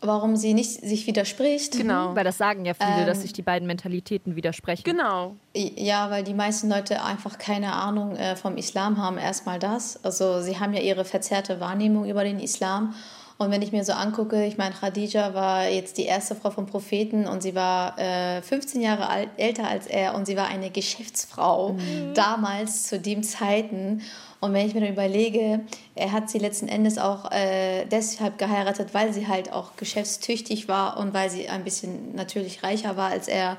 Warum 0.00 0.36
sie 0.36 0.52
nicht 0.52 0.82
sich 0.82 1.06
widerspricht? 1.06 1.78
Genau. 1.78 2.14
Weil 2.14 2.24
das 2.24 2.36
sagen 2.36 2.66
ja 2.66 2.74
viele, 2.74 3.06
dass 3.06 3.18
Ähm, 3.18 3.22
sich 3.22 3.32
die 3.32 3.40
beiden 3.40 3.66
Mentalitäten 3.66 4.36
widersprechen. 4.36 4.84
Genau. 4.84 5.34
Ja, 5.54 6.10
weil 6.10 6.22
die 6.24 6.34
meisten 6.34 6.68
Leute 6.68 7.02
einfach 7.02 7.38
keine 7.38 7.72
Ahnung 7.72 8.14
äh, 8.16 8.36
vom 8.36 8.58
Islam 8.58 8.98
haben. 8.98 9.16
Erstmal 9.16 9.58
das. 9.58 10.04
Also 10.04 10.42
sie 10.42 10.60
haben 10.60 10.74
ja 10.74 10.80
ihre 10.80 11.06
verzerrte 11.06 11.58
Wahrnehmung 11.58 12.04
über 12.04 12.22
den 12.22 12.38
Islam. 12.38 12.94
Und 13.36 13.50
wenn 13.50 13.62
ich 13.62 13.72
mir 13.72 13.84
so 13.84 13.92
angucke, 13.92 14.44
ich 14.46 14.58
meine, 14.58 14.74
Khadija 14.74 15.34
war 15.34 15.68
jetzt 15.68 15.98
die 15.98 16.04
erste 16.04 16.36
Frau 16.36 16.50
vom 16.50 16.66
Propheten 16.66 17.26
und 17.26 17.42
sie 17.42 17.54
war 17.56 17.98
äh, 17.98 18.40
15 18.42 18.80
Jahre 18.80 19.08
alt, 19.08 19.28
älter 19.36 19.66
als 19.66 19.88
er 19.88 20.14
und 20.14 20.26
sie 20.26 20.36
war 20.36 20.46
eine 20.46 20.70
Geschäftsfrau 20.70 21.76
damals 22.14 22.86
zu 22.86 23.00
den 23.00 23.24
Zeiten. 23.24 24.02
Und 24.38 24.52
wenn 24.52 24.66
ich 24.66 24.74
mir 24.74 24.82
dann 24.82 24.90
überlege, 24.90 25.60
er 25.96 26.12
hat 26.12 26.30
sie 26.30 26.38
letzten 26.38 26.68
Endes 26.68 26.98
auch 26.98 27.32
äh, 27.32 27.86
deshalb 27.86 28.38
geheiratet, 28.38 28.90
weil 28.92 29.12
sie 29.12 29.26
halt 29.26 29.50
auch 29.52 29.74
geschäftstüchtig 29.76 30.68
war 30.68 30.98
und 30.98 31.12
weil 31.12 31.28
sie 31.28 31.48
ein 31.48 31.64
bisschen 31.64 32.14
natürlich 32.14 32.62
reicher 32.62 32.96
war 32.96 33.10
als 33.10 33.26
er. 33.26 33.56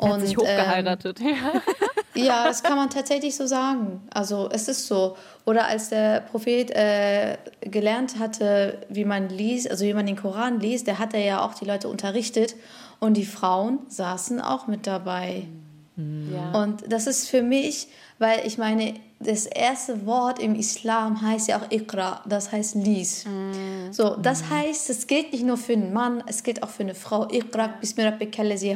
Er 0.00 0.08
hat 0.08 0.20
sich 0.20 0.32
ähm, 0.32 0.38
hochgeheiratet. 0.38 1.20
ja, 2.16 2.44
das 2.44 2.62
kann 2.62 2.76
man 2.76 2.90
tatsächlich 2.90 3.36
so 3.36 3.46
sagen. 3.46 4.02
Also 4.12 4.48
es 4.52 4.68
ist 4.68 4.86
so. 4.86 5.16
Oder 5.44 5.66
als 5.66 5.90
der 5.90 6.20
Prophet 6.20 6.70
äh, 6.70 7.36
gelernt 7.60 8.18
hatte, 8.18 8.78
wie 8.88 9.04
man 9.04 9.28
liest, 9.28 9.70
also 9.70 9.84
wie 9.84 9.94
man 9.94 10.06
den 10.06 10.16
Koran 10.16 10.60
liest, 10.60 10.86
der 10.86 10.98
hat 10.98 11.14
er 11.14 11.24
ja 11.24 11.44
auch 11.44 11.54
die 11.54 11.64
Leute 11.64 11.88
unterrichtet 11.88 12.56
und 12.98 13.14
die 13.14 13.24
Frauen 13.24 13.80
saßen 13.88 14.40
auch 14.40 14.66
mit 14.66 14.86
dabei. 14.86 15.44
Ja. 15.96 16.60
Und 16.60 16.92
das 16.92 17.06
ist 17.06 17.28
für 17.28 17.42
mich, 17.42 17.88
weil 18.18 18.46
ich 18.46 18.58
meine, 18.58 18.94
das 19.18 19.46
erste 19.46 20.04
Wort 20.04 20.38
im 20.38 20.54
Islam 20.54 21.22
heißt 21.22 21.48
ja 21.48 21.58
auch 21.58 21.70
Iqra, 21.70 22.22
das 22.26 22.52
heißt 22.52 22.74
lies. 22.74 23.24
So, 23.90 24.16
das 24.16 24.50
heißt, 24.50 24.90
es 24.90 25.06
gilt 25.06 25.32
nicht 25.32 25.44
nur 25.44 25.56
für 25.56 25.72
einen 25.72 25.92
Mann, 25.92 26.22
es 26.26 26.42
gilt 26.42 26.62
auch 26.62 26.68
für 26.68 26.82
eine 26.82 26.94
Frau. 26.94 27.26
Iqra 27.30 27.68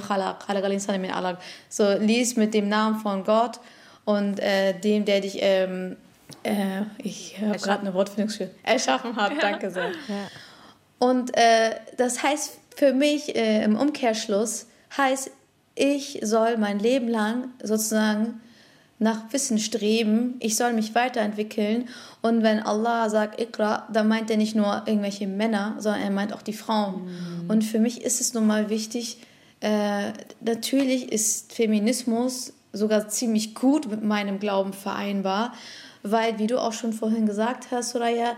khalaq. 0.07 1.39
So, 1.69 1.93
lies 1.99 2.37
mit 2.37 2.55
dem 2.55 2.69
Namen 2.69 3.01
von 3.01 3.25
Gott 3.25 3.61
und 4.07 4.41
äh, 4.41 4.73
dem, 4.79 5.05
der 5.05 5.21
dich, 5.21 5.39
ähm, 5.41 5.97
äh, 6.43 6.83
ich 6.99 7.37
habe 7.41 7.59
gerade 7.59 7.81
eine 7.83 7.93
Wortfindungsstörung, 7.93 8.55
erschaffen 8.63 9.17
hat. 9.17 9.33
Danke 9.41 9.71
sehr. 9.71 9.93
Und 10.99 11.37
äh, 11.37 11.77
das 11.99 12.23
heißt 12.23 12.59
für 12.77 12.95
mich 12.95 13.37
äh, 13.37 13.63
im 13.63 13.77
Umkehrschluss, 13.77 14.67
heißt, 14.97 15.31
ich 15.75 16.21
soll 16.23 16.57
mein 16.57 16.79
Leben 16.79 17.09
lang 17.09 17.51
sozusagen 17.63 18.41
nach 19.01 19.33
Wissen 19.33 19.59
streben, 19.59 20.35
ich 20.41 20.57
soll 20.57 20.75
mich 20.75 20.95
weiterentwickeln. 20.95 21.89
Und 22.21 22.43
wenn 22.43 22.61
Allah 22.61 23.09
sagt 23.09 23.41
Ikra, 23.41 23.89
dann 23.91 24.09
meint 24.09 24.31
er 24.31 24.37
nicht 24.37 24.55
nur 24.55 24.83
irgendwelche 24.87 25.27
Männer, 25.27 25.77
sondern 25.79 26.03
er 26.03 26.11
meint 26.11 26.35
auch 26.35 26.43
die 26.43 26.53
Frauen. 26.53 27.07
Mhm. 27.07 27.51
Und 27.51 27.65
für 27.65 27.79
mich 27.81 28.03
ist 28.03 28.21
es 28.21 28.35
nun 28.35 28.47
mal 28.47 28.69
wichtig, 28.69 29.17
äh, 29.61 30.13
natürlich 30.41 31.11
ist 31.11 31.53
Feminismus 31.53 32.53
sogar 32.73 33.09
ziemlich 33.09 33.55
gut 33.55 33.91
mit 33.91 34.05
meinem 34.05 34.39
Glauben 34.39 34.75
vereinbar, 34.75 35.55
weil, 36.03 36.39
wie 36.39 36.47
du 36.47 36.61
auch 36.61 36.75
schon 36.75 36.93
vorhin 36.93 37.27
gesagt 37.27 37.69
hast, 37.71 37.91
Soraya, 37.91 38.37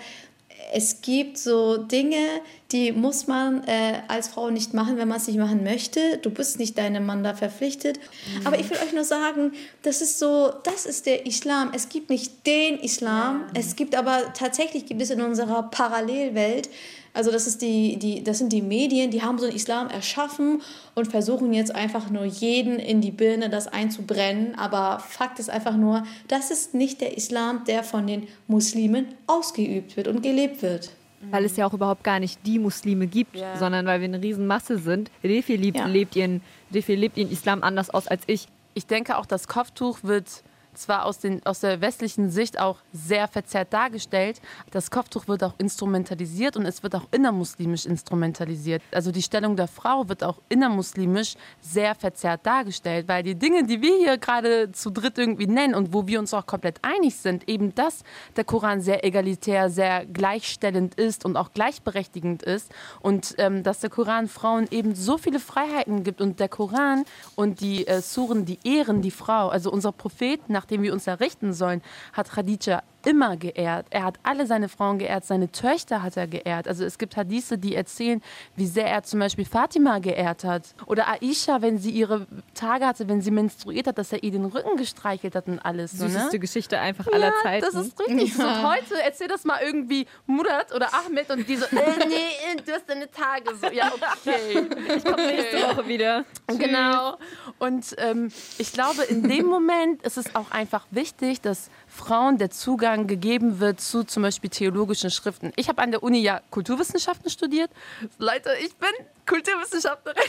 es 0.73 1.03
gibt 1.03 1.39
so 1.39 1.77
Dinge, 1.77 2.25
die 2.73 2.93
muss 2.93 3.27
man 3.27 3.65
äh, 3.65 4.03
als 4.09 4.29
Frau 4.29 4.51
nicht 4.51 4.75
machen, 4.75 4.97
wenn 4.97 5.09
man 5.09 5.19
es 5.19 5.27
nicht 5.27 5.39
machen 5.39 5.63
möchte. 5.63 6.19
Du 6.19 6.31
bist 6.31 6.59
nicht 6.59 6.79
deinem 6.79 7.07
Mann 7.07 7.23
da 7.23 7.35
verpflichtet. 7.35 7.99
Mhm. 7.99 8.47
Aber 8.47 8.59
ich 8.59 8.69
will 8.71 8.79
euch 8.79 8.93
nur 8.93 9.05
sagen, 9.05 9.53
das 9.83 10.01
ist 10.01 10.19
so, 10.19 10.53
das 10.65 10.87
ist 10.87 11.07
der 11.07 11.27
Islam. 11.27 11.71
Es 11.75 11.89
gibt 11.89 12.11
nicht 12.11 12.47
den 12.47 12.79
Islam. 12.79 13.43
Ja. 13.55 13.61
Es 13.61 13.77
gibt 13.77 13.95
aber 13.95 14.33
tatsächlich 14.33 14.87
gibt 14.87 15.03
es 15.03 15.11
in 15.11 15.21
unserer 15.21 15.65
Parallelwelt 15.65 16.69
also 17.15 17.31
das, 17.31 17.47
ist 17.47 17.61
die, 17.61 17.99
die, 17.99 18.25
das 18.25 18.39
sind 18.39 18.53
die 18.53 18.63
Medien, 18.63 19.11
die 19.11 19.23
haben 19.23 19.39
so 19.39 19.45
einen 19.45 19.55
Islam 19.55 19.89
erschaffen 19.89 20.63
und 20.95 21.11
versuchen 21.11 21.53
jetzt 21.53 21.75
einfach 21.75 22.09
nur 22.09 22.25
jeden 22.25 22.79
in 22.79 23.03
die 23.03 23.11
Birne 23.11 23.51
das 23.51 23.69
einzubrennen. 23.69 24.55
Aber 24.55 24.99
Fakt 24.99 25.39
ist 25.39 25.51
einfach 25.51 25.77
nur, 25.77 26.05
das 26.29 26.51
ist 26.51 26.73
nicht 26.73 27.03
der 27.03 27.17
Islam, 27.17 27.65
der 27.67 27.85
von 27.85 28.07
den 28.07 28.29
Muslimen 28.47 29.07
ausgeübt 29.27 29.97
wird 29.97 30.09
und 30.09 30.23
gelebt 30.23 30.63
wird. 30.63 30.91
Weil 31.31 31.45
es 31.45 31.57
ja 31.57 31.67
auch 31.67 31.73
überhaupt 31.73 32.05
gar 32.05 32.19
nicht 32.21 32.47
die 32.47 32.59
Muslime 32.59 33.07
gibt, 33.07 33.37
yeah. 33.37 33.57
sondern 33.57 33.87
weil 33.87 34.01
wir 34.01 34.09
eine 34.09 34.23
Riesenmasse 34.23 34.79
sind. 34.79 35.11
Refi 35.23 35.57
lebt, 35.57 35.79
ja. 35.79 35.87
lebt, 35.87 36.17
ihren, 36.17 36.41
Refi 36.73 36.95
lebt 36.95 37.17
ihren 37.17 37.31
Islam 37.31 37.63
anders 37.63 37.91
aus 37.91 38.09
als 38.09 38.23
ich. 38.27 38.49
Ich 38.75 38.87
denke 38.87 39.19
auch, 39.19 39.27
das 39.27 39.49
Kopftuch 39.49 39.99
wird 40.03 40.43
zwar 40.75 41.05
aus, 41.05 41.19
den, 41.19 41.45
aus 41.47 41.61
der 41.61 41.81
westlichen 41.81 42.31
Sicht 42.31 42.59
auch 42.59 42.79
sehr 42.93 43.29
verzerrt 43.29 43.73
dargestellt. 43.73 44.41
Das 44.71 44.91
Kopftuch 44.91 45.29
wird 45.29 45.45
auch 45.45 45.55
instrumentalisiert 45.59 46.57
und 46.57 46.67
es 46.67 46.83
wird 46.83 46.95
auch 46.95 47.07
innermuslimisch 47.11 47.87
instrumentalisiert. 47.87 48.83
Also 48.93 49.13
die 49.13 49.23
Stellung 49.23 49.57
der 49.57 49.69
Frau 49.69 50.09
wird 50.09 50.25
auch 50.25 50.39
innermuslimisch 50.49 51.35
sehr 51.61 51.95
verzerrt 51.95 52.47
dargestellt, 52.47 53.09
weil 53.09 53.23
die 53.23 53.35
Dinge, 53.35 53.65
die 53.65 53.83
wir 53.83 53.97
hier 53.97 54.19
gerade 54.19 54.73
zu 54.73 54.91
dritt 54.91 55.19
irgendwie 55.19 55.47
nennen 55.47 55.75
und 55.75 55.93
wo 55.93 56.07
wir 56.07 56.19
uns 56.19 56.35
auch 56.35 56.47
komplett 56.47 56.79
einig 56.83 57.17
sind, 57.17 57.49
eben 57.49 57.75
dass 57.75 58.03
der 58.37 58.45
Koran 58.45 58.81
sehr 58.81 59.05
egalitär, 59.05 59.71
sehr 59.71 60.07
gleichstellend 60.07 60.95
ist 60.95 61.25
und 61.25 61.37
auch 61.37 61.53
gleichberechtigend 61.53 62.43
ist 62.43 62.73
und 63.01 63.35
ähm, 63.39 63.63
dass 63.63 63.81
der 63.81 63.91
Koran 63.91 64.29
Frauen 64.29 64.67
eben 64.71 64.95
so 64.95 65.19
viele 65.19 65.39
Freiheiten 65.39 66.05
gibt 66.05 66.21
und 66.21 66.41
der 66.41 66.49
Koran 66.49 67.05
und 67.35 67.61
die 67.61 67.87
äh, 67.87 68.01
Suren, 68.01 68.45
die 68.45 68.59
ehren 68.65 69.03
die 69.03 69.11
Frau. 69.11 69.49
Also 69.49 69.71
unser 69.71 69.93
Prophet 69.93 70.49
nach 70.49 70.62
nach 70.63 70.67
dem 70.67 70.83
wir 70.83 70.93
uns 70.93 71.09
errichten 71.09 71.53
sollen, 71.53 71.83
hat 72.13 72.31
Khadija 72.31 72.85
immer 73.07 73.37
geehrt. 73.37 73.87
Er 73.91 74.05
hat 74.05 74.19
alle 74.23 74.47
seine 74.47 74.69
Frauen 74.69 74.99
geehrt, 74.99 75.25
seine 75.25 75.51
Töchter 75.51 76.03
hat 76.03 76.17
er 76.17 76.27
geehrt. 76.27 76.69
Also 76.69 76.85
es 76.85 76.99
gibt 76.99 77.17
Hadithe, 77.17 77.59
die 77.59 77.75
erzählen, 77.75 78.23
wie 78.57 78.67
sehr 78.67 78.87
er 78.87 79.03
zum 79.03 79.21
Beispiel 79.21 79.45
Fatima 79.45 79.99
geehrt 79.99 80.45
hat. 80.45 80.75
Oder 80.87 81.09
Aisha, 81.09 81.63
wenn 81.63 81.79
sie 81.79 81.91
ihre 81.91 82.27
Tage 82.55 82.87
hatte, 82.87 83.09
wenn 83.09 83.21
sie 83.21 83.31
menstruiert 83.31 83.87
hat, 83.87 83.99
dass 83.99 84.13
er 84.13 84.23
ihr 84.23 84.31
den 84.31 84.45
Rücken 84.45 84.77
gestreichelt 84.77 85.35
hat 85.35 85.49
und 85.49 85.59
alles. 85.59 85.93
So, 85.93 86.07
Süßeste 86.07 86.33
ne? 86.33 86.39
Geschichte 86.39 86.79
einfach 86.79 87.07
aller 87.09 87.29
ja, 87.29 87.43
Zeiten. 87.43 87.67
das 87.67 87.87
ist 87.87 87.99
richtig. 88.01 88.37
Ja. 88.37 88.63
So, 88.63 88.69
heute 88.69 89.03
erzähl 89.03 89.29
das 89.29 89.45
mal 89.45 89.61
irgendwie 89.63 90.07
Murat 90.27 90.75
oder 90.75 90.89
Ahmed 90.95 91.31
und 91.31 91.49
die 91.49 91.57
so, 91.57 91.65
äh, 91.67 92.07
nee, 92.09 92.61
du 92.65 92.73
hast 92.73 92.89
deine 92.89 93.11
Tage. 93.11 93.55
So, 93.61 93.69
ja, 93.69 93.93
okay. 93.93 94.67
Ich 94.97 95.05
komme 95.05 95.27
nächste 95.27 95.63
Woche 95.63 95.89
wieder. 95.89 96.25
Genau. 96.47 97.17
Und 97.59 97.95
ähm, 97.99 98.31
ich 98.59 98.73
glaube, 98.73 99.03
in 99.05 99.29
dem 99.29 99.47
Moment 99.47 100.03
ist 100.03 100.17
es 100.17 100.35
auch 100.35 100.51
einfach 100.51 100.87
wichtig, 100.91 101.41
dass 101.41 101.71
Frauen 101.95 102.39
der 102.39 102.51
Zugang 102.51 103.07
gegeben 103.07 103.61
wird 103.61 103.81
zu 103.81 104.05
zum 104.05 104.23
Beispiel 104.23 104.49
theologischen 104.49 105.11
Schriften. 105.11 105.53
Ich 105.57 105.69
habe 105.69 105.83
an 105.83 105.91
der 105.91 106.03
Uni 106.03 106.21
ja 106.21 106.41
Kulturwissenschaften 106.51 107.31
studiert. 107.31 107.71
Leute, 108.19 108.51
ich 108.65 108.75
bin 108.77 108.89
Kulturwissenschaftlerin. 109.27 110.23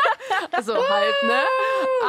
also 0.52 0.74
halb, 0.74 1.22
ne? 1.24 1.42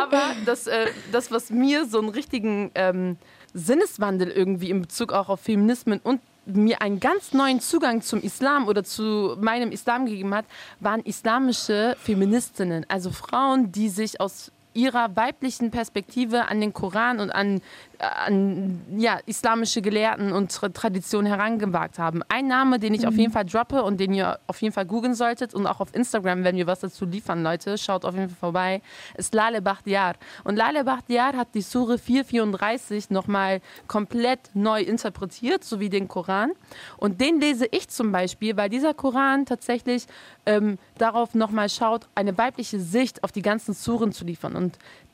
Aber 0.01 0.31
das, 0.45 0.65
äh, 0.67 0.87
das, 1.11 1.29
was 1.29 1.49
mir 1.49 1.85
so 1.85 1.99
einen 1.99 2.09
richtigen 2.09 2.71
ähm, 2.73 3.17
Sinneswandel 3.53 4.29
irgendwie 4.31 4.69
in 4.69 4.81
Bezug 4.81 5.11
auch 5.11 5.27
auf 5.27 5.41
Feminismen 5.41 5.99
und 6.01 6.21
mir 6.45 6.81
einen 6.81 7.01
ganz 7.01 7.33
neuen 7.33 7.59
Zugang 7.59 8.01
zum 8.01 8.21
Islam 8.21 8.67
oder 8.67 8.83
zu 8.83 9.35
meinem 9.39 9.71
Islam 9.71 10.05
gegeben 10.05 10.33
hat, 10.33 10.45
waren 10.79 11.01
islamische 11.01 11.97
Feministinnen, 12.01 12.85
also 12.87 13.11
Frauen, 13.11 13.73
die 13.73 13.89
sich 13.89 14.21
aus 14.21 14.51
ihrer 14.73 15.15
weiblichen 15.15 15.71
Perspektive 15.71 16.47
an 16.47 16.61
den 16.61 16.73
Koran 16.73 17.19
und 17.19 17.31
an 17.31 17.61
an 18.01 18.81
ja, 18.97 19.19
islamische 19.25 19.81
Gelehrten 19.81 20.31
und 20.31 20.51
Traditionen 20.51 21.27
herangewagt 21.27 21.99
haben. 21.99 22.21
Ein 22.29 22.47
Name, 22.47 22.79
den 22.79 22.93
ich 22.93 23.01
mhm. 23.01 23.07
auf 23.07 23.15
jeden 23.15 23.31
Fall 23.31 23.45
droppe 23.45 23.83
und 23.83 23.99
den 23.99 24.13
ihr 24.13 24.39
auf 24.47 24.61
jeden 24.61 24.73
Fall 24.73 24.85
googeln 24.85 25.13
solltet 25.13 25.53
und 25.53 25.67
auch 25.67 25.79
auf 25.79 25.93
Instagram, 25.93 26.43
wenn 26.43 26.55
wir 26.55 26.67
was 26.67 26.79
dazu 26.79 27.05
liefern, 27.05 27.43
Leute, 27.43 27.77
schaut 27.77 28.05
auf 28.05 28.15
jeden 28.15 28.29
Fall 28.29 28.37
vorbei, 28.37 28.81
ist 29.15 29.33
Lale 29.33 29.61
Bachtiar. 29.61 30.15
Und 30.43 30.55
Lale 30.55 30.83
Bachtiar 30.83 31.33
hat 31.33 31.49
die 31.53 31.61
Sure 31.61 31.97
434 31.97 33.09
nochmal 33.09 33.61
komplett 33.87 34.49
neu 34.53 34.81
interpretiert, 34.81 35.63
so 35.63 35.79
wie 35.79 35.89
den 35.89 36.07
Koran. 36.07 36.51
Und 36.97 37.21
den 37.21 37.39
lese 37.39 37.67
ich 37.69 37.89
zum 37.89 38.11
Beispiel, 38.11 38.57
weil 38.57 38.69
dieser 38.69 38.93
Koran 38.93 39.45
tatsächlich 39.45 40.07
ähm, 40.45 40.77
darauf 40.97 41.35
nochmal 41.35 41.69
schaut, 41.69 42.07
eine 42.15 42.37
weibliche 42.37 42.79
Sicht 42.79 43.23
auf 43.23 43.31
die 43.31 43.41
ganzen 43.41 43.73
Suren 43.73 44.11
zu 44.11 44.25
liefern. 44.25 44.55
Und 44.55 44.60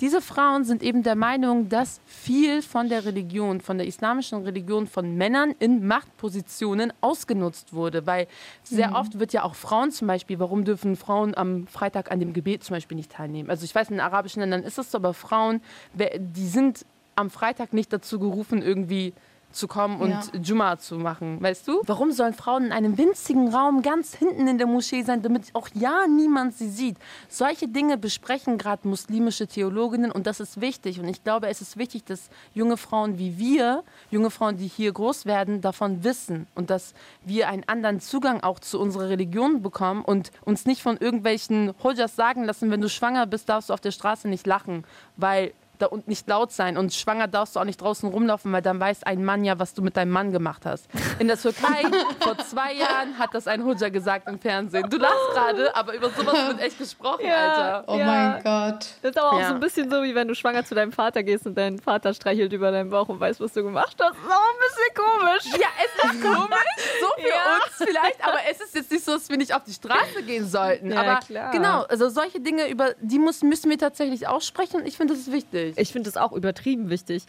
diese 0.01 0.21
Frauen 0.21 0.63
sind 0.63 0.83
eben 0.83 1.03
der 1.03 1.15
Meinung, 1.15 1.69
dass 1.69 2.01
viel 2.05 2.61
von 2.61 2.89
der 2.89 3.05
Religion, 3.05 3.61
von 3.61 3.77
der 3.77 3.87
islamischen 3.87 4.43
Religion 4.43 4.87
von 4.87 5.15
Männern 5.15 5.55
in 5.59 5.87
Machtpositionen 5.87 6.93
ausgenutzt 7.01 7.73
wurde. 7.73 8.05
Weil 8.05 8.27
sehr 8.63 8.89
mhm. 8.89 8.95
oft 8.95 9.19
wird 9.19 9.33
ja 9.33 9.43
auch 9.43 9.55
Frauen 9.55 9.91
zum 9.91 10.07
Beispiel, 10.07 10.39
warum 10.39 10.65
dürfen 10.65 10.95
Frauen 10.95 11.35
am 11.35 11.67
Freitag 11.67 12.11
an 12.11 12.19
dem 12.19 12.33
Gebet 12.33 12.63
zum 12.63 12.75
Beispiel 12.75 12.97
nicht 12.97 13.11
teilnehmen? 13.11 13.49
Also 13.49 13.63
ich 13.63 13.73
weiß, 13.73 13.89
in 13.89 13.99
arabischen 13.99 14.41
Ländern 14.41 14.63
ist 14.63 14.77
es 14.77 14.91
so, 14.91 14.97
aber 14.97 15.13
Frauen, 15.13 15.61
die 15.93 16.47
sind 16.47 16.85
am 17.15 17.29
Freitag 17.29 17.73
nicht 17.73 17.91
dazu 17.91 18.19
gerufen, 18.19 18.61
irgendwie 18.61 19.13
zu 19.51 19.67
kommen 19.67 19.99
und 19.99 20.09
ja. 20.09 20.23
Juma 20.41 20.77
zu 20.77 20.95
machen, 20.95 21.41
weißt 21.41 21.67
du? 21.67 21.81
Warum 21.85 22.11
sollen 22.11 22.33
Frauen 22.33 22.65
in 22.65 22.71
einem 22.71 22.97
winzigen 22.97 23.53
Raum 23.53 23.81
ganz 23.81 24.13
hinten 24.13 24.47
in 24.47 24.57
der 24.57 24.67
Moschee 24.67 25.03
sein, 25.03 25.21
damit 25.21 25.43
auch 25.53 25.69
ja 25.73 26.07
niemand 26.07 26.55
sie 26.55 26.69
sieht? 26.69 26.97
Solche 27.29 27.67
Dinge 27.67 27.97
besprechen 27.97 28.57
gerade 28.57 28.87
muslimische 28.87 29.47
Theologinnen 29.47 30.11
und 30.11 30.27
das 30.27 30.39
ist 30.39 30.61
wichtig. 30.61 30.99
Und 30.99 31.07
ich 31.07 31.23
glaube, 31.23 31.47
es 31.47 31.61
ist 31.61 31.77
wichtig, 31.77 32.03
dass 32.05 32.29
junge 32.53 32.77
Frauen 32.77 33.17
wie 33.17 33.37
wir, 33.37 33.83
junge 34.11 34.29
Frauen, 34.29 34.57
die 34.57 34.67
hier 34.67 34.91
groß 34.91 35.25
werden, 35.25 35.61
davon 35.61 36.03
wissen 36.03 36.47
und 36.55 36.69
dass 36.69 36.93
wir 37.25 37.47
einen 37.49 37.63
anderen 37.67 37.99
Zugang 37.99 38.41
auch 38.41 38.59
zu 38.59 38.79
unserer 38.79 39.09
Religion 39.09 39.61
bekommen 39.61 40.03
und 40.03 40.31
uns 40.45 40.65
nicht 40.65 40.81
von 40.81 40.97
irgendwelchen 40.97 41.73
Hojas 41.83 42.15
sagen 42.15 42.43
lassen, 42.43 42.69
wenn 42.69 42.81
du 42.81 42.89
schwanger 42.89 43.25
bist, 43.25 43.49
darfst 43.49 43.69
du 43.69 43.73
auf 43.73 43.81
der 43.81 43.91
Straße 43.91 44.27
nicht 44.27 44.45
lachen, 44.45 44.83
weil 45.15 45.53
und 45.85 46.07
nicht 46.07 46.27
laut 46.27 46.51
sein. 46.51 46.77
Und 46.77 46.93
schwanger 46.93 47.27
darfst 47.27 47.55
du 47.55 47.59
auch 47.59 47.65
nicht 47.65 47.79
draußen 47.79 48.09
rumlaufen, 48.09 48.51
weil 48.51 48.61
dann 48.61 48.79
weiß 48.79 49.03
ein 49.03 49.23
Mann 49.23 49.45
ja, 49.45 49.59
was 49.59 49.73
du 49.73 49.81
mit 49.81 49.95
deinem 49.95 50.11
Mann 50.11 50.31
gemacht 50.31 50.65
hast. 50.65 50.87
In 51.19 51.27
der 51.27 51.37
Türkei 51.37 51.83
vor 52.19 52.37
zwei 52.39 52.73
Jahren 52.73 53.17
hat 53.19 53.33
das 53.33 53.47
ein 53.47 53.63
Hujja 53.63 53.89
gesagt 53.89 54.27
im 54.27 54.39
Fernsehen. 54.39 54.89
Du 54.89 54.97
lachst 54.97 55.29
gerade, 55.33 55.75
aber 55.75 55.93
über 55.93 56.09
sowas 56.09 56.47
wird 56.47 56.61
echt 56.61 56.77
gesprochen, 56.77 57.25
ja, 57.25 57.35
Alter. 57.35 57.83
Oh 57.87 57.97
ja. 57.97 58.05
mein 58.05 58.43
Gott. 58.43 58.87
Das 59.01 59.11
ist 59.11 59.17
aber 59.17 59.31
auch 59.33 59.39
ja. 59.39 59.49
so 59.49 59.53
ein 59.53 59.59
bisschen 59.59 59.89
so, 59.89 60.03
wie 60.03 60.15
wenn 60.15 60.27
du 60.27 60.35
schwanger 60.35 60.65
zu 60.65 60.75
deinem 60.75 60.91
Vater 60.91 61.23
gehst 61.23 61.45
und 61.45 61.55
dein 61.55 61.77
Vater 61.77 62.13
streichelt 62.13 62.51
über 62.53 62.71
deinen 62.71 62.89
Bauch 62.89 63.09
und 63.09 63.19
weiß, 63.19 63.39
was 63.39 63.53
du 63.53 63.63
gemacht 63.63 63.95
hast. 63.99 63.99
Das 63.99 64.17
ist 64.17 64.31
auch 64.31 64.49
ein 64.49 64.59
bisschen 64.67 65.05
komisch. 65.05 65.61
Ja, 65.61 65.67
es 65.83 66.11
ist 66.11 66.21
komisch. 66.23 66.57
So 67.01 67.07
für 67.21 67.87
uns 67.87 67.91
vielleicht, 67.91 68.23
aber 68.23 68.39
es 68.49 68.61
ist 68.61 68.75
jetzt 68.75 68.91
nicht 68.91 69.05
so, 69.05 69.13
dass 69.13 69.29
wir 69.29 69.37
nicht 69.37 69.53
auf 69.53 69.63
die 69.63 69.73
Straße 69.73 70.23
gehen 70.25 70.47
sollten. 70.47 70.93
aber 70.93 71.19
klar. 71.19 71.51
genau, 71.51 71.83
also 71.83 72.09
solche 72.09 72.39
Dinge, 72.39 72.69
über 72.69 72.93
die 73.01 73.19
müssen, 73.19 73.49
müssen 73.49 73.69
wir 73.69 73.77
tatsächlich 73.77 74.27
aussprechen 74.27 74.81
und 74.81 74.87
ich 74.87 74.97
finde, 74.97 75.13
das 75.13 75.21
ist 75.21 75.31
wichtig 75.31 75.66
wichtig. 75.69 75.81
Ich 75.81 75.91
finde 75.91 76.09
das 76.09 76.17
auch 76.17 76.31
übertrieben 76.31 76.89
wichtig. 76.89 77.23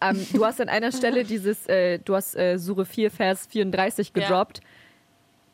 Ähm, 0.00 0.26
du 0.32 0.44
hast 0.44 0.60
an 0.60 0.68
einer 0.68 0.92
Stelle 0.92 1.24
dieses, 1.24 1.66
äh, 1.66 1.98
du 1.98 2.14
hast 2.14 2.36
äh, 2.36 2.58
Sure 2.58 2.84
4, 2.84 3.10
Vers 3.10 3.46
34 3.46 4.12
gedroppt. 4.12 4.58
Ja. 4.58 4.64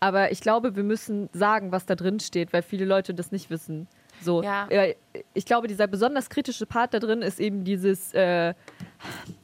Aber 0.00 0.32
ich 0.32 0.40
glaube, 0.40 0.74
wir 0.74 0.82
müssen 0.82 1.28
sagen, 1.32 1.70
was 1.70 1.86
da 1.86 1.94
drin 1.94 2.18
steht, 2.18 2.52
weil 2.52 2.62
viele 2.62 2.84
Leute 2.84 3.14
das 3.14 3.30
nicht 3.30 3.50
wissen. 3.50 3.86
So, 4.20 4.42
ja. 4.42 4.66
äh, 4.68 4.96
ich 5.32 5.46
glaube, 5.46 5.68
dieser 5.68 5.86
besonders 5.86 6.28
kritische 6.28 6.66
Part 6.66 6.92
da 6.94 6.98
drin 6.98 7.22
ist 7.22 7.38
eben 7.38 7.62
dieses, 7.64 8.12
äh, 8.14 8.54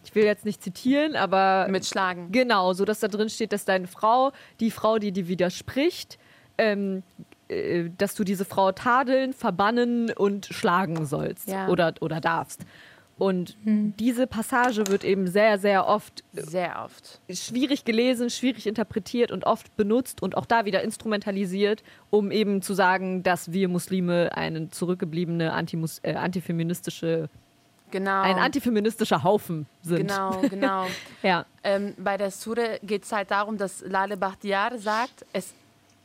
ich 0.04 0.14
will 0.14 0.24
jetzt 0.24 0.44
nicht 0.44 0.62
zitieren, 0.62 1.14
aber. 1.16 1.68
Mitschlagen. 1.68 2.32
Genau, 2.32 2.72
so 2.72 2.84
dass 2.84 3.00
da 3.00 3.08
drin 3.08 3.28
steht, 3.28 3.52
dass 3.52 3.64
deine 3.64 3.86
Frau, 3.86 4.32
die 4.60 4.70
Frau, 4.70 4.98
die 4.98 5.12
dir 5.12 5.28
widerspricht, 5.28 6.18
ähm, 6.58 7.02
äh, 7.48 7.90
dass 7.96 8.14
du 8.14 8.24
diese 8.24 8.44
Frau 8.44 8.72
tadeln, 8.72 9.32
verbannen 9.32 10.10
und 10.10 10.46
schlagen 10.46 11.06
sollst 11.06 11.48
ja. 11.48 11.68
oder, 11.68 11.94
oder 12.00 12.20
darfst. 12.20 12.64
Und 13.18 13.56
hm. 13.64 13.94
diese 13.98 14.28
Passage 14.28 14.86
wird 14.86 15.02
eben 15.02 15.26
sehr, 15.26 15.58
sehr 15.58 15.88
oft, 15.88 16.22
sehr 16.32 16.84
oft 16.84 17.20
schwierig 17.28 17.84
gelesen, 17.84 18.30
schwierig 18.30 18.66
interpretiert 18.66 19.32
und 19.32 19.44
oft 19.44 19.76
benutzt 19.76 20.22
und 20.22 20.36
auch 20.36 20.46
da 20.46 20.64
wieder 20.66 20.82
instrumentalisiert, 20.82 21.82
um 22.10 22.30
eben 22.30 22.62
zu 22.62 22.74
sagen, 22.74 23.24
dass 23.24 23.52
wir 23.52 23.68
Muslime 23.68 24.30
eine 24.36 24.70
zurückgebliebene 24.70 25.52
antimus 25.52 25.98
äh, 26.04 26.14
antifeministische 26.14 27.28
Genau. 27.90 28.20
ein 28.20 28.36
antifeministischer 28.36 29.22
Haufen 29.22 29.66
sind. 29.80 30.08
Genau, 30.08 30.40
genau. 30.50 30.86
Ja. 31.22 31.46
ähm, 31.64 31.94
bei 31.96 32.18
der 32.18 32.30
Sure 32.30 32.78
geht 32.82 33.04
es 33.04 33.12
halt 33.12 33.30
darum, 33.30 33.56
dass 33.56 33.80
Lale 33.80 34.18
Bachtiar 34.18 34.76
sagt, 34.78 35.24
es 35.32 35.54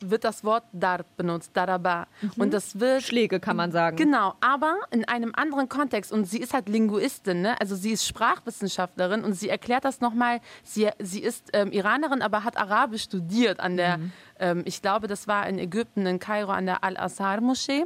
wird 0.10 0.24
das 0.24 0.44
Wort 0.44 0.64
Darb 0.72 1.06
benutzt, 1.18 1.52
Daraba. 1.54 2.08
Und 2.38 2.54
das 2.54 2.80
wird 2.80 3.04
Schläge 3.04 3.40
kann 3.40 3.56
man 3.56 3.72
sagen. 3.72 3.98
Genau, 3.98 4.36
aber 4.42 4.78
in 4.92 5.06
einem 5.06 5.32
anderen 5.36 5.70
Kontext. 5.70 6.12
Und 6.12 6.26
sie 6.26 6.40
ist 6.40 6.54
halt 6.54 6.70
Linguistin, 6.70 7.42
ne? 7.42 7.60
also 7.60 7.76
sie 7.76 7.92
ist 7.92 8.08
Sprachwissenschaftlerin 8.08 9.24
und 9.24 9.34
sie 9.34 9.50
erklärt 9.50 9.86
das 9.86 10.02
nochmal. 10.02 10.40
Sie, 10.64 10.90
sie 11.00 11.22
ist 11.22 11.50
ähm, 11.54 11.72
Iranerin, 11.72 12.22
aber 12.22 12.44
hat 12.44 12.58
Arabisch 12.58 13.04
studiert 13.04 13.60
an 13.60 13.78
der, 13.78 14.00
ähm, 14.40 14.64
ich 14.66 14.82
glaube, 14.82 15.08
das 15.08 15.28
war 15.28 15.48
in 15.48 15.60
Ägypten, 15.60 16.06
in 16.06 16.20
Kairo, 16.20 16.52
an 16.52 16.66
der 16.66 16.84
Al-Azhar-Moschee. 16.84 17.86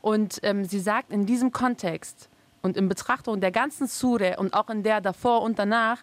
Und 0.00 0.40
ähm, 0.42 0.64
sie 0.64 0.80
sagt 0.80 1.12
in 1.12 1.26
diesem 1.26 1.52
Kontext 1.52 2.28
und 2.64 2.76
in 2.78 2.88
Betrachtung 2.88 3.40
der 3.40 3.50
ganzen 3.50 3.86
Sure 3.86 4.36
und 4.38 4.54
auch 4.54 4.70
in 4.70 4.82
der 4.82 5.00
davor 5.00 5.42
und 5.42 5.58
danach, 5.58 6.02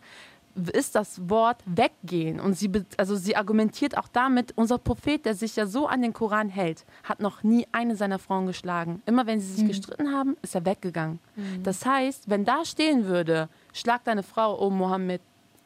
ist 0.74 0.96
das 0.96 1.30
Wort 1.30 1.64
weggehen. 1.66 2.40
Und 2.40 2.54
sie, 2.54 2.72
also 2.98 3.16
sie 3.16 3.36
argumentiert 3.36 3.98
auch 3.98 4.08
damit, 4.08 4.54
unser 4.56 4.78
Prophet, 4.78 5.26
der 5.26 5.36
sich 5.36 5.56
ja 5.56 5.66
so 5.66 5.88
an 5.88 6.02
den 6.02 6.14
Koran 6.14 6.50
hält, 6.50 6.86
hat 7.04 7.20
noch 7.20 7.44
nie 7.44 7.68
eine 7.72 7.96
seiner 7.96 8.20
Frauen 8.20 8.48
geschlagen. 8.48 9.02
Immer 9.06 9.26
wenn 9.26 9.40
sie 9.40 9.54
sich 9.54 9.68
gestritten 9.68 10.12
haben, 10.12 10.38
ist 10.42 10.56
er 10.56 10.66
weggegangen. 10.66 11.20
Das 11.64 11.86
heißt, 11.86 12.30
wenn 12.30 12.46
da 12.46 12.66
stehen 12.66 13.06
würde, 13.06 13.50
schlag 13.74 14.04
deine 14.04 14.24
Frau, 14.24 14.60
oh 14.60 14.70
Mohammed, 14.70 15.22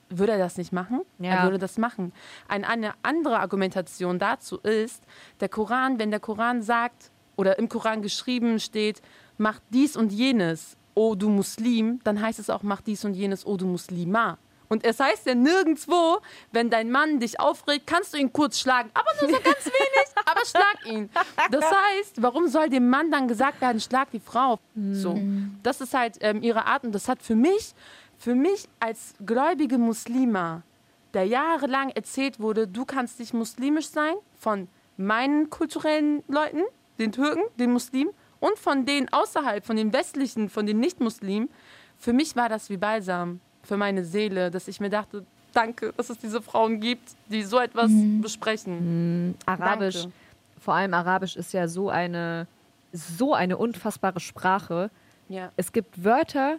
würde 0.09 0.33
er 0.33 0.37
das 0.37 0.57
nicht 0.57 0.71
machen? 0.71 1.01
Ja. 1.19 1.31
Er 1.35 1.43
würde 1.43 1.57
das 1.57 1.77
machen. 1.77 2.13
Ein, 2.47 2.63
eine 2.63 2.93
andere 3.01 3.39
Argumentation 3.39 4.19
dazu 4.19 4.59
ist, 4.59 5.03
der 5.39 5.49
Koran, 5.49 5.99
wenn 5.99 6.11
der 6.11 6.19
Koran 6.19 6.61
sagt 6.61 7.11
oder 7.35 7.57
im 7.57 7.69
Koran 7.69 8.01
geschrieben 8.01 8.59
steht, 8.59 9.01
mach 9.37 9.59
dies 9.71 9.97
und 9.97 10.11
jenes, 10.11 10.77
oh 10.93 11.15
du 11.15 11.29
Muslim, 11.29 11.99
dann 12.03 12.21
heißt 12.21 12.39
es 12.39 12.49
auch, 12.49 12.63
mach 12.63 12.81
dies 12.81 13.03
und 13.03 13.13
jenes, 13.13 13.45
oh 13.45 13.57
du 13.57 13.65
Muslima. 13.65 14.37
Und 14.69 14.83
es 14.83 14.99
heißt 14.99 15.25
ja 15.25 15.35
nirgendwo, 15.35 16.19
wenn 16.51 16.69
dein 16.69 16.91
Mann 16.91 17.19
dich 17.19 17.39
aufregt, 17.39 17.87
kannst 17.87 18.13
du 18.13 18.17
ihn 18.17 18.31
kurz 18.31 18.59
schlagen. 18.59 18.89
Aber 18.93 19.09
nur 19.21 19.37
so 19.37 19.43
ganz 19.43 19.65
wenig, 19.65 20.07
aber 20.25 20.45
schlag 20.45 20.85
ihn. 20.85 21.09
Das 21.51 21.65
heißt, 21.65 22.21
warum 22.21 22.47
soll 22.47 22.69
dem 22.69 22.89
Mann 22.89 23.11
dann 23.11 23.27
gesagt 23.27 23.61
werden, 23.61 23.79
schlag 23.79 24.11
die 24.11 24.19
Frau? 24.19 24.59
So. 24.91 25.19
Das 25.63 25.81
ist 25.81 25.93
halt 25.93 26.17
ähm, 26.21 26.41
ihre 26.41 26.65
Art 26.65 26.83
und 26.83 26.93
das 26.93 27.07
hat 27.07 27.21
für 27.21 27.35
mich, 27.35 27.73
für 28.17 28.35
mich 28.35 28.67
als 28.79 29.13
gläubige 29.25 29.77
Muslima, 29.77 30.63
der 31.13 31.25
jahrelang 31.25 31.89
erzählt 31.91 32.39
wurde, 32.39 32.67
du 32.67 32.85
kannst 32.85 33.19
nicht 33.19 33.33
muslimisch 33.33 33.87
sein 33.89 34.15
von 34.37 34.67
meinen 34.97 35.49
kulturellen 35.49 36.23
Leuten, 36.27 36.61
den 36.99 37.11
Türken, 37.11 37.43
den 37.57 37.71
Muslimen 37.71 38.13
und 38.39 38.57
von 38.57 38.85
denen 38.85 39.11
außerhalb, 39.11 39.65
von 39.65 39.75
den 39.75 39.93
westlichen, 39.93 40.49
von 40.49 40.65
den 40.65 40.79
Nicht-Muslimen. 40.79 41.49
Für 41.97 42.13
mich 42.13 42.35
war 42.35 42.49
das 42.49 42.69
wie 42.69 42.77
Balsam 42.77 43.39
für 43.65 43.77
meine 43.77 44.05
Seele, 44.05 44.51
dass 44.51 44.67
ich 44.67 44.79
mir 44.79 44.89
dachte, 44.89 45.25
danke, 45.53 45.93
dass 45.97 46.09
es 46.09 46.17
diese 46.17 46.41
Frauen 46.41 46.79
gibt, 46.79 47.15
die 47.27 47.43
so 47.43 47.59
etwas 47.59 47.91
besprechen. 48.21 49.35
Arabisch, 49.45 50.03
Danke. 50.03 50.11
vor 50.59 50.73
allem 50.75 50.93
Arabisch 50.93 51.35
ist 51.35 51.53
ja 51.53 51.67
so 51.67 51.89
eine, 51.89 52.47
so 52.93 53.33
eine 53.33 53.57
unfassbare 53.57 54.19
Sprache. 54.19 54.89
Ja. 55.29 55.51
Es 55.55 55.71
gibt 55.71 56.03
Wörter, 56.03 56.57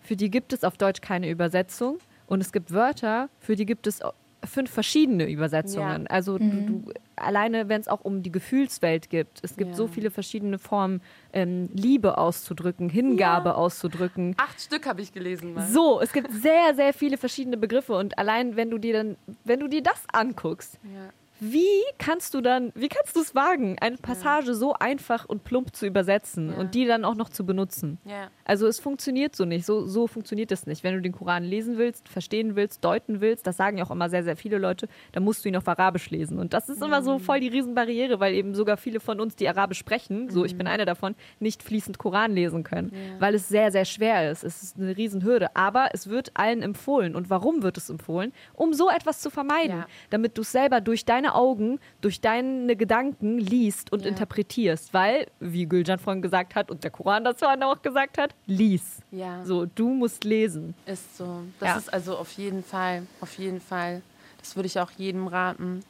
für 0.00 0.16
die 0.16 0.30
gibt 0.30 0.52
es 0.52 0.64
auf 0.64 0.76
Deutsch 0.76 1.00
keine 1.00 1.28
Übersetzung. 1.28 1.98
Und 2.28 2.40
es 2.40 2.52
gibt 2.52 2.72
Wörter, 2.72 3.28
für 3.40 3.54
die 3.54 3.66
gibt 3.66 3.86
es 3.86 4.00
fünf 4.46 4.70
verschiedene 4.70 5.28
Übersetzungen. 5.30 6.02
Ja. 6.02 6.10
Also 6.10 6.38
du, 6.38 6.60
du, 6.62 6.84
alleine, 7.16 7.68
wenn 7.68 7.80
es 7.80 7.88
auch 7.88 8.00
um 8.04 8.22
die 8.22 8.32
Gefühlswelt 8.32 9.10
gibt. 9.10 9.40
Es 9.42 9.56
gibt 9.56 9.70
Ja. 9.70 9.76
so 9.76 9.86
viele 9.86 10.10
verschiedene 10.10 10.58
Formen, 10.58 11.02
ähm, 11.32 11.68
Liebe 11.72 12.18
auszudrücken, 12.18 12.88
Hingabe 12.88 13.54
auszudrücken. 13.56 14.34
Acht 14.38 14.60
Stück 14.60 14.86
habe 14.86 15.00
ich 15.02 15.12
gelesen. 15.12 15.54
Mal. 15.54 15.66
So, 15.68 16.00
es 16.00 16.12
gibt 16.12 16.32
sehr, 16.32 16.74
sehr 16.74 16.92
viele 16.92 17.16
verschiedene 17.18 17.56
Begriffe 17.56 17.94
und 17.94 18.18
allein 18.18 18.56
wenn 18.56 18.70
du 18.70 18.78
dir 18.78 18.92
dann, 18.92 19.16
wenn 19.44 19.60
du 19.60 19.68
dir 19.68 19.82
das 19.82 20.02
anguckst, 20.12 20.78
Ja. 20.84 21.10
Wie 21.40 21.66
kannst 21.98 22.34
du 22.34 22.40
dann, 22.40 22.72
wie 22.74 22.88
kannst 22.88 23.14
du 23.16 23.20
es 23.20 23.34
wagen, 23.34 23.76
eine 23.80 23.96
Passage 23.98 24.54
so 24.54 24.72
einfach 24.74 25.24
und 25.26 25.44
plump 25.44 25.74
zu 25.76 25.86
übersetzen 25.86 26.50
Ja. 26.52 26.56
und 26.58 26.74
die 26.74 26.86
dann 26.86 27.04
auch 27.04 27.14
noch 27.14 27.28
zu 27.28 27.44
benutzen? 27.44 27.98
Ja. 28.04 28.28
Also 28.44 28.66
es 28.66 28.80
funktioniert 28.80 29.36
so 29.36 29.44
nicht, 29.44 29.66
so, 29.66 29.86
so 29.86 30.06
funktioniert 30.06 30.50
es 30.52 30.66
nicht. 30.66 30.82
Wenn 30.84 30.94
du 30.94 31.02
den 31.02 31.12
Koran 31.12 31.44
lesen 31.44 31.78
willst, 31.78 32.08
verstehen 32.08 32.56
willst, 32.56 32.84
deuten 32.84 33.20
willst, 33.20 33.46
das 33.46 33.56
sagen 33.56 33.76
ja 33.78 33.84
auch 33.84 33.90
immer 33.90 34.08
sehr, 34.08 34.22
sehr 34.24 34.36
viele 34.36 34.58
Leute, 34.58 34.88
dann 35.12 35.24
musst 35.24 35.44
du 35.44 35.48
ihn 35.48 35.56
auf 35.56 35.66
Arabisch 35.68 36.10
lesen. 36.10 36.38
Und 36.38 36.52
das 36.54 36.68
ist 36.68 36.82
immer 36.82 37.00
Mhm. 37.00 37.04
so 37.04 37.18
voll 37.18 37.40
die 37.40 37.48
Riesenbarriere, 37.48 38.18
weil 38.20 38.34
eben 38.34 38.54
sogar 38.54 38.76
viele 38.76 39.00
von 39.00 39.20
uns, 39.20 39.36
die 39.36 39.48
Arabisch 39.48 39.78
sprechen, 39.78 40.30
so 40.30 40.44
ich 40.44 40.56
bin 40.56 40.66
eine 40.66 40.84
davon, 40.84 41.14
nicht 41.40 41.62
fließend 41.62 41.98
Koran 41.98 42.32
lesen 42.32 42.62
können, 42.62 42.88
Mhm. 42.88 42.96
Ja. 43.14 43.20
weil 43.20 43.34
es 43.34 43.48
sehr, 43.48 43.70
sehr 43.72 43.84
schwer 43.84 44.30
ist. 44.30 44.44
Es 44.44 44.62
ist 44.62 44.78
eine 44.78 44.96
Riesenhürde. 44.96 45.54
Aber 45.56 45.88
es 45.92 46.08
wird 46.08 46.30
allen 46.34 46.62
empfohlen. 46.62 47.14
Und 47.16 47.30
warum 47.30 47.62
wird 47.62 47.76
es 47.76 47.90
empfohlen? 47.90 48.32
Um 48.54 48.72
so 48.72 48.88
etwas 48.88 49.20
zu 49.20 49.28
vermeiden, 49.30 49.84
damit 50.10 50.38
du 50.38 50.42
es 50.42 50.52
selber 50.52 50.80
durch 50.80 51.04
deine 51.04 51.25
Augen, 51.34 51.80
durch 52.00 52.20
deine 52.20 52.76
Gedanken 52.76 53.38
liest 53.38 53.92
und 53.92 54.02
Ja. 54.02 54.08
interpretierst. 54.08 54.94
Weil, 54.94 55.26
wie 55.40 55.66
Gülcan 55.66 55.98
vorhin 55.98 56.22
gesagt 56.22 56.54
hat 56.54 56.70
und 56.70 56.84
der 56.84 56.90
Koran 56.90 57.24
das 57.24 57.38
vorhin 57.38 57.62
auch 57.62 57.82
gesagt 57.82 58.18
hat, 58.18 58.34
lies. 58.46 58.98
Ja. 59.10 59.44
So, 59.44 59.66
du 59.66 59.88
musst 59.90 60.24
lesen. 60.24 60.74
Ist 60.86 61.16
so. 61.16 61.42
Das 61.60 61.68
Ja. 61.68 61.76
ist 61.78 61.92
also 61.92 62.16
auf 62.16 62.32
jeden 62.32 62.62
Fall, 62.62 63.06
auf 63.20 63.36
jeden 63.38 63.60
Fall. 63.60 64.02
Das 64.38 64.54
würde 64.56 64.66
ich 64.68 64.78
auch 64.78 64.90
jedem 64.92 65.26
raten. 65.26 65.82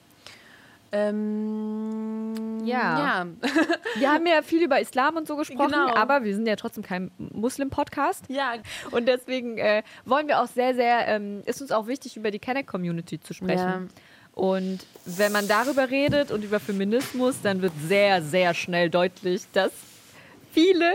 Ähm, 0.93 2.65
Ja. 2.65 2.99
ja. 2.99 3.27
Wir 3.97 4.13
haben 4.13 4.27
ja 4.27 4.43
viel 4.43 4.63
über 4.63 4.81
Islam 4.81 5.17
und 5.17 5.27
so 5.27 5.37
gesprochen, 5.37 5.73
Genau. 5.73 5.95
aber 5.95 6.25
wir 6.25 6.35
sind 6.35 6.47
ja 6.47 6.57
trotzdem 6.57 6.83
kein 6.85 7.11
Muslim-Podcast. 7.19 8.25
Ja, 8.29 8.55
Und 8.91 9.07
deswegen 9.07 9.59
äh, 9.59 9.83
wollen 10.05 10.29
wir 10.29 10.41
auch 10.41 10.47
sehr, 10.47 10.75
sehr, 10.75 11.07
ähm, 11.09 11.43
ist 11.47 11.61
uns 11.61 11.71
auch 11.73 11.87
wichtig, 11.87 12.17
über 12.17 12.31
die 12.31 12.39
Kenneck-Community 12.39 13.21
zu 13.21 13.35
sprechen. 13.35 13.89
Und 14.37 14.81
wenn 15.07 15.33
man 15.33 15.49
darüber 15.49 15.89
redet 15.91 16.31
und 16.31 16.45
über 16.45 16.61
Feminismus, 16.61 17.41
dann 17.43 17.63
wird 17.63 17.73
sehr, 17.89 18.21
sehr 18.21 18.53
schnell 18.53 18.91
deutlich, 18.91 19.45
dass 19.55 19.73
viele, 20.53 20.93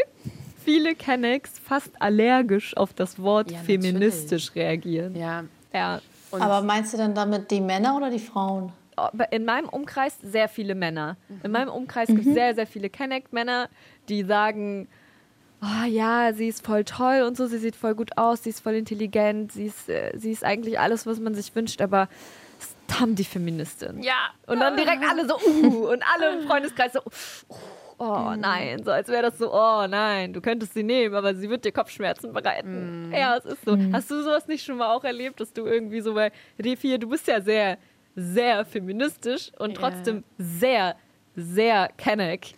viele 0.64 0.94
Kennecks 0.94 1.54
fast 1.58 1.90
allergisch 2.00 2.78
auf 2.78 2.94
das 2.94 3.20
Wort 3.20 3.52
Ja, 3.52 3.58
feministisch 3.58 4.54
reagieren. 4.56 5.16
ja. 5.16 5.44
Ja. 5.74 6.02
Und 6.30 6.42
Aber 6.42 6.62
meinst 6.62 6.94
du 6.94 6.98
denn 6.98 7.16
damit 7.16 7.50
die 7.50 7.62
Männer 7.62 7.98
oder 7.98 8.10
die 8.12 8.20
Frauen? 8.20 8.72
In 9.32 9.44
meinem 9.46 9.70
Umkreis 9.70 10.16
sehr 10.22 10.48
viele 10.48 10.76
Männer. 10.76 11.18
In 11.44 11.52
meinem 11.52 11.70
Umkreis 11.70 12.08
gibt 12.08 12.26
es 12.28 12.34
sehr, 12.34 12.54
sehr 12.54 12.68
viele 12.68 12.90
Kenneck-Männer, 12.90 13.70
die 14.08 14.24
sagen, 14.24 14.88
oh 15.62 15.86
ja, 15.88 16.32
sie 16.34 16.48
ist 16.48 16.64
voll 16.66 16.84
toll 16.84 17.24
und 17.26 17.38
so, 17.38 17.48
sie 17.48 17.58
sieht 17.58 17.76
voll 17.76 17.96
gut 17.96 18.18
aus, 18.18 18.44
sie 18.44 18.50
ist 18.52 18.60
voll 18.60 18.76
intelligent, 18.76 19.52
sie 19.54 19.66
ist, 19.66 19.90
äh, 19.90 20.12
sie 20.16 20.32
ist 20.32 20.44
eigentlich 20.44 20.80
alles, 20.80 21.06
was 21.08 21.20
man 21.20 21.34
sich 21.34 21.56
wünscht, 21.56 21.82
aber 21.82 22.08
haben 23.00 23.16
die 23.16 23.24
Feministin. 23.24 24.02
ja. 24.04 24.30
Und 24.48 24.60
dann 24.60 24.76
direkt 24.76 25.04
alle 25.08 25.28
so, 25.28 25.36
uh, 25.38 25.92
und 25.92 26.04
alle 26.14 26.40
im 26.40 26.48
Freundeskreis 26.48 26.94
so, 26.94 27.00
uh, 27.00 27.56
oh 28.04 28.34
nein, 28.38 28.84
so 28.84 28.92
als 28.92 29.08
wäre 29.08 29.24
das 29.24 29.38
so, 29.38 29.54
oh 29.54 29.86
nein, 29.88 30.34
du 30.34 30.42
könntest 30.42 30.74
sie 30.74 30.84
nehmen, 30.84 31.16
aber 31.16 31.34
sie 31.36 31.50
wird 31.50 31.64
dir 31.66 31.72
Kopfschmerzen 31.72 32.34
bereiten. 32.34 33.12
Ja, 33.16 33.38
es 33.38 33.46
ist 33.46 33.64
so. 33.66 33.78
Hast 33.94 34.10
du 34.12 34.22
sowas 34.24 34.48
nicht 34.48 34.66
schon 34.66 34.78
mal 34.78 34.94
auch 34.94 35.04
erlebt, 35.04 35.40
dass 35.40 35.54
du 35.54 35.66
irgendwie 35.66 36.02
so 36.02 36.14
bei 36.14 36.32
D4, 36.60 36.98
du 36.98 37.10
bist 37.10 37.28
ja 37.28 37.42
sehr, 37.42 37.78
sehr 38.16 38.66
feministisch 38.66 39.52
und 39.60 39.78
Ja. 39.78 39.90
trotzdem 39.90 40.24
sehr, 40.38 40.96
sehr 41.36 41.90
Kenneck. 41.98 42.54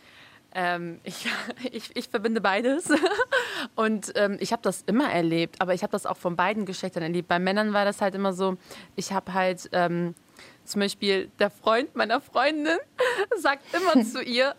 Ähm, 0.54 1.00
ich, 1.04 1.28
ich, 1.72 1.96
ich 1.96 2.10
verbinde 2.10 2.42
beides. 2.42 2.90
Und 3.76 4.14
ähm, 4.16 4.38
ich 4.40 4.52
habe 4.52 4.62
das 4.62 4.84
immer 4.84 5.12
erlebt, 5.12 5.62
aber 5.62 5.74
ich 5.74 5.84
habe 5.84 5.92
das 5.92 6.06
auch 6.06 6.18
von 6.18 6.36
beiden 6.36 6.66
Geschlechtern 6.66 7.04
erlebt. 7.04 7.28
Bei 7.28 7.40
Männern 7.40 7.74
war 7.74 7.86
das 7.86 8.02
halt 8.02 8.16
immer 8.16 8.34
so, 8.34 8.58
ich 8.96 9.12
habe 9.12 9.34
halt 9.34 9.70
ähm, 9.72 10.16
zum 10.64 10.82
Beispiel 10.82 11.30
der 11.40 11.50
Freund 11.50 11.96
meiner 11.96 12.22
Freundin 12.22 12.78
sagt 13.38 13.64
immer 13.74 14.04
zu 14.04 14.22
ihr, 14.22 14.56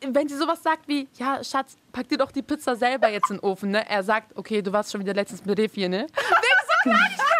wenn 0.00 0.28
sie 0.28 0.36
sowas 0.36 0.62
sagt 0.62 0.86
wie, 0.86 1.08
ja, 1.14 1.42
Schatz, 1.42 1.76
pack 1.92 2.08
dir 2.08 2.18
doch 2.18 2.30
die 2.30 2.42
Pizza 2.42 2.76
selber 2.76 3.08
jetzt 3.08 3.30
in 3.30 3.38
den 3.38 3.42
Ofen, 3.42 3.70
ne? 3.70 3.88
Er 3.88 4.02
sagt, 4.02 4.36
okay, 4.36 4.62
du 4.62 4.72
warst 4.72 4.92
schon 4.92 5.00
wieder 5.00 5.14
letztens 5.14 5.44
mit 5.44 5.58
Refi, 5.58 5.88
ne? 5.88 6.06
Wegen 6.06 6.06
so 6.06 6.90
Kleinigkeiten, 6.90 7.35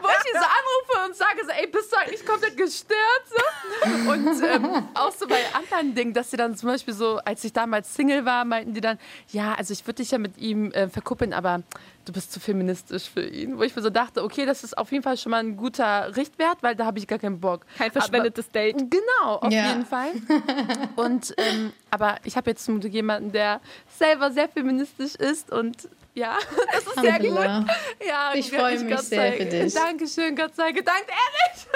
wo 0.00 0.08
ich 0.08 0.32
ihn 0.32 0.38
so 0.40 0.46
anrufe 0.46 1.06
und 1.08 1.16
sage 1.16 1.38
so, 1.44 1.50
ey, 1.50 1.66
bist 1.66 1.92
du 1.92 1.96
eigentlich 1.96 2.24
komplett 2.26 2.56
gestört? 2.56 3.22
So? 3.28 4.10
Und 4.10 4.42
ähm, 4.42 4.88
auch 4.94 5.12
so 5.12 5.26
bei 5.26 5.40
anderen 5.54 5.94
Dingen, 5.94 6.12
dass 6.14 6.30
sie 6.30 6.36
dann 6.36 6.56
zum 6.56 6.68
Beispiel 6.68 6.94
so, 6.94 7.18
als 7.24 7.44
ich 7.44 7.52
damals 7.52 7.94
Single 7.94 8.24
war, 8.24 8.44
meinten 8.44 8.74
die 8.74 8.80
dann, 8.80 8.98
ja, 9.30 9.54
also 9.54 9.72
ich 9.72 9.86
würde 9.86 9.96
dich 10.02 10.10
ja 10.10 10.18
mit 10.18 10.38
ihm 10.38 10.70
äh, 10.72 10.88
verkuppeln, 10.88 11.32
aber 11.32 11.62
du 12.04 12.12
bist 12.12 12.32
zu 12.32 12.40
feministisch 12.40 13.08
für 13.08 13.24
ihn. 13.26 13.58
Wo 13.58 13.62
ich 13.62 13.74
mir 13.74 13.82
so 13.82 13.90
dachte, 13.90 14.22
okay, 14.24 14.44
das 14.46 14.62
ist 14.64 14.76
auf 14.76 14.92
jeden 14.92 15.02
Fall 15.02 15.16
schon 15.16 15.30
mal 15.30 15.38
ein 15.38 15.56
guter 15.56 16.14
Richtwert, 16.16 16.58
weil 16.62 16.74
da 16.76 16.84
habe 16.84 16.98
ich 16.98 17.06
gar 17.06 17.18
keinen 17.18 17.40
Bock. 17.40 17.64
Kein 17.78 17.90
verschwendetes 17.92 18.50
Date. 18.50 18.76
Genau, 18.76 19.36
auf 19.36 19.52
Ja. 19.52 19.68
jeden 19.68 19.86
Fall. 19.86 20.10
Und 20.96 21.34
ähm, 21.38 21.72
aber 21.94 22.16
ich 22.24 22.36
habe 22.36 22.50
jetzt 22.50 22.64
zum 22.64 22.80
Glück 22.80 22.92
jemanden, 22.92 23.32
der 23.32 23.60
selber 23.98 24.30
sehr 24.32 24.48
feministisch 24.48 25.14
ist 25.14 25.50
und 25.52 25.88
ja, 26.14 26.36
das 26.72 26.86
ist 26.86 27.00
sehr 27.00 27.18
gut. 27.18 27.66
Ja, 28.08 28.32
Ich 28.34 28.50
freue 28.50 28.78
mich 28.78 28.88
Gott 28.96 29.04
sehr 29.04 29.32
sei- 29.32 29.36
für 29.38 29.44
dich. 29.46 29.74
Dankeschön, 29.74 30.36
Gott 30.36 30.54
sei 30.54 30.70
gedankt, 30.72 31.06
ehrlich. 31.08 31.66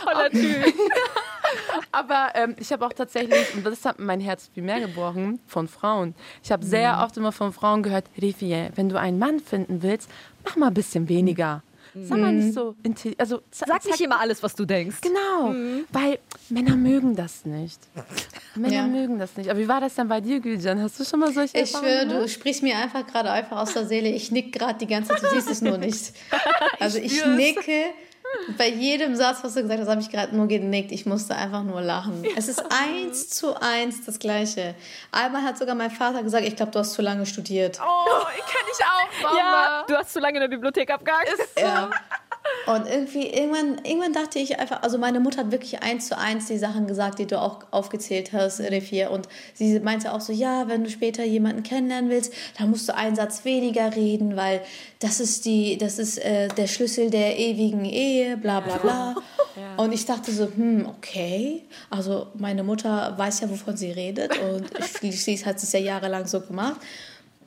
Toller 0.04 0.30
Typ. 0.64 0.74
Aber 1.92 2.28
ähm, 2.34 2.54
ich 2.58 2.70
habe 2.72 2.86
auch 2.86 2.92
tatsächlich, 2.92 3.54
und 3.54 3.64
das 3.66 3.84
hat 3.84 3.98
mein 3.98 4.20
Herz 4.20 4.48
viel 4.54 4.62
mehr 4.62 4.80
gebrochen, 4.80 5.40
von 5.46 5.66
Frauen. 5.68 6.14
Ich 6.42 6.52
habe 6.52 6.64
sehr 6.64 6.96
Mhm. 6.96 7.02
oft 7.02 7.16
immer 7.16 7.32
von 7.32 7.52
Frauen 7.52 7.82
gehört, 7.82 8.04
Rifie, 8.20 8.68
wenn 8.76 8.88
du 8.88 8.98
einen 8.98 9.18
Mann 9.18 9.40
finden 9.40 9.82
willst, 9.82 10.08
mach 10.44 10.56
mal 10.56 10.68
ein 10.68 10.74
bisschen 10.74 11.08
weniger. 11.08 11.62
Sag 11.94 12.18
mal 12.18 12.32
nicht 12.32 12.54
so 12.54 12.74
intelligent. 12.82 13.20
Also, 13.20 13.36
Mhm. 13.36 13.40
Sag 13.50 13.84
nicht 13.84 14.00
immer 14.00 14.20
alles, 14.20 14.42
was 14.42 14.54
du 14.54 14.64
denkst. 14.64 14.98
Genau, 15.00 15.54
weil 15.92 16.18
Männer 16.48 16.76
mögen 16.76 17.16
das 17.16 17.44
nicht. 17.44 17.80
Männer 18.54 18.74
Ja. 18.74 18.86
mögen 18.86 19.18
das 19.18 19.36
nicht. 19.36 19.50
Aber 19.50 19.58
wie 19.58 19.68
war 19.68 19.80
das 19.80 19.94
denn 19.94 20.08
bei 20.08 20.20
dir, 20.20 20.40
Gülcan? 20.40 20.80
Hast 20.80 21.00
du 21.00 21.04
schon 21.04 21.20
mal 21.20 21.32
solche 21.32 21.56
Ich 21.58 21.74
Erfahrungen 21.74 22.08
schwöre, 22.10 22.22
du 22.22 22.28
sprichst 22.28 22.62
mir 22.62 22.76
einfach 22.76 23.06
gerade 23.06 23.30
einfach 23.30 23.58
aus 23.58 23.72
der 23.72 23.86
Seele. 23.86 24.08
Ich 24.10 24.30
nick 24.30 24.52
gerade 24.52 24.78
die 24.78 24.86
ganze 24.86 25.12
Zeit, 25.14 25.22
du 25.22 25.28
siehst 25.34 25.50
es 25.50 25.60
nur 25.62 25.78
nicht. 25.78 26.12
Also 26.80 26.98
ich 26.98 27.18
spür's. 27.18 27.36
nicke. 27.36 27.84
Bei 28.56 28.68
jedem 28.68 29.16
Satz, 29.16 29.38
was 29.42 29.54
du 29.54 29.62
gesagt 29.62 29.80
hast, 29.80 29.88
habe 29.88 30.00
ich 30.00 30.10
gerade 30.10 30.34
nur 30.34 30.48
genickt. 30.48 30.92
Ich 30.92 31.06
musste 31.06 31.34
einfach 31.34 31.62
nur 31.62 31.80
lachen. 31.80 32.24
Es 32.36 32.48
ist 32.48 32.62
eins 32.70 33.28
zu 33.28 33.60
eins 33.60 34.04
das 34.04 34.18
Gleiche. 34.18 34.74
Einmal 35.12 35.42
hat 35.42 35.58
sogar 35.58 35.74
mein 35.74 35.90
Vater 35.90 36.22
gesagt, 36.22 36.44
ich 36.44 36.56
glaube, 36.56 36.72
du 36.72 36.78
hast 36.78 36.92
zu 36.92 37.02
lange 37.02 37.26
studiert. 37.26 37.80
Oh, 37.80 38.26
ich 38.36 38.44
kenne 38.44 38.70
dich 38.70 38.84
auch, 38.84 39.22
Mama. 39.22 39.38
Ja, 39.38 39.84
du 39.86 39.96
hast 39.96 40.12
zu 40.12 40.20
lange 40.20 40.36
in 40.36 40.40
der 40.42 40.48
Bibliothek 40.48 40.90
abgehakt. 40.90 41.32
Ja. 41.58 41.90
Und 42.66 42.86
irgendwie, 42.86 43.26
irgendwann, 43.26 43.84
irgendwann 43.84 44.12
dachte 44.12 44.38
ich 44.38 44.58
einfach, 44.58 44.82
also 44.82 44.98
meine 44.98 45.20
Mutter 45.20 45.38
hat 45.38 45.50
wirklich 45.50 45.82
eins 45.82 46.08
zu 46.08 46.16
eins 46.16 46.46
die 46.46 46.58
Sachen 46.58 46.86
gesagt, 46.86 47.18
die 47.18 47.26
du 47.26 47.40
auch 47.40 47.60
aufgezählt 47.70 48.32
hast, 48.32 48.60
Refir. 48.60 49.10
Und 49.10 49.28
sie 49.54 49.80
meinte 49.80 50.12
auch 50.12 50.20
so, 50.20 50.32
ja, 50.32 50.68
wenn 50.68 50.84
du 50.84 50.90
später 50.90 51.24
jemanden 51.24 51.62
kennenlernen 51.62 52.10
willst, 52.10 52.32
dann 52.58 52.70
musst 52.70 52.88
du 52.88 52.94
einen 52.94 53.16
Satz 53.16 53.44
weniger 53.44 53.96
reden, 53.96 54.36
weil 54.36 54.60
das 54.98 55.20
ist 55.20 55.44
die, 55.44 55.78
das 55.78 55.98
ist 55.98 56.18
äh, 56.18 56.48
der 56.48 56.66
Schlüssel 56.66 57.10
der 57.10 57.38
ewigen 57.38 57.84
Ehe, 57.84 58.36
bla 58.36 58.60
bla 58.60 58.76
bla. 58.76 59.14
Und 59.76 59.92
ich 59.92 60.04
dachte 60.04 60.30
so, 60.32 60.44
hm, 60.44 60.86
okay. 60.86 61.62
Also 61.88 62.28
meine 62.34 62.62
Mutter 62.62 63.14
weiß 63.16 63.40
ja, 63.40 63.50
wovon 63.50 63.76
sie 63.76 63.90
redet 63.90 64.32
und 64.38 64.70
schließlich 64.98 65.44
hat 65.46 65.58
sie 65.60 65.66
es 65.66 65.72
ja 65.72 65.80
jahrelang 65.80 66.26
so 66.26 66.40
gemacht. 66.40 66.80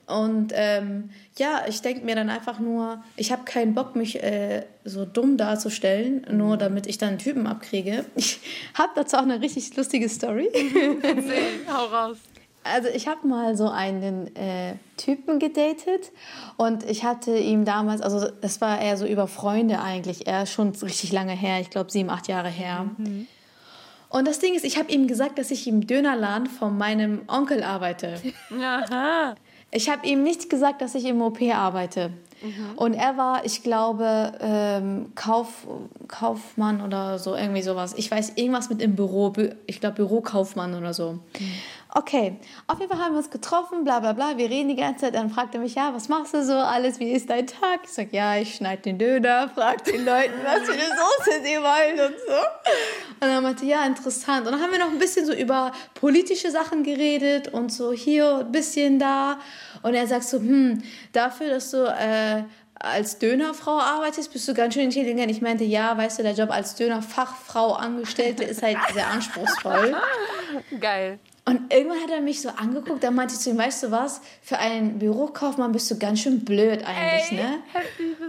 Und 0.05 0.51
ähm, 0.53 1.09
ja, 1.37 1.63
ich 1.67 1.81
denke 1.81 2.05
mir 2.05 2.15
dann 2.15 2.29
einfach 2.29 2.59
nur, 2.59 3.01
ich 3.15 3.31
habe 3.31 3.43
keinen 3.45 3.73
Bock, 3.73 3.95
mich 3.95 4.21
äh, 4.21 4.65
so 4.83 5.05
dumm 5.05 5.37
darzustellen, 5.37 6.25
nur 6.29 6.57
damit 6.57 6.87
ich 6.87 6.97
dann 6.97 7.09
einen 7.09 7.19
Typen 7.19 7.47
abkriege. 7.47 8.05
Ich 8.15 8.39
habe 8.73 8.91
dazu 8.95 9.17
auch 9.17 9.21
eine 9.21 9.41
richtig 9.41 9.75
lustige 9.75 10.09
Story. 10.09 10.49
Nee, 10.53 11.71
hau 11.71 11.85
raus. 11.85 12.17
Also 12.63 12.87
ich 12.87 13.07
habe 13.07 13.27
mal 13.27 13.57
so 13.57 13.69
einen 13.69 14.33
äh, 14.35 14.75
Typen 14.95 15.39
gedatet 15.39 16.11
und 16.55 16.89
ich 16.89 17.03
hatte 17.03 17.37
ihm 17.37 17.65
damals, 17.65 18.01
also 18.01 18.29
das 18.41 18.61
war 18.61 18.81
eher 18.81 18.95
so 18.95 19.05
über 19.05 19.27
Freunde 19.27 19.81
eigentlich, 19.81 20.27
eher 20.27 20.45
schon 20.45 20.69
richtig 20.69 21.11
lange 21.11 21.33
her, 21.33 21.59
ich 21.59 21.69
glaube 21.69 21.91
sieben, 21.91 22.09
acht 22.09 22.29
Jahre 22.29 22.49
her. 22.49 22.85
Und 24.09 24.27
das 24.27 24.39
Ding 24.39 24.53
ist, 24.53 24.63
ich 24.63 24.77
habe 24.77 24.91
ihm 24.91 25.07
gesagt, 25.07 25.39
dass 25.39 25.51
ich 25.51 25.67
im 25.67 25.87
Dönerladen 25.87 26.47
von 26.47 26.77
meinem 26.77 27.23
Onkel 27.27 27.63
arbeite. 27.63 28.21
Aha. 28.61 29.35
Ich 29.73 29.89
habe 29.89 30.05
ihm 30.05 30.23
nicht 30.23 30.49
gesagt, 30.49 30.81
dass 30.81 30.95
ich 30.95 31.05
im 31.05 31.21
OP 31.21 31.41
arbeite. 31.41 32.11
Und 32.75 32.93
er 32.93 33.15
war, 33.15 33.45
ich 33.45 33.63
glaube, 33.63 34.33
ähm, 34.41 35.13
Kauf, 35.15 35.65
Kaufmann 36.09 36.81
oder 36.81 37.17
so, 37.17 37.35
irgendwie 37.35 37.61
sowas. 37.61 37.93
Ich 37.95 38.11
weiß, 38.11 38.33
irgendwas 38.35 38.69
mit 38.69 38.81
im 38.81 38.95
Büro, 38.95 39.29
Bü 39.29 39.51
ich 39.65 39.79
glaube 39.79 39.95
Bürokaufmann 39.95 40.75
oder 40.75 40.93
so. 40.93 41.19
Okay, 41.95 42.37
auf 42.67 42.79
jeden 42.79 42.91
Fall 42.91 43.01
haben 43.01 43.13
wir 43.13 43.19
uns 43.19 43.29
getroffen, 43.29 43.85
bla 43.85 43.99
bla 43.99 44.13
bla. 44.13 44.37
Wir 44.37 44.49
reden 44.49 44.67
die 44.67 44.75
ganze 44.75 45.05
Zeit. 45.05 45.15
Dann 45.15 45.29
fragt 45.29 45.53
er 45.53 45.61
mich, 45.61 45.75
ja, 45.75 45.93
was 45.93 46.09
machst 46.09 46.33
du 46.33 46.43
so 46.43 46.53
alles? 46.53 46.99
Wie 46.99 47.11
ist 47.11 47.29
dein 47.29 47.47
Tag? 47.47 47.81
Ich 47.85 47.91
sag, 47.91 48.11
ja, 48.11 48.35
ich 48.35 48.55
schneide 48.55 48.81
den 48.81 48.97
Döner, 48.97 49.49
frag 49.53 49.83
den 49.85 50.03
Leuten, 50.03 50.33
was 50.43 50.63
für 50.65 50.73
eine 50.73 50.81
Soße 50.81 51.43
sie 51.43 51.57
wollen 51.57 52.11
und 52.11 52.15
so. 52.27 53.12
Meinte, 53.53 53.65
ja, 53.67 53.85
interessant. 53.85 54.47
Und 54.47 54.53
dann 54.53 54.61
haben 54.61 54.71
wir 54.71 54.79
noch 54.79 54.89
ein 54.89 54.97
bisschen 54.97 55.27
so 55.27 55.33
über 55.33 55.73
politische 55.93 56.49
Sachen 56.49 56.81
geredet 56.83 57.49
und 57.49 57.71
so 57.71 57.93
hier 57.93 58.37
ein 58.39 58.51
bisschen 58.51 58.97
da. 58.97 59.37
Und 59.83 59.93
er 59.93 60.07
sagt 60.07 60.23
so, 60.23 60.39
hm, 60.39 60.81
dafür, 61.11 61.49
dass 61.49 61.69
du 61.69 61.85
äh, 61.85 62.43
als 62.73 63.19
Dönerfrau 63.19 63.77
arbeitest, 63.79 64.33
bist 64.33 64.47
du 64.47 64.55
ganz 64.55 64.73
schön 64.73 64.85
intelligent. 64.85 65.29
Ich 65.29 65.41
meinte, 65.41 65.65
ja, 65.65 65.95
weißt 65.95 66.17
du, 66.17 66.23
der 66.23 66.33
Job 66.33 66.49
als 66.49 66.73
Dönerfachfrau 66.73 67.73
Angestellte 67.73 68.43
ist 68.43 68.63
halt 68.63 68.77
sehr 68.91 69.07
anspruchsvoll. 69.07 69.95
Geil. 70.79 71.19
Und 71.45 71.73
irgendwann 71.73 72.01
hat 72.01 72.09
er 72.09 72.21
mich 72.21 72.41
so 72.41 72.47
angeguckt, 72.49 73.03
da 73.03 73.11
meinte 73.11 73.33
ich 73.33 73.41
zu 73.41 73.49
ihm, 73.49 73.57
weißt 73.57 73.83
du 73.83 73.91
was, 73.91 74.21
für 74.41 74.59
einen 74.59 74.97
Bürokaufmann 74.97 75.73
bist 75.73 75.91
du 75.91 75.97
ganz 75.99 76.21
schön 76.21 76.45
blöd 76.45 76.81
eigentlich, 76.85 77.31
ne? 77.33 77.55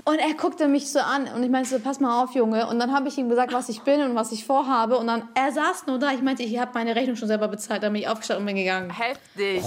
Und 0.04 0.18
er 0.18 0.34
guckte 0.34 0.66
mich 0.66 0.90
so 0.90 0.98
an 0.98 1.28
und 1.28 1.44
ich 1.44 1.48
meinte 1.50 1.70
so, 1.70 1.78
pass 1.78 2.00
mal 2.00 2.24
auf, 2.24 2.32
Junge. 2.34 2.66
Und 2.66 2.80
dann 2.80 2.92
habe 2.92 3.06
ich 3.06 3.16
ihm 3.16 3.28
gesagt, 3.28 3.52
was 3.52 3.68
ich 3.68 3.82
bin 3.82 4.02
und 4.02 4.16
was 4.16 4.32
ich 4.32 4.44
vorhabe. 4.44 4.96
Und 4.98 5.06
dann, 5.06 5.28
er 5.34 5.52
saß 5.52 5.86
nur 5.86 6.00
da, 6.00 6.10
ich 6.10 6.22
meinte, 6.22 6.42
ich 6.42 6.58
habe 6.58 6.72
meine 6.74 6.96
Rechnung 6.96 7.14
schon 7.14 7.28
selber 7.28 7.46
bezahlt, 7.46 7.84
dann 7.84 7.92
bin 7.92 8.02
ich 8.02 8.08
aufgestanden 8.08 8.42
und 8.42 8.46
bin 8.46 8.56
gegangen. 8.56 8.90
Heftig. 8.90 9.62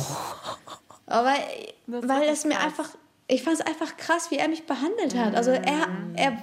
Aber 1.05 1.33
Das 1.87 2.05
weil 2.07 2.23
es 2.27 2.43
mir 2.43 2.55
krass. 2.55 2.65
einfach, 2.65 2.89
ich 3.29 3.43
fand 3.43 3.61
es 3.61 3.65
einfach 3.65 3.95
krass, 3.95 4.29
wie 4.29 4.35
er 4.37 4.49
mich 4.49 4.65
behandelt 4.65 5.15
hat. 5.15 5.35
Also 5.35 5.51
er, 5.51 5.87
er, 6.15 6.37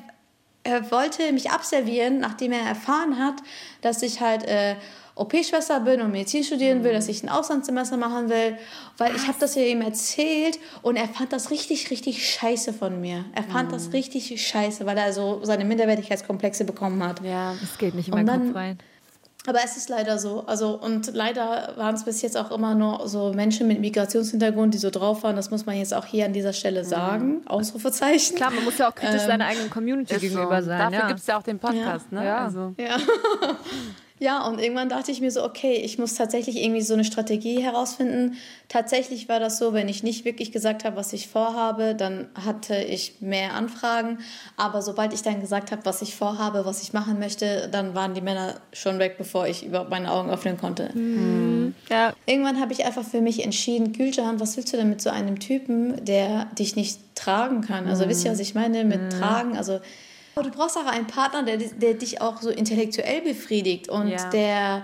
er 0.63 0.91
wollte 0.91 1.31
mich 1.33 1.51
abservieren, 1.51 2.19
nachdem 2.19 2.53
er 2.53 2.67
erfahren 2.67 3.19
hat, 3.19 3.35
dass 3.83 4.01
ich 4.03 4.23
halt 4.23 4.45
äh, 4.45 4.77
OP-Schwester 5.17 5.81
bin 5.81 6.01
und 6.01 6.11
Medizin 6.11 6.43
studieren 6.43 6.83
will, 6.83 6.93
dass 6.93 7.09
ich 7.09 7.23
ein 7.23 7.29
Auslandssemester 7.29 7.97
machen 7.97 8.29
will, 8.29 8.57
weil 8.99 9.15
ich 9.15 9.27
habe 9.29 9.37
das 9.39 9.55
ja 9.55 9.63
ihm 9.63 9.81
erzählt 9.81 10.59
und 10.83 10.97
er 10.97 11.07
fand 11.09 11.33
das 11.33 11.51
richtig, 11.51 11.91
richtig 11.91 12.29
scheiße 12.29 12.73
von 12.73 13.01
mir. 13.01 13.25
Er 13.35 13.45
fand 13.45 13.71
das 13.73 13.93
richtig 13.93 14.45
scheiße, 14.45 14.85
weil 14.87 14.99
er 14.99 15.13
so 15.13 15.41
seine 15.45 15.65
Minderwertigkeitskomplexe 15.65 16.65
bekommen 16.65 17.03
hat. 17.07 17.21
Ja. 17.23 17.55
Das 17.61 17.79
geht 17.79 17.95
nicht 17.95 18.09
in 18.09 18.15
meinen 18.15 18.27
dann- 18.27 18.47
Kopf 18.49 18.57
rein. 18.57 18.79
Aber 19.47 19.59
es 19.63 19.77
ist 19.77 19.91
leider 19.91 20.19
so. 20.19 20.45
Also, 20.47 20.81
und 20.81 21.13
leider 21.15 21.75
waren 21.77 21.95
es 21.95 22.05
bis 22.07 22.23
jetzt 22.23 22.35
auch 22.35 22.51
immer 22.51 22.75
nur 22.75 23.07
so 23.07 23.35
Menschen 23.35 23.69
mit 23.69 23.79
Migrationshintergrund, 23.79 24.73
die 24.73 24.79
so 24.79 24.89
drauf 24.89 25.23
waren. 25.23 25.37
Das 25.37 25.51
muss 25.51 25.67
man 25.67 25.77
jetzt 25.77 25.93
auch 25.93 26.07
hier 26.07 26.25
an 26.25 26.33
dieser 26.33 26.55
Stelle 26.55 26.83
sagen. 26.83 27.43
Ausrufezeichen. 27.45 28.37
Klar, 28.37 28.53
man 28.53 28.65
muss 28.65 28.79
ja 28.79 28.89
auch 28.89 28.95
kritisch 28.95 29.21
Ähm, 29.21 29.27
seiner 29.29 29.45
eigenen 29.45 29.69
Community 29.69 30.17
gegenüber 30.19 30.63
so. 30.63 30.69
sein. 30.69 30.79
Dafür 30.79 30.99
ja. 30.99 31.07
gibt 31.09 31.21
es 31.21 31.27
ja 31.27 31.37
auch 31.39 31.43
den 31.43 31.59
Podcast, 31.59 32.11
ne? 32.11 32.25
Ja. 32.25 32.45
Also. 32.47 32.73
Ja. 32.79 32.97
ja, 34.21 34.47
und 34.47 34.61
irgendwann 34.61 34.89
dachte 34.89 35.11
ich 35.11 35.21
mir 35.21 35.33
so, 35.33 35.45
okay, 35.45 35.75
ich 35.75 35.99
muss 35.99 36.15
tatsächlich 36.15 36.63
irgendwie 36.63 36.83
so 36.83 36.95
eine 36.95 37.05
Strategie 37.05 37.61
herausfinden. 37.61 38.37
Tatsächlich 38.69 39.29
war 39.29 39.41
das 39.41 39.59
so, 39.59 39.73
wenn 39.73 39.89
ich 39.89 40.05
nicht 40.05 40.25
wirklich 40.25 40.53
gesagt 40.53 40.85
habe, 40.85 40.95
was 40.95 41.13
ich 41.13 41.27
vorhabe, 41.27 41.97
dann 41.97 42.29
hatte 42.35 42.77
ich 42.77 43.21
mehr 43.21 43.55
Anfragen. 43.55 44.19
Aber 44.57 44.83
sobald 44.83 45.13
ich 45.13 45.23
dann 45.23 45.41
gesagt 45.41 45.73
habe, 45.73 45.85
was 45.85 46.01
ich 46.01 46.15
vorhabe, 46.15 46.65
was 46.65 46.81
ich 46.81 46.93
machen 46.93 47.19
möchte, 47.19 47.69
dann 47.73 47.97
waren 47.97 48.15
die 48.15 48.21
Männer 48.21 48.55
schon 48.73 49.01
weg, 49.01 49.17
bevor 49.19 49.49
ich 49.49 49.67
überhaupt 49.67 49.91
meine 49.91 50.13
Augen 50.13 50.31
öffnen 50.31 50.59
konnte. 50.59 50.91
ja. 51.91 52.13
Irgendwann 52.25 52.61
habe 52.61 52.73
ich 52.73 52.85
einfach 52.85 53.05
für 53.05 53.21
mich 53.21 53.43
entschieden, 53.43 53.93
Gülcan, 53.93 54.39
was 54.39 54.57
willst 54.57 54.73
du 54.73 54.77
denn 54.77 54.91
mit 54.91 55.03
so 55.03 55.11
einem 55.11 55.41
Typen, 55.41 56.05
der 56.05 56.45
dich 56.57 56.77
nicht 56.77 57.01
tragen 57.17 57.63
kann? 57.63 57.89
Also 57.89 58.09
wisst 58.09 58.25
ihr, 58.25 58.31
was 58.31 58.39
ich 58.39 58.55
meine 58.55 58.85
mit 58.85 59.13
tragen? 59.13 59.57
Also 59.57 59.81
du 60.43 60.51
brauchst 60.51 60.77
auch 60.77 60.87
einen 60.87 61.07
Partner, 61.07 61.43
der, 61.45 61.59
der 61.59 61.95
dich 61.95 62.21
auch 62.21 62.41
so 62.43 62.51
intellektuell 62.51 63.21
befriedigt 63.23 63.89
und 63.89 64.09
Ja. 64.11 64.29
der 64.31 64.83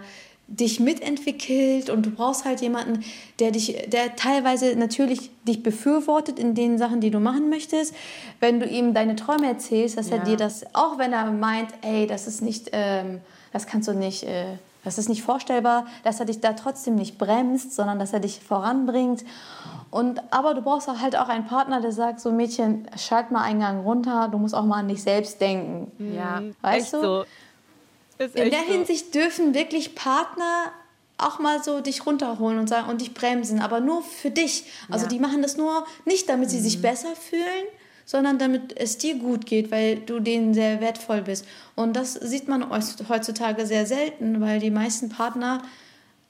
dich 0.53 0.81
mitentwickelt 0.81 1.91
und 1.91 2.05
du 2.07 2.11
brauchst 2.11 2.45
halt 2.45 2.61
jemanden, 2.61 3.05
der 3.39 3.53
dich, 3.53 3.77
der 3.87 4.17
teilweise 4.17 4.75
natürlich 4.77 5.31
dich 5.47 5.63
befürwortet 5.63 6.41
in 6.41 6.55
den 6.57 6.77
Sachen, 6.77 7.01
die 7.01 7.11
du 7.13 7.21
machen 7.21 7.49
möchtest. 7.51 7.95
Wenn 8.41 8.59
du 8.59 8.67
ihm 8.67 8.93
deine 8.93 9.15
Träume 9.15 9.47
erzählst, 9.47 9.97
dass 9.97 10.09
er 10.09 10.19
Ja. 10.19 10.25
dir 10.25 10.37
das, 10.37 10.65
auch 10.75 10.99
wenn 10.99 11.13
er 11.13 11.31
meint, 11.31 11.69
ey, 11.83 12.07
das 12.09 12.27
ist 12.27 12.43
nicht, 12.43 12.71
ähm, 12.73 13.21
das 13.53 13.67
kannst 13.69 13.87
du 13.89 13.93
nicht, 13.93 14.25
äh, 14.25 14.57
das 14.85 14.99
ist 14.99 15.09
nicht 15.09 15.23
vorstellbar, 15.23 15.87
dass 16.05 16.21
er 16.21 16.27
dich 16.27 16.41
da 16.41 16.53
trotzdem 16.55 16.95
nicht 16.95 17.19
bremst, 17.19 17.75
sondern 17.75 17.99
dass 17.99 18.13
er 18.13 18.21
dich 18.21 18.41
voranbringt. 18.41 19.25
Und, 19.91 20.21
aber 20.33 20.55
du 20.55 20.63
brauchst 20.63 20.89
auch 20.89 21.01
halt 21.01 21.17
auch 21.17 21.29
einen 21.29 21.47
Partner, 21.47 21.81
der 21.81 21.93
sagt, 21.93 22.21
so 22.21 22.31
Mädchen, 22.31 22.87
schalt 22.97 23.31
mal 23.31 23.43
einen 23.43 23.61
Gang 23.61 23.85
runter, 23.85 24.29
du 24.31 24.39
musst 24.39 24.55
auch 24.55 24.65
mal 24.65 24.79
an 24.79 24.89
dich 24.89 25.03
selbst 25.03 25.41
denken. 25.41 25.91
Ja. 26.17 26.43
Weißt 26.63 26.85
echt 26.87 26.93
du? 26.95 27.01
so. 27.03 27.25
Ist 28.19 28.37
In 28.37 28.43
echt 28.45 28.53
der 28.53 28.61
so. 28.67 28.73
Hinsicht 28.73 29.15
dürfen 29.15 29.55
wirklich 29.55 29.95
Partner 29.95 30.67
auch 31.19 31.39
mal 31.39 31.63
so 31.63 31.81
dich 31.81 32.07
runterholen 32.07 32.59
und 32.59 32.69
sagen 32.69 32.89
und 32.89 33.01
dich 33.01 33.13
bremsen, 33.13 33.61
aber 33.61 33.81
nur 33.81 34.03
für 34.03 34.31
dich. 34.31 34.65
Also 34.91 35.05
Ja. 35.05 35.09
die 35.11 35.19
machen 35.19 35.43
das 35.43 35.57
nur 35.57 35.85
nicht, 36.07 36.29
damit 36.29 36.49
sie 36.51 36.61
sich 36.61 36.81
besser 36.81 37.15
fühlen, 37.15 37.67
sondern 38.11 38.41
damit 38.41 38.77
es 38.77 38.99
dir 38.99 39.15
gut 39.15 39.47
geht, 39.47 39.71
weil 39.71 40.01
du 40.01 40.19
denen 40.19 40.53
sehr 40.53 40.81
wertvoll 40.81 41.23
bist. 41.23 41.45
Und 41.77 41.95
das 41.95 42.15
sieht 42.15 42.49
man 42.49 42.69
heutzutage 42.69 43.67
sehr 43.67 43.87
selten, 43.87 44.41
weil 44.41 44.59
die 44.59 44.73
meisten 44.73 45.11
Partner 45.11 45.63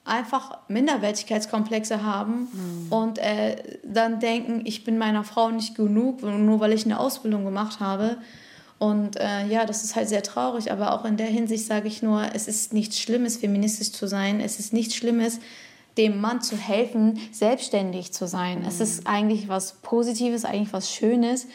einfach 0.05 0.59
Minderwertigkeitskomplexe 0.67 2.03
haben 2.03 2.87
und 2.91 3.17
äh, 3.17 3.55
dann 3.83 4.19
denken, 4.19 4.61
ich 4.65 4.83
bin 4.83 4.99
meiner 4.99 5.23
Frau 5.23 5.49
nicht 5.49 5.73
genug, 5.73 6.21
nur 6.21 6.59
weil 6.59 6.73
ich 6.73 6.85
eine 6.85 6.99
Ausbildung 6.99 7.45
gemacht 7.45 7.79
habe. 7.79 8.17
Und 8.77 9.19
äh, 9.19 9.47
ja, 9.47 9.65
das 9.65 9.83
ist 9.83 9.95
halt 9.95 10.07
sehr 10.07 10.21
traurig, 10.21 10.71
aber 10.71 10.93
auch 10.93 11.03
in 11.03 11.17
der 11.17 11.27
Hinsicht 11.27 11.65
sage 11.65 11.87
ich 11.87 12.03
nur, 12.03 12.23
es 12.35 12.47
ist 12.47 12.73
nichts 12.73 12.99
Schlimmes, 12.99 13.37
feministisch 13.37 13.91
zu 13.91 14.07
sein. 14.07 14.39
Es 14.39 14.59
ist 14.59 14.71
nichts 14.71 14.95
Schlimmes, 14.95 15.39
dem 15.97 16.21
Mann 16.21 16.41
zu 16.41 16.55
helfen, 16.55 17.19
selbstständig 17.31 18.13
zu 18.13 18.27
sein. 18.27 18.63
Es 18.67 18.79
ist 18.79 19.07
eigentlich 19.07 19.47
was 19.49 19.73
Positives, 19.81 20.45
eigentlich 20.45 20.73
was 20.73 20.91
Schönes. 20.91 21.47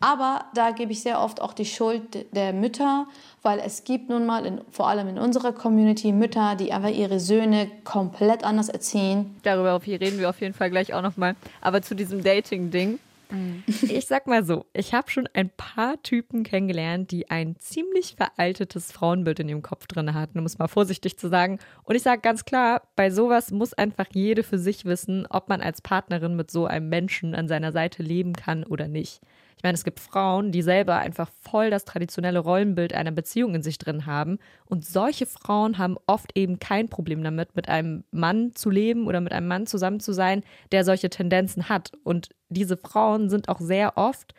Aber 0.00 0.44
da 0.54 0.70
gebe 0.70 0.92
ich 0.92 1.02
sehr 1.02 1.20
oft 1.20 1.42
auch 1.42 1.52
die 1.52 1.64
Schuld 1.64 2.26
der 2.34 2.52
Mütter, 2.52 3.06
weil 3.42 3.58
es 3.58 3.82
gibt 3.82 4.08
nun 4.08 4.26
mal, 4.26 4.46
in, 4.46 4.60
vor 4.70 4.88
allem 4.88 5.08
in 5.08 5.18
unserer 5.18 5.52
Community, 5.52 6.12
Mütter, 6.12 6.54
die 6.54 6.72
einfach 6.72 6.90
ihre 6.90 7.18
Söhne 7.18 7.68
komplett 7.82 8.44
anders 8.44 8.68
erziehen. 8.68 9.36
Darüber 9.42 9.80
reden 9.84 10.20
wir 10.20 10.30
auf 10.30 10.40
jeden 10.40 10.54
Fall 10.54 10.70
gleich 10.70 10.94
auch 10.94 11.02
nochmal. 11.02 11.34
Aber 11.60 11.82
zu 11.82 11.96
diesem 11.96 12.22
Dating-Ding. 12.22 13.00
Mhm. 13.30 13.64
Ich 13.66 14.06
sag 14.06 14.26
mal 14.26 14.44
so, 14.44 14.66
ich 14.72 14.94
habe 14.94 15.10
schon 15.10 15.28
ein 15.34 15.50
paar 15.50 16.02
Typen 16.02 16.42
kennengelernt, 16.42 17.10
die 17.10 17.30
ein 17.30 17.56
ziemlich 17.58 18.16
veraltetes 18.16 18.92
Frauenbild 18.92 19.40
in 19.40 19.48
ihrem 19.48 19.62
Kopf 19.62 19.86
drin 19.86 20.14
hatten, 20.14 20.38
um 20.38 20.46
es 20.46 20.58
mal 20.58 20.68
vorsichtig 20.68 21.18
zu 21.18 21.28
sagen. 21.28 21.58
Und 21.84 21.94
ich 21.94 22.02
sage 22.02 22.20
ganz 22.20 22.44
klar, 22.44 22.82
bei 22.96 23.10
sowas 23.10 23.50
muss 23.50 23.74
einfach 23.74 24.06
jede 24.12 24.42
für 24.42 24.58
sich 24.58 24.84
wissen, 24.84 25.26
ob 25.28 25.48
man 25.48 25.60
als 25.60 25.82
Partnerin 25.82 26.36
mit 26.36 26.50
so 26.50 26.66
einem 26.66 26.88
Menschen 26.88 27.34
an 27.34 27.48
seiner 27.48 27.72
Seite 27.72 28.02
leben 28.02 28.32
kann 28.32 28.64
oder 28.64 28.88
nicht. 28.88 29.20
Ich 29.58 29.64
meine, 29.64 29.74
es 29.74 29.82
gibt 29.82 29.98
Frauen, 29.98 30.52
die 30.52 30.62
selber 30.62 30.98
einfach 30.98 31.28
voll 31.42 31.68
das 31.68 31.84
traditionelle 31.84 32.38
Rollenbild 32.38 32.94
einer 32.94 33.10
Beziehung 33.10 33.56
in 33.56 33.62
sich 33.64 33.76
drin 33.76 34.06
haben. 34.06 34.38
Und 34.66 34.86
solche 34.86 35.26
Frauen 35.26 35.78
haben 35.78 35.96
oft 36.06 36.38
eben 36.38 36.60
kein 36.60 36.88
Problem 36.88 37.24
damit, 37.24 37.56
mit 37.56 37.68
einem 37.68 38.04
Mann 38.12 38.54
zu 38.54 38.70
leben 38.70 39.08
oder 39.08 39.20
mit 39.20 39.32
einem 39.32 39.48
Mann 39.48 39.66
zusammen 39.66 39.98
zu 39.98 40.12
sein, 40.12 40.44
der 40.70 40.84
solche 40.84 41.10
Tendenzen 41.10 41.68
hat. 41.68 41.90
Und 42.04 42.28
diese 42.48 42.76
Frauen 42.76 43.30
sind 43.30 43.48
auch 43.48 43.58
sehr 43.58 43.98
oft 43.98 44.32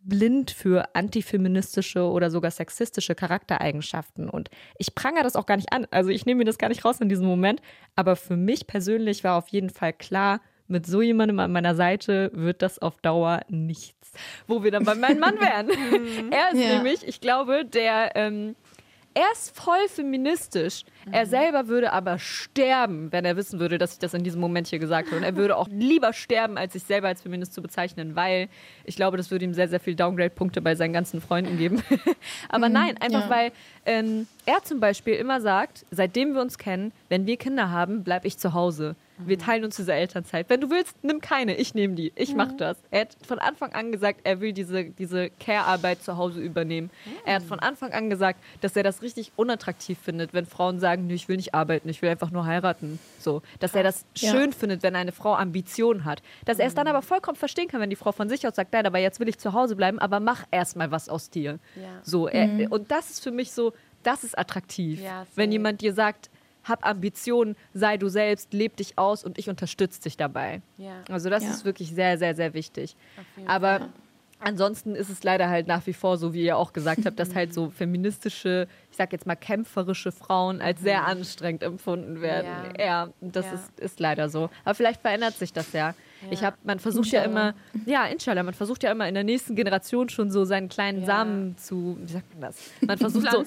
blind 0.00 0.50
für 0.50 0.94
antifeministische 0.94 2.02
oder 2.02 2.30
sogar 2.30 2.50
sexistische 2.50 3.14
Charaktereigenschaften. 3.14 4.28
Und 4.28 4.50
ich 4.76 4.94
prangere 4.94 5.22
das 5.22 5.34
auch 5.34 5.46
gar 5.46 5.56
nicht 5.56 5.72
an. 5.72 5.86
Also 5.90 6.10
ich 6.10 6.26
nehme 6.26 6.40
mir 6.40 6.44
das 6.44 6.58
gar 6.58 6.68
nicht 6.68 6.84
raus 6.84 7.00
in 7.00 7.08
diesem 7.08 7.26
Moment. 7.26 7.62
Aber 7.96 8.16
für 8.16 8.36
mich 8.36 8.66
persönlich 8.66 9.24
war 9.24 9.38
auf 9.38 9.48
jeden 9.48 9.70
Fall 9.70 9.94
klar, 9.94 10.42
mit 10.66 10.84
so 10.84 11.00
jemandem 11.00 11.38
an 11.38 11.50
meiner 11.50 11.74
Seite 11.74 12.30
wird 12.34 12.60
das 12.60 12.78
auf 12.78 13.00
Dauer 13.00 13.40
nichts. 14.12 14.26
Wo 14.46 14.62
wir 14.62 14.70
dann 14.70 14.84
bei 14.84 14.94
meinem 14.94 15.20
Mann 15.20 15.40
wären. 15.40 15.68
Mhm. 15.88 16.32
er 16.32 16.52
ist 16.52 16.62
ja. 16.62 16.74
nämlich, 16.74 17.06
ich 17.06 17.20
glaube, 17.20 17.64
der. 17.64 18.12
Ähm, 18.14 18.56
er 19.14 19.32
ist 19.32 19.56
voll 19.56 19.88
feministisch. 19.88 20.84
Mhm. 21.06 21.12
Er 21.12 21.26
selber 21.26 21.66
würde 21.66 21.92
aber 21.92 22.18
sterben, 22.18 23.10
wenn 23.10 23.24
er 23.24 23.36
wissen 23.36 23.58
würde, 23.58 23.76
dass 23.78 23.94
ich 23.94 23.98
das 23.98 24.14
in 24.14 24.22
diesem 24.22 24.40
Moment 24.40 24.68
hier 24.68 24.78
gesagt 24.78 25.08
habe. 25.08 25.16
Und 25.16 25.24
er 25.24 25.34
würde 25.34 25.56
auch 25.56 25.66
lieber 25.68 26.12
sterben, 26.12 26.56
als 26.56 26.74
sich 26.74 26.84
selber 26.84 27.08
als 27.08 27.22
Feminist 27.22 27.52
zu 27.52 27.60
bezeichnen, 27.60 28.14
weil 28.14 28.48
ich 28.84 28.94
glaube, 28.94 29.16
das 29.16 29.30
würde 29.30 29.44
ihm 29.44 29.54
sehr, 29.54 29.68
sehr 29.68 29.80
viel 29.80 29.96
Downgrade-Punkte 29.96 30.60
bei 30.60 30.76
seinen 30.76 30.92
ganzen 30.92 31.20
Freunden 31.20 31.58
geben. 31.58 31.82
aber 32.48 32.68
mhm. 32.68 32.74
nein, 32.74 32.98
einfach 32.98 33.28
ja. 33.28 33.30
weil 33.30 33.52
ähm, 33.86 34.28
er 34.46 34.62
zum 34.62 34.78
Beispiel 34.78 35.14
immer 35.14 35.40
sagt, 35.40 35.84
seitdem 35.90 36.34
wir 36.34 36.42
uns 36.42 36.56
kennen, 36.56 36.92
wenn 37.08 37.26
wir 37.26 37.38
Kinder 37.38 37.70
haben, 37.70 38.04
bleibe 38.04 38.26
ich 38.28 38.38
zu 38.38 38.54
Hause. 38.54 38.94
Wir 39.26 39.38
teilen 39.38 39.64
uns 39.64 39.76
diese 39.76 39.92
Elternzeit. 39.92 40.48
Wenn 40.48 40.60
du 40.60 40.70
willst, 40.70 40.94
nimm 41.02 41.20
keine. 41.20 41.56
Ich 41.56 41.74
nehme 41.74 41.94
die. 41.94 42.12
Ich 42.14 42.34
mache 42.34 42.52
mhm. 42.52 42.58
das. 42.58 42.76
Er 42.90 43.02
hat 43.02 43.16
von 43.26 43.38
Anfang 43.38 43.72
an 43.72 43.92
gesagt, 43.92 44.20
er 44.24 44.40
will 44.40 44.52
diese, 44.52 44.84
diese 44.84 45.30
Care-Arbeit 45.30 46.02
zu 46.02 46.16
Hause 46.16 46.40
übernehmen. 46.40 46.90
Mhm. 47.04 47.10
Er 47.24 47.34
hat 47.36 47.42
von 47.42 47.58
Anfang 47.58 47.92
an 47.92 48.10
gesagt, 48.10 48.40
dass 48.60 48.76
er 48.76 48.82
das 48.82 49.02
richtig 49.02 49.32
unattraktiv 49.36 49.98
findet, 49.98 50.34
wenn 50.34 50.46
Frauen 50.46 50.78
sagen, 50.80 51.08
ich 51.10 51.28
will 51.28 51.36
nicht 51.36 51.54
arbeiten, 51.54 51.88
ich 51.88 52.02
will 52.02 52.10
einfach 52.10 52.30
nur 52.30 52.46
heiraten. 52.46 52.98
So, 53.18 53.42
dass 53.60 53.74
er 53.74 53.82
das 53.82 54.04
ja. 54.16 54.30
schön 54.30 54.52
findet, 54.52 54.82
wenn 54.82 54.94
eine 54.96 55.12
Frau 55.12 55.34
Ambitionen 55.34 56.04
hat. 56.04 56.22
Dass 56.44 56.58
er 56.58 56.66
es 56.66 56.74
dann 56.74 56.84
mhm. 56.84 56.90
aber 56.90 57.02
vollkommen 57.02 57.36
verstehen 57.36 57.68
kann, 57.68 57.80
wenn 57.80 57.90
die 57.90 57.96
Frau 57.96 58.12
von 58.12 58.28
sich 58.28 58.46
aus 58.46 58.56
sagt, 58.56 58.72
nein, 58.72 58.86
aber 58.86 58.98
jetzt 58.98 59.20
will 59.20 59.28
ich 59.28 59.38
zu 59.38 59.52
Hause 59.52 59.76
bleiben, 59.76 59.98
aber 59.98 60.20
mach 60.20 60.44
erst 60.50 60.76
mal 60.76 60.90
was 60.90 61.08
aus 61.08 61.30
dir. 61.30 61.58
Ja. 61.76 61.82
So, 62.02 62.28
er, 62.28 62.46
mhm. 62.46 62.66
und 62.72 62.90
das 62.90 63.10
ist 63.10 63.22
für 63.22 63.30
mich 63.30 63.52
so, 63.52 63.72
das 64.02 64.24
ist 64.24 64.38
attraktiv. 64.38 65.02
Ja, 65.02 65.26
wenn 65.34 65.52
jemand 65.52 65.80
dir 65.80 65.92
sagt, 65.92 66.30
hab 66.68 66.86
Ambitionen, 66.86 67.56
sei 67.74 67.96
du 67.96 68.08
selbst, 68.08 68.52
leb 68.52 68.76
dich 68.76 68.98
aus 68.98 69.24
und 69.24 69.38
ich 69.38 69.48
unterstütze 69.48 70.02
dich 70.02 70.16
dabei. 70.16 70.62
Ja. 70.76 71.02
Also 71.08 71.30
das 71.30 71.44
ja. 71.44 71.50
ist 71.50 71.64
wirklich 71.64 71.90
sehr, 71.90 72.18
sehr, 72.18 72.34
sehr 72.34 72.54
wichtig. 72.54 72.96
Aber 73.46 73.78
Fall. 73.78 73.88
ansonsten 74.40 74.94
ist 74.94 75.10
es 75.10 75.22
leider 75.22 75.48
halt 75.48 75.66
nach 75.66 75.86
wie 75.86 75.92
vor 75.92 76.16
so, 76.16 76.32
wie 76.32 76.44
ihr 76.44 76.56
auch 76.56 76.72
gesagt 76.72 77.06
habt, 77.06 77.18
dass 77.18 77.34
halt 77.34 77.54
so 77.54 77.70
feministische, 77.76 78.68
ich 78.90 78.96
sag 78.96 79.12
jetzt 79.12 79.26
mal 79.26 79.36
kämpferische 79.36 80.12
Frauen 80.12 80.60
als 80.60 80.80
sehr 80.80 81.00
mhm. 81.00 81.06
anstrengend 81.06 81.62
empfunden 81.62 82.20
werden. 82.20 82.50
Ja, 82.78 82.84
ja 82.84 83.08
das 83.20 83.46
Ist, 83.52 83.80
ist 83.80 84.00
leider 84.00 84.28
so. 84.28 84.50
Aber 84.64 84.74
vielleicht 84.74 85.00
verändert 85.00 85.34
sich 85.34 85.52
das 85.52 85.72
ja. 85.72 85.94
Ja. 86.22 86.28
Ich 86.32 86.42
habe, 86.42 86.56
man 86.64 86.78
versucht 86.78 87.12
inshallah. 87.12 87.24
ja 87.24 87.30
immer, 87.30 87.54
ja, 87.86 88.06
inshallah, 88.06 88.42
man 88.42 88.54
versucht 88.54 88.82
ja 88.82 88.90
immer 88.90 89.08
in 89.08 89.14
der 89.14 89.24
nächsten 89.24 89.54
Generation 89.54 90.08
schon 90.08 90.30
so 90.30 90.44
seinen 90.44 90.68
kleinen 90.68 91.00
ja. 91.00 91.06
Samen 91.06 91.56
zu, 91.56 91.96
wie 92.00 92.12
sagt 92.12 92.32
man 92.32 92.40
das? 92.40 92.56
Man 92.80 92.98
versucht 92.98 93.30
so, 93.30 93.44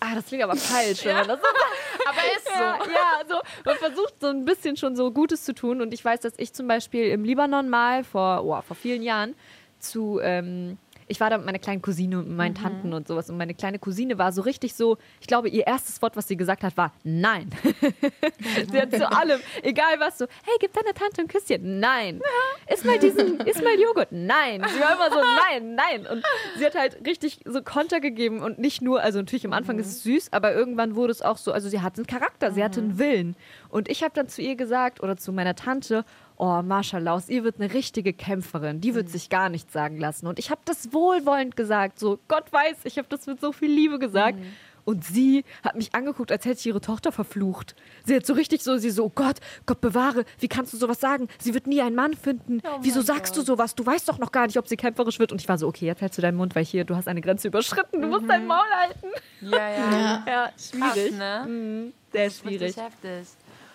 ah, 0.00 0.14
das 0.14 0.26
klingt 0.26 0.44
aber 0.44 0.56
falsch, 0.56 1.04
ja. 1.04 1.22
aber 1.22 1.34
ist 1.34 2.46
so. 2.46 2.52
Ja, 2.52 2.78
ja, 2.92 3.28
so, 3.28 3.36
man 3.64 3.76
versucht 3.76 4.14
so 4.20 4.28
ein 4.28 4.44
bisschen 4.44 4.76
schon 4.76 4.94
so 4.94 5.10
Gutes 5.10 5.44
zu 5.44 5.54
tun 5.54 5.80
und 5.80 5.92
ich 5.92 6.04
weiß, 6.04 6.20
dass 6.20 6.34
ich 6.36 6.52
zum 6.52 6.68
Beispiel 6.68 7.06
im 7.06 7.24
Libanon 7.24 7.68
mal 7.68 8.04
vor, 8.04 8.44
oh, 8.44 8.60
vor 8.62 8.76
vielen 8.76 9.02
Jahren 9.02 9.34
zu, 9.78 10.20
ähm, 10.22 10.78
ich 11.12 11.20
war 11.20 11.28
da 11.28 11.36
mit 11.36 11.44
meiner 11.44 11.58
kleinen 11.58 11.82
Cousine 11.82 12.18
und 12.18 12.34
meinen 12.34 12.54
mhm. 12.54 12.62
Tanten 12.62 12.92
und 12.94 13.06
sowas. 13.06 13.28
Und 13.28 13.36
meine 13.36 13.54
kleine 13.54 13.78
Cousine 13.78 14.16
war 14.16 14.32
so 14.32 14.40
richtig 14.40 14.74
so, 14.74 14.96
ich 15.20 15.26
glaube, 15.26 15.50
ihr 15.50 15.66
erstes 15.66 16.00
Wort, 16.00 16.16
was 16.16 16.26
sie 16.26 16.38
gesagt 16.38 16.64
hat, 16.64 16.76
war 16.78 16.92
Nein. 17.04 17.50
sie 18.70 18.80
hat 18.80 18.92
zu 18.92 19.10
allem, 19.12 19.38
egal 19.62 20.00
was, 20.00 20.16
so, 20.18 20.26
hey, 20.44 20.54
gib 20.58 20.72
deiner 20.72 20.94
Tante 20.94 21.20
ein 21.20 21.28
Küsschen. 21.28 21.80
Nein. 21.80 22.22
Iss 22.66 22.84
mal 22.84 22.98
diesen, 22.98 23.40
iss 23.40 23.60
mal 23.60 23.78
Joghurt. 23.78 24.08
Nein. 24.10 24.64
Sie 24.72 24.80
war 24.80 24.94
immer 24.94 25.10
so, 25.10 25.20
nein, 25.20 25.74
nein. 25.74 26.06
Und 26.06 26.24
sie 26.56 26.64
hat 26.64 26.74
halt 26.74 27.04
richtig 27.06 27.40
so 27.44 27.62
Konter 27.62 28.00
gegeben 28.00 28.40
und 28.40 28.58
nicht 28.58 28.80
nur, 28.80 29.02
also 29.02 29.18
natürlich 29.18 29.44
am 29.44 29.52
Anfang 29.52 29.76
mhm. 29.76 29.82
ist 29.82 29.88
es 29.88 30.02
süß, 30.04 30.32
aber 30.32 30.54
irgendwann 30.54 30.96
wurde 30.96 31.12
es 31.12 31.20
auch 31.20 31.36
so, 31.36 31.52
also 31.52 31.68
sie 31.68 31.82
hatte 31.82 31.98
einen 31.98 32.06
Charakter, 32.06 32.52
sie 32.52 32.64
hatte 32.64 32.80
einen 32.80 32.94
mhm. 32.94 32.98
Willen. 32.98 33.36
Und 33.68 33.90
ich 33.90 34.02
habe 34.02 34.14
dann 34.14 34.28
zu 34.28 34.40
ihr 34.40 34.56
gesagt 34.56 35.02
oder 35.02 35.18
zu 35.18 35.30
meiner 35.30 35.54
Tante, 35.54 36.06
oh, 36.36 36.62
Marshallah, 36.62 37.12
aus 37.12 37.28
ihr 37.28 37.44
wird 37.44 37.60
eine 37.60 37.72
richtige 37.72 38.12
Kämpferin. 38.12 38.80
Die 38.80 38.94
wird 38.94 39.08
mhm. 39.08 39.12
sich 39.12 39.28
gar 39.30 39.48
nichts 39.48 39.72
sagen 39.72 39.98
lassen. 39.98 40.26
Und 40.26 40.38
ich 40.38 40.50
habe 40.50 40.60
das 40.64 40.92
wohlwollend 40.92 41.56
gesagt. 41.56 41.98
So, 41.98 42.18
Gott 42.28 42.52
weiß, 42.52 42.78
ich 42.84 42.98
habe 42.98 43.08
das 43.08 43.26
mit 43.26 43.40
so 43.40 43.52
viel 43.52 43.70
Liebe 43.70 43.98
gesagt. 43.98 44.38
Mhm. 44.38 44.46
Und 44.84 45.04
sie 45.04 45.44
hat 45.62 45.76
mich 45.76 45.94
angeguckt, 45.94 46.32
als 46.32 46.44
hätte 46.44 46.58
ich 46.58 46.66
ihre 46.66 46.80
Tochter 46.80 47.12
verflucht. 47.12 47.76
Sie 48.04 48.16
hat 48.16 48.26
so 48.26 48.32
richtig 48.32 48.62
so, 48.62 48.76
sie 48.78 48.90
so, 48.90 49.04
oh 49.04 49.12
Gott, 49.14 49.36
Gott 49.66 49.80
bewahre, 49.80 50.24
wie 50.40 50.48
kannst 50.48 50.72
du 50.72 50.76
sowas 50.76 51.00
sagen? 51.00 51.28
Sie 51.38 51.54
wird 51.54 51.66
nie 51.66 51.80
einen 51.80 51.94
Mann 51.94 52.14
finden. 52.14 52.60
Oh 52.64 52.78
Wieso 52.80 53.00
sagst 53.00 53.34
Gott. 53.34 53.42
du 53.42 53.46
sowas? 53.46 53.74
Du 53.74 53.86
weißt 53.86 54.08
doch 54.08 54.18
noch 54.18 54.32
gar 54.32 54.46
nicht, 54.46 54.58
ob 54.58 54.66
sie 54.66 54.76
kämpferisch 54.76 55.18
wird. 55.18 55.30
Und 55.30 55.40
ich 55.40 55.48
war 55.48 55.58
so, 55.58 55.68
okay, 55.68 55.86
jetzt 55.86 56.00
hältst 56.00 56.18
du 56.18 56.22
deinen 56.22 56.36
Mund, 56.36 56.56
weil 56.56 56.64
hier, 56.64 56.84
du 56.84 56.96
hast 56.96 57.06
eine 57.06 57.20
Grenze 57.20 57.48
überschritten, 57.48 58.00
du 58.00 58.06
mhm. 58.06 58.12
musst 58.12 58.28
dein 58.28 58.46
Maul 58.46 58.66
halten. 58.76 59.06
Ja, 59.40 59.70
ja. 59.70 59.92
Ja, 59.92 60.24
ja 60.26 60.50
schwierig. 60.58 61.16
Krass, 61.16 61.18
ne? 61.18 61.44
mhm. 61.46 61.92
Sehr 62.12 62.30
schwierig. 62.30 62.74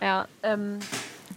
Ja. 0.01 0.27
Ähm, 0.43 0.79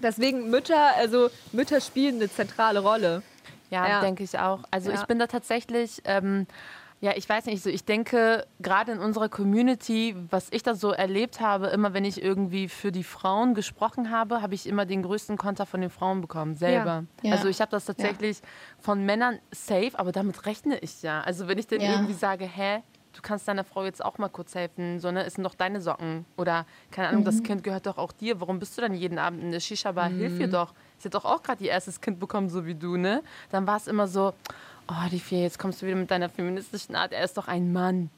Deswegen 0.02 0.50
Mütter, 0.50 0.96
also 0.96 1.30
Mütter 1.52 1.80
spielen 1.80 2.16
eine 2.16 2.30
zentrale 2.30 2.80
Rolle. 2.80 3.22
Ja, 3.70 3.88
ja. 3.88 4.00
denke 4.00 4.24
ich 4.24 4.38
auch. 4.38 4.60
Also 4.70 4.90
ja. 4.90 4.96
ich 4.96 5.04
bin 5.04 5.18
da 5.18 5.26
tatsächlich, 5.26 6.02
ähm, 6.04 6.46
ja, 7.00 7.12
ich 7.16 7.28
weiß 7.28 7.46
nicht, 7.46 7.62
so 7.62 7.70
ich 7.70 7.84
denke, 7.84 8.46
gerade 8.58 8.92
in 8.92 8.98
unserer 8.98 9.28
Community, 9.28 10.16
was 10.30 10.48
ich 10.50 10.62
da 10.62 10.74
so 10.74 10.90
erlebt 10.90 11.40
habe, 11.40 11.68
immer 11.68 11.94
wenn 11.94 12.04
ich 12.04 12.22
irgendwie 12.22 12.68
für 12.68 12.92
die 12.92 13.04
Frauen 13.04 13.54
gesprochen 13.54 14.10
habe, 14.10 14.42
habe 14.42 14.54
ich 14.54 14.66
immer 14.66 14.86
den 14.86 15.02
größten 15.02 15.36
Konter 15.36 15.66
von 15.66 15.80
den 15.80 15.90
Frauen 15.90 16.20
bekommen, 16.20 16.56
selber. 16.56 17.04
Ja. 17.22 17.32
Also 17.32 17.48
ich 17.48 17.60
habe 17.60 17.70
das 17.70 17.84
tatsächlich 17.84 18.40
von 18.80 19.04
Männern 19.04 19.38
safe, 19.52 19.92
aber 19.94 20.12
damit 20.12 20.46
rechne 20.46 20.78
ich 20.78 21.02
ja. 21.02 21.20
Also 21.20 21.46
wenn 21.46 21.58
ich 21.58 21.68
dann 21.68 21.80
irgendwie 21.80 22.14
sage, 22.14 22.44
hä, 22.44 22.82
du 23.12 23.22
kannst 23.22 23.48
deiner 23.48 23.64
Frau 23.64 23.84
jetzt 23.84 24.04
auch 24.04 24.18
mal 24.18 24.28
kurz 24.28 24.54
helfen, 24.54 25.00
so, 25.00 25.10
ne, 25.10 25.24
es 25.24 25.34
sind 25.34 25.44
doch 25.44 25.54
deine 25.54 25.80
Socken. 25.80 26.24
Oder, 26.36 26.66
keine 26.90 27.08
Ahnung, 27.08 27.22
mhm. 27.22 27.26
das 27.26 27.42
Kind 27.42 27.64
gehört 27.64 27.86
doch 27.86 27.98
auch 27.98 28.12
dir. 28.12 28.40
Warum 28.40 28.58
bist 28.58 28.76
du 28.76 28.82
dann 28.82 28.94
jeden 28.94 29.18
Abend 29.18 29.42
in 29.42 29.52
der 29.52 29.60
Shisha-Bar? 29.60 30.10
Mhm. 30.10 30.18
Hilf 30.18 30.40
ihr 30.40 30.48
doch. 30.48 30.72
Sie 30.98 31.06
hat 31.06 31.14
doch 31.14 31.24
auch 31.24 31.42
gerade 31.42 31.64
ihr 31.64 31.70
erstes 31.70 32.00
Kind 32.00 32.20
bekommen, 32.20 32.48
so 32.48 32.66
wie 32.66 32.74
du, 32.74 32.96
ne? 32.96 33.22
Dann 33.50 33.66
war 33.66 33.76
es 33.76 33.86
immer 33.86 34.06
so, 34.06 34.34
oh, 34.88 35.08
die 35.10 35.20
vier, 35.20 35.42
jetzt 35.42 35.58
kommst 35.58 35.82
du 35.82 35.86
wieder 35.86 35.96
mit 35.96 36.10
deiner 36.10 36.28
feministischen 36.28 36.94
Art, 36.94 37.12
er 37.12 37.24
ist 37.24 37.36
doch 37.36 37.48
ein 37.48 37.72
Mann. 37.72 38.10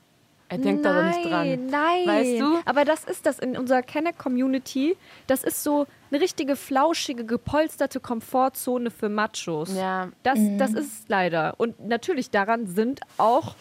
Er 0.53 0.59
denkt 0.59 0.85
nein, 0.85 0.95
da 0.95 1.03
nicht 1.05 1.31
dran. 1.31 1.67
Nein, 1.71 2.07
weißt 2.07 2.41
du? 2.41 2.61
Aber 2.67 2.85
das 2.85 3.05
ist 3.05 3.25
das 3.25 3.39
in 3.39 3.57
unserer 3.57 3.81
Kenner-Community. 3.81 4.99
Das 5.27 5.45
ist 5.45 5.63
so 5.63 5.87
eine 6.11 6.21
richtige 6.21 6.57
flauschige, 6.57 7.25
gepolsterte 7.25 8.01
Komfortzone 8.01 8.91
für 8.91 9.09
Machos. 9.09 9.75
Ja. 9.75 10.11
Das, 10.23 10.39
mhm. 10.39 10.59
das 10.59 10.75
ist 10.75 11.09
leider. 11.09 11.55
Und 11.57 11.81
natürlich 11.89 12.31
daran 12.31 12.67
sind 12.67 13.01
auch 13.17 13.55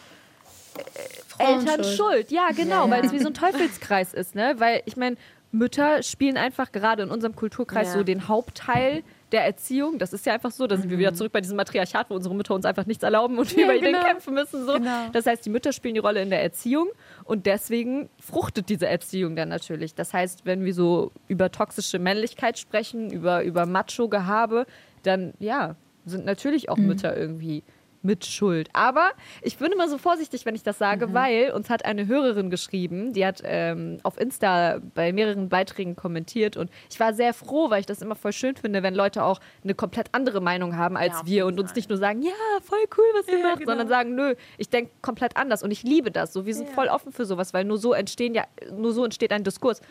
Eltern 1.38 1.84
schuld. 1.84 2.32
Ja, 2.32 2.49
genau, 2.55 2.86
ja. 2.86 2.91
weil 2.91 3.05
es 3.05 3.11
wie 3.11 3.19
so 3.19 3.28
ein 3.28 3.34
Teufelskreis 3.34 4.13
ist, 4.13 4.36
ne? 4.36 4.55
Weil 4.57 4.82
ich 4.86 4.97
meine, 4.97 5.17
Mütter 5.51 6.01
spielen 6.01 6.38
einfach 6.38 6.72
gerade 6.72 7.03
in 7.03 7.09
unserem 7.09 7.36
Kulturkreis 7.36 7.88
ja. 7.88 7.93
so 7.93 8.03
den 8.03 8.28
Hauptteil 8.28 9.03
der 9.32 9.45
Erziehung. 9.45 9.97
Das 9.97 10.13
ist 10.13 10.26
ja 10.26 10.34
einfach 10.34 10.51
so, 10.51 10.67
da 10.67 10.76
sind 10.76 10.86
mhm. 10.86 10.91
wir 10.91 10.99
wieder 10.99 11.13
zurück 11.13 11.32
bei 11.32 11.41
diesem 11.41 11.57
Matriarchat, 11.57 12.09
wo 12.09 12.15
unsere 12.15 12.36
Mütter 12.36 12.53
uns 12.53 12.65
einfach 12.65 12.86
nichts 12.86 13.03
erlauben 13.03 13.38
und 13.38 13.55
wir 13.55 13.63
ja, 13.63 13.67
bei 13.67 13.78
genau. 13.78 13.89
ihnen 13.89 14.01
kämpfen 14.01 14.34
müssen. 14.34 14.65
So. 14.65 14.74
Genau. 14.74 15.09
Das 15.11 15.26
heißt, 15.26 15.45
die 15.45 15.49
Mütter 15.49 15.74
spielen 15.74 15.93
die 15.93 15.99
Rolle 15.99 16.22
in 16.22 16.30
der 16.30 16.41
Erziehung 16.41 16.88
und 17.24 17.45
deswegen 17.45 18.09
fruchtet 18.19 18.69
diese 18.69 18.88
Erziehung 18.88 19.36
dann 19.36 19.49
natürlich. 19.49 19.93
Das 19.93 20.13
heißt, 20.13 20.45
wenn 20.45 20.63
wir 20.63 20.74
so 20.74 21.11
über 21.28 21.51
toxische 21.51 21.99
Männlichkeit 21.99 22.57
sprechen, 22.57 23.11
über, 23.11 23.43
über 23.43 23.65
Macho-Gehabe, 23.65 24.65
dann 25.03 25.34
ja, 25.39 25.76
sind 26.05 26.26
natürlich 26.26 26.69
auch 26.69 26.78
mhm. 26.78 26.88
Mütter 26.88 27.15
irgendwie 27.15 27.63
mit 28.01 28.25
Schuld. 28.25 28.69
Aber 28.73 29.11
ich 29.41 29.57
bin 29.57 29.71
immer 29.71 29.87
so 29.87 29.97
vorsichtig, 29.97 30.45
wenn 30.45 30.55
ich 30.55 30.63
das 30.63 30.77
sage, 30.77 31.07
mhm. 31.07 31.13
weil 31.13 31.51
uns 31.51 31.69
hat 31.69 31.85
eine 31.85 32.07
Hörerin 32.07 32.49
geschrieben, 32.49 33.13
die 33.13 33.25
hat 33.25 33.41
ähm, 33.43 33.99
auf 34.03 34.19
Insta 34.19 34.79
bei 34.95 35.13
mehreren 35.13 35.49
Beiträgen 35.49 35.95
kommentiert 35.95 36.57
und 36.57 36.69
ich 36.89 36.99
war 36.99 37.13
sehr 37.13 37.33
froh, 37.33 37.69
weil 37.69 37.81
ich 37.81 37.85
das 37.85 38.01
immer 38.01 38.15
voll 38.15 38.33
schön 38.33 38.55
finde, 38.55 38.83
wenn 38.83 38.95
Leute 38.95 39.23
auch 39.23 39.39
eine 39.63 39.73
komplett 39.73 40.09
andere 40.13 40.41
Meinung 40.41 40.77
haben 40.77 40.97
als 40.97 41.13
ja, 41.13 41.25
wir 41.25 41.45
und 41.45 41.59
uns 41.59 41.75
nicht 41.75 41.89
nur 41.89 41.97
sagen, 41.97 42.21
ja, 42.21 42.31
voll 42.61 42.83
cool, 42.97 43.05
was 43.19 43.27
ihr 43.27 43.39
ja, 43.39 43.45
macht, 43.45 43.59
genau. 43.59 43.71
sondern 43.71 43.87
sagen, 43.87 44.15
nö, 44.15 44.35
ich 44.57 44.69
denke 44.69 44.91
komplett 45.01 45.37
anders 45.37 45.63
und 45.63 45.71
ich 45.71 45.83
liebe 45.83 46.11
das. 46.11 46.33
So, 46.33 46.45
wir 46.45 46.53
sind 46.55 46.69
ja. 46.69 46.73
voll 46.73 46.87
offen 46.87 47.11
für 47.11 47.25
sowas, 47.25 47.53
weil 47.53 47.65
nur 47.65 47.77
so 47.77 47.93
entstehen 47.93 48.33
ja, 48.33 48.45
nur 48.71 48.93
so 48.93 49.03
entsteht 49.05 49.31
ein 49.31 49.43
Diskurs. 49.43 49.81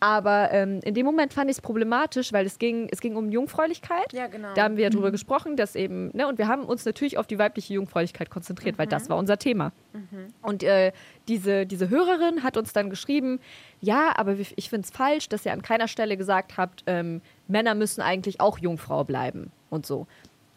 Aber 0.00 0.50
ähm, 0.52 0.80
in 0.84 0.94
dem 0.94 1.06
Moment 1.06 1.32
fand 1.32 1.50
ich 1.50 1.56
es 1.56 1.60
problematisch, 1.60 2.32
weil 2.32 2.46
es 2.46 2.58
ging, 2.58 2.88
es 2.90 3.00
ging 3.00 3.16
um 3.16 3.30
Jungfräulichkeit. 3.30 4.12
Ja, 4.12 4.26
genau. 4.26 4.48
Da 4.54 4.64
haben 4.64 4.76
wir 4.76 4.84
ja 4.84 4.90
drüber 4.90 5.08
mhm. 5.08 5.12
gesprochen, 5.12 5.56
dass 5.56 5.74
eben, 5.74 6.10
ne, 6.14 6.26
und 6.26 6.38
wir 6.38 6.48
haben 6.48 6.64
uns 6.64 6.84
natürlich 6.84 7.18
auf 7.18 7.26
die 7.26 7.38
weibliche 7.52 7.74
Jungfräulichkeit 7.74 8.30
konzentriert, 8.30 8.76
mhm. 8.76 8.78
weil 8.78 8.86
das 8.86 9.04
mhm. 9.04 9.08
war 9.10 9.18
unser 9.18 9.38
Thema. 9.38 9.72
Mhm. 9.92 10.28
Und 10.42 10.62
äh, 10.62 10.92
diese, 11.28 11.66
diese 11.66 11.90
Hörerin 11.90 12.42
hat 12.42 12.56
uns 12.56 12.72
dann 12.72 12.90
geschrieben, 12.90 13.40
ja, 13.80 14.12
aber 14.16 14.36
ich 14.38 14.70
finde 14.70 14.86
es 14.86 14.90
falsch, 14.90 15.28
dass 15.28 15.44
ihr 15.44 15.52
an 15.52 15.62
keiner 15.62 15.88
Stelle 15.88 16.16
gesagt 16.16 16.56
habt, 16.56 16.82
ähm, 16.86 17.20
Männer 17.48 17.74
müssen 17.74 18.00
eigentlich 18.00 18.40
auch 18.40 18.58
Jungfrau 18.58 19.04
bleiben 19.04 19.50
und 19.70 19.86
so. 19.86 20.06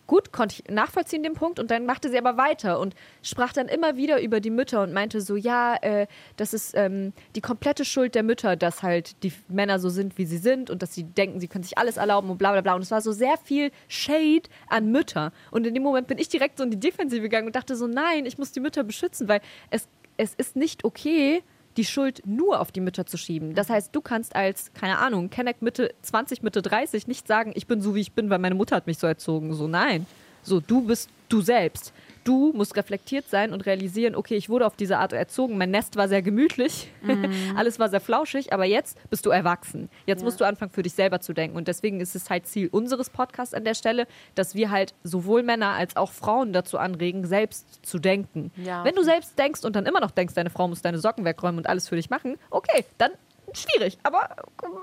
Gut, 0.07 0.31
konnte 0.31 0.55
ich 0.55 0.71
nachvollziehen 0.71 1.23
den 1.23 1.33
Punkt 1.33 1.59
und 1.59 1.71
dann 1.71 1.85
machte 1.85 2.09
sie 2.09 2.17
aber 2.17 2.37
weiter 2.37 2.79
und 2.79 2.93
sprach 3.23 3.53
dann 3.53 3.67
immer 3.67 3.97
wieder 3.97 4.21
über 4.21 4.39
die 4.39 4.51
Mütter 4.51 4.83
und 4.83 4.93
meinte 4.93 5.19
so, 5.19 5.35
ja, 5.35 5.75
äh, 5.81 6.05
das 6.37 6.53
ist 6.53 6.73
ähm, 6.75 7.11
die 7.35 7.41
komplette 7.41 7.85
Schuld 7.85 8.13
der 8.13 8.21
Mütter, 8.21 8.55
dass 8.55 8.83
halt 8.83 9.23
die 9.23 9.33
Männer 9.47 9.79
so 9.79 9.89
sind, 9.89 10.17
wie 10.19 10.25
sie 10.25 10.37
sind 10.37 10.69
und 10.69 10.83
dass 10.83 10.93
sie 10.93 11.03
denken, 11.03 11.39
sie 11.39 11.47
können 11.47 11.63
sich 11.63 11.77
alles 11.77 11.97
erlauben 11.97 12.29
und 12.29 12.37
bla 12.37 12.51
bla 12.51 12.61
bla. 12.61 12.75
Und 12.75 12.83
es 12.83 12.91
war 12.91 13.01
so 13.01 13.11
sehr 13.11 13.37
viel 13.37 13.71
Shade 13.87 14.43
an 14.67 14.91
Mütter. 14.91 15.31
Und 15.49 15.65
in 15.65 15.73
dem 15.73 15.81
Moment 15.81 16.07
bin 16.07 16.19
ich 16.19 16.29
direkt 16.29 16.59
so 16.59 16.63
in 16.63 16.71
die 16.71 16.79
Defensive 16.79 17.21
gegangen 17.21 17.47
und 17.47 17.55
dachte 17.55 17.75
so, 17.75 17.87
nein, 17.87 18.27
ich 18.27 18.37
muss 18.37 18.51
die 18.51 18.59
Mütter 18.59 18.83
beschützen, 18.83 19.27
weil 19.27 19.41
es, 19.71 19.87
es 20.17 20.35
ist 20.35 20.55
nicht 20.55 20.83
okay, 20.83 21.41
die 21.77 21.85
Schuld 21.85 22.21
nur 22.25 22.59
auf 22.59 22.71
die 22.71 22.81
Mütter 22.81 23.05
zu 23.05 23.17
schieben. 23.17 23.55
Das 23.55 23.69
heißt, 23.69 23.95
du 23.95 24.01
kannst 24.01 24.35
als, 24.35 24.71
keine 24.73 24.99
Ahnung, 24.99 25.29
Kenneck 25.29 25.61
Mitte 25.61 25.93
20, 26.01 26.41
Mitte 26.43 26.61
30 26.61 27.07
nicht 27.07 27.27
sagen, 27.27 27.51
ich 27.55 27.67
bin 27.67 27.81
so, 27.81 27.95
wie 27.95 28.01
ich 28.01 28.13
bin, 28.13 28.29
weil 28.29 28.39
meine 28.39 28.55
Mutter 28.55 28.75
hat 28.75 28.87
mich 28.87 28.97
so 28.97 29.07
erzogen. 29.07 29.53
So, 29.53 29.67
nein. 29.67 30.05
So, 30.43 30.59
du 30.59 30.81
bist 30.81 31.09
du 31.29 31.41
selbst 31.41 31.91
du 32.25 32.51
musst 32.53 32.75
reflektiert 32.75 33.29
sein 33.29 33.53
und 33.53 33.65
realisieren, 33.65 34.15
okay, 34.15 34.35
ich 34.35 34.49
wurde 34.49 34.65
auf 34.65 34.75
diese 34.75 34.97
Art 34.97 35.13
erzogen, 35.13 35.57
mein 35.57 35.71
Nest 35.71 35.95
war 35.95 36.09
sehr 36.09 36.21
gemütlich, 36.21 36.91
mhm. 37.01 37.31
alles 37.55 37.79
war 37.79 37.87
sehr 37.89 38.01
flauschig, 38.01 38.51
aber 38.51 38.65
jetzt 38.65 38.97
bist 39.09 39.25
du 39.25 39.29
erwachsen. 39.29 39.89
Jetzt 40.05 40.19
ja. 40.19 40.25
musst 40.25 40.41
du 40.41 40.45
anfangen, 40.45 40.71
für 40.71 40.81
dich 40.81 40.93
selber 40.93 41.21
zu 41.21 41.33
denken. 41.33 41.55
Und 41.55 41.67
deswegen 41.67 42.01
ist 42.01 42.15
es 42.15 42.29
halt 42.29 42.47
Ziel 42.47 42.67
unseres 42.71 43.09
Podcasts 43.09 43.53
an 43.53 43.63
der 43.63 43.75
Stelle, 43.75 44.07
dass 44.33 44.55
wir 44.55 44.71
halt 44.71 44.93
sowohl 45.03 45.43
Männer 45.43 45.69
als 45.69 45.95
auch 45.95 46.11
Frauen 46.11 46.51
dazu 46.51 46.77
anregen, 46.77 47.25
selbst 47.25 47.85
zu 47.85 47.99
denken. 47.99 48.51
Ja. 48.57 48.83
Wenn 48.83 48.95
du 48.95 49.03
selbst 49.03 49.37
denkst 49.37 49.63
und 49.63 49.75
dann 49.75 49.85
immer 49.85 49.99
noch 49.99 50.11
denkst, 50.11 50.33
deine 50.33 50.49
Frau 50.49 50.67
muss 50.67 50.81
deine 50.81 50.97
Socken 50.97 51.23
wegräumen 51.23 51.59
und 51.59 51.67
alles 51.67 51.87
für 51.87 51.95
dich 51.95 52.09
machen, 52.09 52.37
okay, 52.49 52.83
dann 52.97 53.11
schwierig, 53.53 53.97
aber 54.03 54.35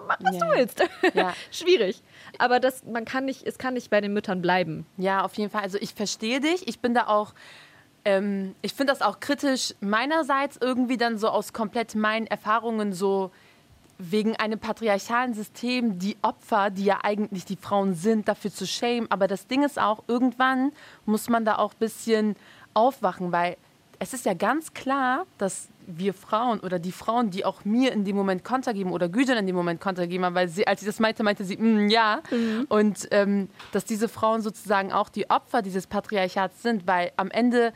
mach, 0.06 0.18
was 0.20 0.34
yeah. 0.34 0.46
du 0.46 0.56
willst. 0.56 0.82
Ja. 1.14 1.34
schwierig. 1.50 2.02
Aber 2.38 2.60
das, 2.60 2.84
man 2.84 3.04
kann 3.04 3.24
nicht, 3.24 3.46
es 3.46 3.58
kann 3.58 3.74
nicht 3.74 3.90
bei 3.90 4.00
den 4.00 4.12
Müttern 4.12 4.42
bleiben. 4.42 4.86
Ja, 4.96 5.24
auf 5.24 5.34
jeden 5.34 5.50
Fall. 5.50 5.62
Also 5.62 5.78
ich 5.80 5.94
verstehe 5.94 6.40
dich. 6.40 6.66
Ich 6.68 6.80
bin 6.80 6.94
da 6.94 7.06
auch, 7.08 7.34
ähm, 8.04 8.54
ich 8.62 8.74
finde 8.74 8.92
das 8.92 9.02
auch 9.02 9.20
kritisch 9.20 9.74
meinerseits 9.80 10.58
irgendwie 10.60 10.96
dann 10.96 11.18
so 11.18 11.28
aus 11.28 11.52
komplett 11.52 11.94
meinen 11.94 12.26
Erfahrungen 12.26 12.92
so 12.92 13.30
wegen 13.98 14.36
einem 14.36 14.58
patriarchalen 14.58 15.34
System 15.34 15.98
die 15.98 16.16
Opfer, 16.22 16.70
die 16.70 16.84
ja 16.84 17.00
eigentlich 17.02 17.44
die 17.44 17.56
Frauen 17.56 17.94
sind, 17.94 18.26
dafür 18.28 18.52
zu 18.52 18.66
schämen. 18.66 19.10
Aber 19.10 19.28
das 19.28 19.46
Ding 19.46 19.62
ist 19.62 19.78
auch, 19.78 20.02
irgendwann 20.08 20.72
muss 21.04 21.28
man 21.28 21.44
da 21.44 21.56
auch 21.56 21.72
ein 21.72 21.78
bisschen 21.78 22.36
aufwachen, 22.74 23.32
weil 23.32 23.56
es 23.98 24.12
ist 24.12 24.26
ja 24.26 24.34
ganz 24.34 24.74
klar, 24.74 25.26
dass 25.38 25.68
wir 25.86 26.14
Frauen 26.14 26.60
oder 26.60 26.78
die 26.78 26.92
Frauen, 26.92 27.30
die 27.30 27.44
auch 27.44 27.64
mir 27.64 27.92
in 27.92 28.04
dem 28.04 28.16
Moment 28.16 28.44
Konter 28.44 28.74
geben 28.74 28.92
oder 28.92 29.08
Gütern 29.08 29.38
in 29.38 29.46
dem 29.46 29.56
Moment 29.56 29.80
Konter 29.80 30.06
geben, 30.06 30.34
weil 30.34 30.48
sie, 30.48 30.66
als 30.66 30.80
sie 30.80 30.86
das 30.86 31.00
meinte, 31.00 31.22
meinte 31.22 31.44
sie, 31.44 31.56
mm, 31.56 31.88
ja. 31.88 32.22
Mhm. 32.30 32.66
Und 32.68 33.08
ähm, 33.10 33.48
dass 33.72 33.84
diese 33.84 34.08
Frauen 34.08 34.42
sozusagen 34.42 34.92
auch 34.92 35.08
die 35.08 35.30
Opfer 35.30 35.62
dieses 35.62 35.86
Patriarchats 35.86 36.62
sind, 36.62 36.86
weil 36.86 37.12
am 37.16 37.30
Ende 37.30 37.72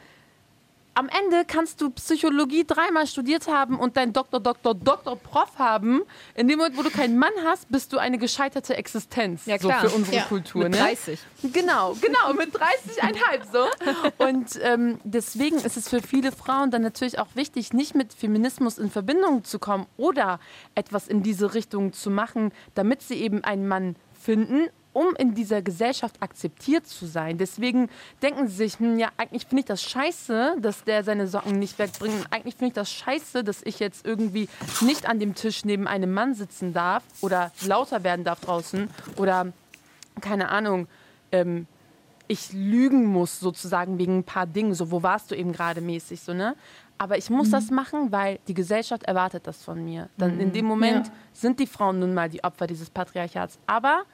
am 0.96 1.10
Ende 1.10 1.44
kannst 1.46 1.82
du 1.82 1.90
Psychologie 1.90 2.64
dreimal 2.66 3.06
studiert 3.06 3.48
haben 3.48 3.78
und 3.78 3.98
dein 3.98 4.14
Doktor, 4.14 4.40
Doktor, 4.40 4.74
Doktor, 4.74 5.16
Prof 5.16 5.58
haben. 5.58 6.02
In 6.34 6.48
dem 6.48 6.58
Moment, 6.58 6.78
wo 6.78 6.82
du 6.82 6.90
keinen 6.90 7.18
Mann 7.18 7.32
hast, 7.44 7.70
bist 7.70 7.92
du 7.92 7.98
eine 7.98 8.16
gescheiterte 8.16 8.76
Existenz. 8.76 9.44
Ja, 9.44 9.58
klar. 9.58 9.82
So 9.82 9.90
für 9.90 9.94
unsere 9.94 10.16
ja. 10.16 10.22
Kultur. 10.22 10.64
Mit 10.64 10.74
30. 10.74 11.20
Ne? 11.42 11.50
Genau, 11.50 11.94
genau, 12.00 12.32
mit 12.32 12.56
30,5 12.56 13.52
so. 13.52 14.24
Und 14.24 14.58
ähm, 14.62 14.98
deswegen 15.04 15.56
ist 15.58 15.76
es 15.76 15.90
für 15.90 16.00
viele 16.00 16.32
Frauen 16.32 16.70
dann 16.70 16.80
natürlich 16.80 17.18
auch 17.18 17.28
wichtig, 17.34 17.74
nicht 17.74 17.94
mit 17.94 18.14
Feminismus 18.14 18.78
in 18.78 18.90
Verbindung 18.90 19.44
zu 19.44 19.58
kommen 19.58 19.86
oder 19.98 20.40
etwas 20.74 21.08
in 21.08 21.22
diese 21.22 21.52
Richtung 21.52 21.92
zu 21.92 22.08
machen, 22.10 22.52
damit 22.74 23.02
sie 23.02 23.16
eben 23.16 23.44
einen 23.44 23.68
Mann 23.68 23.96
finden 24.18 24.70
um 24.96 25.14
in 25.18 25.34
dieser 25.34 25.60
Gesellschaft 25.60 26.22
akzeptiert 26.22 26.86
zu 26.86 27.04
sein. 27.04 27.36
Deswegen 27.36 27.90
denken 28.22 28.48
sie 28.48 28.56
sich, 28.56 28.78
hm, 28.78 28.98
ja, 28.98 29.10
eigentlich 29.18 29.44
finde 29.44 29.60
ich 29.60 29.66
das 29.66 29.82
scheiße, 29.82 30.56
dass 30.58 30.84
der 30.84 31.04
seine 31.04 31.26
Socken 31.26 31.58
nicht 31.58 31.78
wegbringt. 31.78 32.26
eigentlich 32.30 32.54
finde 32.54 32.68
ich 32.68 32.72
das 32.72 32.90
scheiße, 32.90 33.44
dass 33.44 33.60
ich 33.62 33.78
jetzt 33.78 34.06
irgendwie 34.06 34.48
nicht 34.80 35.06
an 35.06 35.20
dem 35.20 35.34
Tisch 35.34 35.66
neben 35.66 35.86
einem 35.86 36.14
Mann 36.14 36.34
sitzen 36.34 36.72
darf 36.72 37.02
oder 37.20 37.52
lauter 37.66 38.04
werden 38.04 38.24
darf 38.24 38.40
draußen 38.40 38.88
oder 39.18 39.52
keine 40.22 40.48
Ahnung. 40.48 40.88
Ähm, 41.30 41.66
ich 42.26 42.54
lügen 42.54 43.04
muss 43.04 43.38
sozusagen 43.38 43.98
wegen 43.98 44.18
ein 44.18 44.24
paar 44.24 44.46
Dingen, 44.46 44.72
so 44.74 44.90
wo 44.90 45.02
warst 45.02 45.30
du 45.30 45.34
eben 45.36 45.52
gerade 45.52 45.82
mäßig, 45.82 46.22
so 46.22 46.32
ne? 46.32 46.56
Aber 46.98 47.18
ich 47.18 47.28
muss 47.28 47.48
mhm. 47.48 47.52
das 47.52 47.70
machen, 47.70 48.10
weil 48.10 48.38
die 48.48 48.54
Gesellschaft 48.54 49.02
erwartet 49.02 49.46
das 49.46 49.62
von 49.62 49.84
mir. 49.84 50.08
Dann 50.16 50.40
in 50.40 50.48
mhm. 50.48 50.52
dem 50.52 50.64
Moment 50.64 51.06
ja. 51.06 51.12
sind 51.32 51.60
die 51.60 51.66
Frauen 51.66 51.98
nun 51.98 52.14
mal 52.14 52.30
die 52.30 52.42
Opfer 52.42 52.66
dieses 52.66 52.88
Patriarchats. 52.88 53.58
Aber 53.66 54.04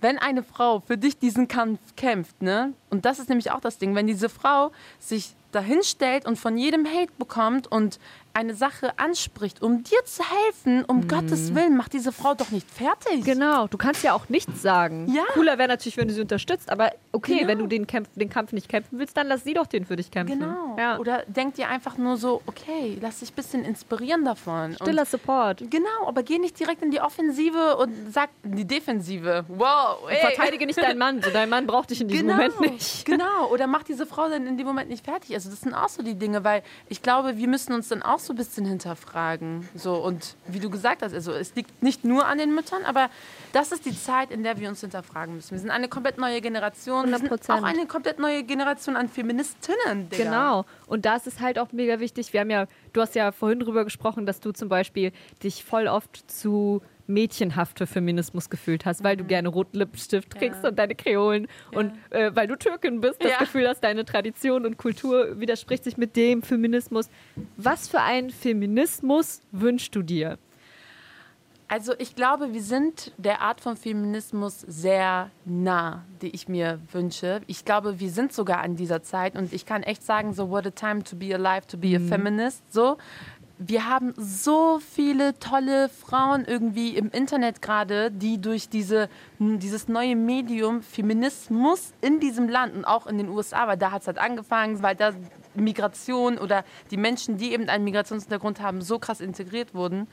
wenn 0.00 0.18
eine 0.18 0.42
Frau 0.42 0.80
für 0.80 0.96
dich 0.96 1.18
diesen 1.18 1.48
Kampf 1.48 1.78
kämpft, 1.96 2.42
ne? 2.42 2.72
Und 2.90 3.04
das 3.04 3.18
ist 3.18 3.28
nämlich 3.28 3.50
auch 3.50 3.60
das 3.60 3.78
Ding, 3.78 3.94
wenn 3.94 4.06
diese 4.06 4.28
Frau 4.28 4.72
sich 4.98 5.34
dahin 5.52 5.82
stellt 5.82 6.26
und 6.26 6.38
von 6.38 6.56
jedem 6.56 6.86
Hate 6.86 7.12
bekommt 7.18 7.70
und 7.70 7.98
eine 8.32 8.54
Sache 8.54 8.98
anspricht, 8.98 9.62
um 9.62 9.82
dir 9.82 10.04
zu 10.04 10.22
helfen, 10.22 10.84
um 10.84 10.98
mhm. 10.98 11.08
Gottes 11.08 11.54
Willen, 11.54 11.76
macht 11.76 11.92
diese 11.92 12.12
Frau 12.12 12.34
doch 12.34 12.50
nicht 12.50 12.70
fertig. 12.70 13.24
Genau, 13.24 13.66
du 13.66 13.76
kannst 13.76 14.04
ja 14.04 14.12
auch 14.12 14.28
nichts 14.28 14.62
sagen. 14.62 15.12
Ja. 15.12 15.24
Cooler 15.34 15.58
wäre 15.58 15.68
natürlich, 15.68 15.96
wenn 15.96 16.08
du 16.08 16.14
sie 16.14 16.20
unterstützt, 16.20 16.70
aber 16.70 16.92
okay, 17.12 17.38
genau. 17.38 17.48
wenn 17.48 17.58
du 17.58 17.66
den, 17.66 17.86
Kämpf, 17.86 18.08
den 18.14 18.30
Kampf 18.30 18.52
nicht 18.52 18.68
kämpfen 18.68 18.98
willst, 18.98 19.16
dann 19.16 19.26
lass 19.26 19.44
sie 19.44 19.54
doch 19.54 19.66
den 19.66 19.84
für 19.84 19.96
dich 19.96 20.10
kämpfen. 20.10 20.38
Genau. 20.38 20.76
Ja. 20.78 20.98
Oder 20.98 21.24
denk 21.26 21.54
dir 21.54 21.68
einfach 21.68 21.98
nur 21.98 22.16
so, 22.16 22.42
okay, 22.46 22.98
lass 23.00 23.20
dich 23.20 23.32
ein 23.32 23.34
bisschen 23.34 23.64
inspirieren 23.64 24.24
davon. 24.24 24.74
Stiller 24.74 25.02
und, 25.02 25.08
Support. 25.08 25.64
Genau, 25.70 26.06
aber 26.06 26.22
geh 26.22 26.38
nicht 26.38 26.58
direkt 26.58 26.82
in 26.82 26.90
die 26.90 27.00
Offensive 27.00 27.76
und 27.78 27.92
sag 28.12 28.30
in 28.44 28.56
die 28.56 28.66
Defensive. 28.66 29.44
Wow, 29.48 30.08
ey. 30.08 30.18
Verteidige 30.18 30.66
nicht 30.66 30.78
deinen 30.78 30.98
Mann. 30.98 31.20
Dein 31.32 31.48
Mann 31.48 31.66
braucht 31.66 31.90
dich 31.90 32.00
in 32.00 32.08
diesem 32.08 32.28
genau, 32.28 32.42
Moment 32.42 32.60
nicht. 32.60 33.04
Genau, 33.04 33.48
oder 33.50 33.66
mach 33.66 33.82
diese 33.82 34.06
Frau 34.06 34.28
dann 34.28 34.46
in 34.46 34.56
dem 34.56 34.66
Moment 34.66 34.88
nicht 34.88 35.04
fertig. 35.04 35.34
Also 35.40 35.50
das 35.50 35.62
sind 35.62 35.74
auch 35.74 35.88
so 35.88 36.02
die 36.02 36.14
Dinge, 36.14 36.44
weil 36.44 36.62
ich 36.88 37.02
glaube, 37.02 37.36
wir 37.38 37.48
müssen 37.48 37.72
uns 37.72 37.88
dann 37.88 38.02
auch 38.02 38.18
so 38.18 38.32
ein 38.32 38.36
bisschen 38.36 38.66
hinterfragen. 38.66 39.68
So, 39.74 39.94
und 39.94 40.36
wie 40.46 40.60
du 40.60 40.68
gesagt 40.68 41.02
hast, 41.02 41.14
also 41.14 41.32
es 41.32 41.54
liegt 41.54 41.82
nicht 41.82 42.04
nur 42.04 42.26
an 42.26 42.38
den 42.38 42.54
Müttern, 42.54 42.84
aber 42.84 43.08
das 43.52 43.72
ist 43.72 43.86
die 43.86 43.96
Zeit, 43.96 44.30
in 44.30 44.42
der 44.42 44.58
wir 44.58 44.68
uns 44.68 44.80
hinterfragen 44.80 45.34
müssen. 45.34 45.52
Wir 45.52 45.58
sind 45.58 45.70
eine 45.70 45.88
komplett 45.88 46.18
neue 46.18 46.40
Generation. 46.40 47.06
100%. 47.06 47.10
Wir 47.10 47.18
sind 47.18 47.50
auch 47.50 47.62
eine 47.62 47.86
komplett 47.86 48.18
neue 48.18 48.42
Generation 48.44 48.96
an 48.96 49.08
Feministinnen. 49.08 50.10
Digga. 50.10 50.24
Genau. 50.24 50.64
Und 50.86 51.06
da 51.06 51.16
ist 51.16 51.26
es 51.26 51.40
halt 51.40 51.58
auch 51.58 51.72
mega 51.72 52.00
wichtig. 52.00 52.32
Wir 52.32 52.40
haben 52.40 52.50
ja, 52.50 52.66
du 52.92 53.00
hast 53.00 53.14
ja 53.14 53.32
vorhin 53.32 53.60
drüber 53.60 53.84
gesprochen, 53.84 54.26
dass 54.26 54.40
du 54.40 54.52
zum 54.52 54.68
Beispiel 54.68 55.12
dich 55.42 55.64
voll 55.64 55.88
oft 55.88 56.30
zu 56.30 56.82
mädchenhaft 57.10 57.78
für 57.78 57.86
Feminismus 57.86 58.50
gefühlt 58.50 58.86
hast, 58.86 59.04
weil 59.04 59.16
du 59.16 59.24
mhm. 59.24 59.28
gerne 59.28 59.48
roten 59.48 59.78
Lippenstift 59.78 60.30
trägst 60.30 60.62
ja. 60.62 60.70
und 60.70 60.78
deine 60.78 60.94
Kreolen 60.94 61.46
ja. 61.72 61.78
und 61.78 61.92
äh, 62.10 62.34
weil 62.34 62.46
du 62.46 62.56
Türkin 62.56 63.00
bist, 63.00 63.22
das 63.22 63.32
ja. 63.32 63.38
Gefühl 63.38 63.68
hast, 63.68 63.80
deine 63.80 64.04
Tradition 64.04 64.64
und 64.64 64.76
Kultur 64.76 65.38
widerspricht 65.40 65.84
sich 65.84 65.96
mit 65.96 66.16
dem 66.16 66.42
Feminismus. 66.42 67.10
Was 67.56 67.88
für 67.88 68.00
einen 68.00 68.30
Feminismus 68.30 69.42
wünschst 69.52 69.94
du 69.94 70.02
dir? 70.02 70.38
Also 71.70 71.92
ich 71.98 72.16
glaube, 72.16 72.52
wir 72.52 72.62
sind 72.62 73.12
der 73.16 73.42
Art 73.42 73.60
von 73.60 73.76
Feminismus 73.76 74.62
sehr 74.66 75.30
nah, 75.44 76.04
die 76.20 76.30
ich 76.30 76.48
mir 76.48 76.80
wünsche. 76.90 77.42
Ich 77.46 77.64
glaube, 77.64 78.00
wir 78.00 78.10
sind 78.10 78.32
sogar 78.32 78.58
an 78.58 78.74
dieser 78.74 79.04
Zeit 79.04 79.36
und 79.36 79.52
ich 79.52 79.66
kann 79.66 79.84
echt 79.84 80.02
sagen, 80.02 80.32
so 80.32 80.50
what 80.50 80.66
a 80.66 80.70
time 80.70 81.04
to 81.04 81.14
be 81.14 81.32
alive, 81.32 81.68
to 81.68 81.78
be 81.78 81.94
a 81.94 82.00
mhm. 82.00 82.08
feminist. 82.08 82.72
So, 82.72 82.96
wir 83.62 83.86
haben 83.86 84.14
so 84.16 84.80
viele 84.80 85.38
tolle 85.38 85.90
Frauen 85.90 86.46
irgendwie 86.46 86.96
im 86.96 87.10
Internet 87.10 87.60
gerade, 87.60 88.10
die 88.10 88.40
durch 88.40 88.70
diese, 88.70 89.10
dieses 89.38 89.86
neue 89.86 90.16
Medium 90.16 90.82
Feminismus 90.82 91.92
in 92.00 92.20
diesem 92.20 92.48
Land 92.48 92.74
und 92.74 92.86
auch 92.86 93.06
in 93.06 93.18
den 93.18 93.28
USA, 93.28 93.68
weil 93.68 93.76
da 93.76 93.90
hat 93.90 94.00
es 94.00 94.06
halt 94.06 94.16
angefangen, 94.16 94.82
weil 94.82 94.96
da 94.96 95.12
Migration 95.54 96.38
oder 96.38 96.64
die 96.90 96.96
Menschen, 96.96 97.36
die 97.36 97.52
eben 97.52 97.68
einen 97.68 97.84
Migrationshintergrund 97.84 98.60
haben, 98.62 98.80
so 98.80 98.98
krass 98.98 99.20
integriert 99.20 99.74
wurden. 99.74 100.06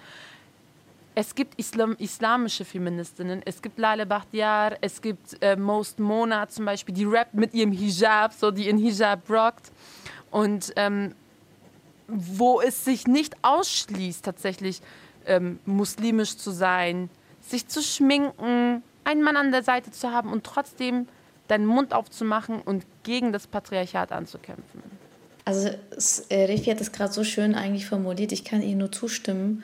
es 1.15 1.33
gibt 1.33 1.57
Islam, 1.57 1.95
islamische 1.99 2.65
Feministinnen, 2.65 3.41
es 3.45 3.61
gibt 3.61 3.79
Lale 3.79 4.05
Bachtiar, 4.05 4.77
es 4.81 5.01
gibt 5.01 5.41
äh, 5.41 5.55
Most 5.55 5.99
Mona 5.99 6.49
zum 6.49 6.65
Beispiel, 6.65 6.93
die 6.93 7.05
rappt 7.05 7.33
mit 7.33 7.53
ihrem 7.53 7.71
Hijab, 7.71 8.33
so 8.33 8.51
die 8.51 8.67
in 8.67 8.77
Hijab 8.77 9.29
rockt. 9.29 9.71
Und 10.31 10.73
ähm, 10.75 11.15
wo 12.07 12.61
es 12.61 12.85
sich 12.85 13.07
nicht 13.07 13.35
ausschließt, 13.41 14.23
tatsächlich 14.23 14.81
ähm, 15.25 15.59
muslimisch 15.65 16.37
zu 16.37 16.51
sein, 16.51 17.09
sich 17.41 17.67
zu 17.67 17.81
schminken, 17.81 18.83
einen 19.03 19.23
Mann 19.23 19.37
an 19.37 19.51
der 19.51 19.63
Seite 19.63 19.91
zu 19.91 20.11
haben 20.11 20.31
und 20.31 20.43
trotzdem 20.43 21.07
deinen 21.47 21.65
Mund 21.65 21.93
aufzumachen 21.93 22.61
und 22.61 22.85
gegen 23.03 23.31
das 23.31 23.47
Patriarchat 23.47 24.11
anzukämpfen. 24.11 24.81
Also 25.45 25.69
äh, 26.29 26.43
Refi 26.43 26.65
hat 26.65 26.81
es 26.81 26.91
gerade 26.91 27.13
so 27.13 27.23
schön 27.23 27.55
eigentlich 27.55 27.85
formuliert, 27.85 28.33
ich 28.33 28.43
kann 28.43 28.61
Ihnen 28.61 28.79
nur 28.79 28.91
zustimmen. 28.91 29.63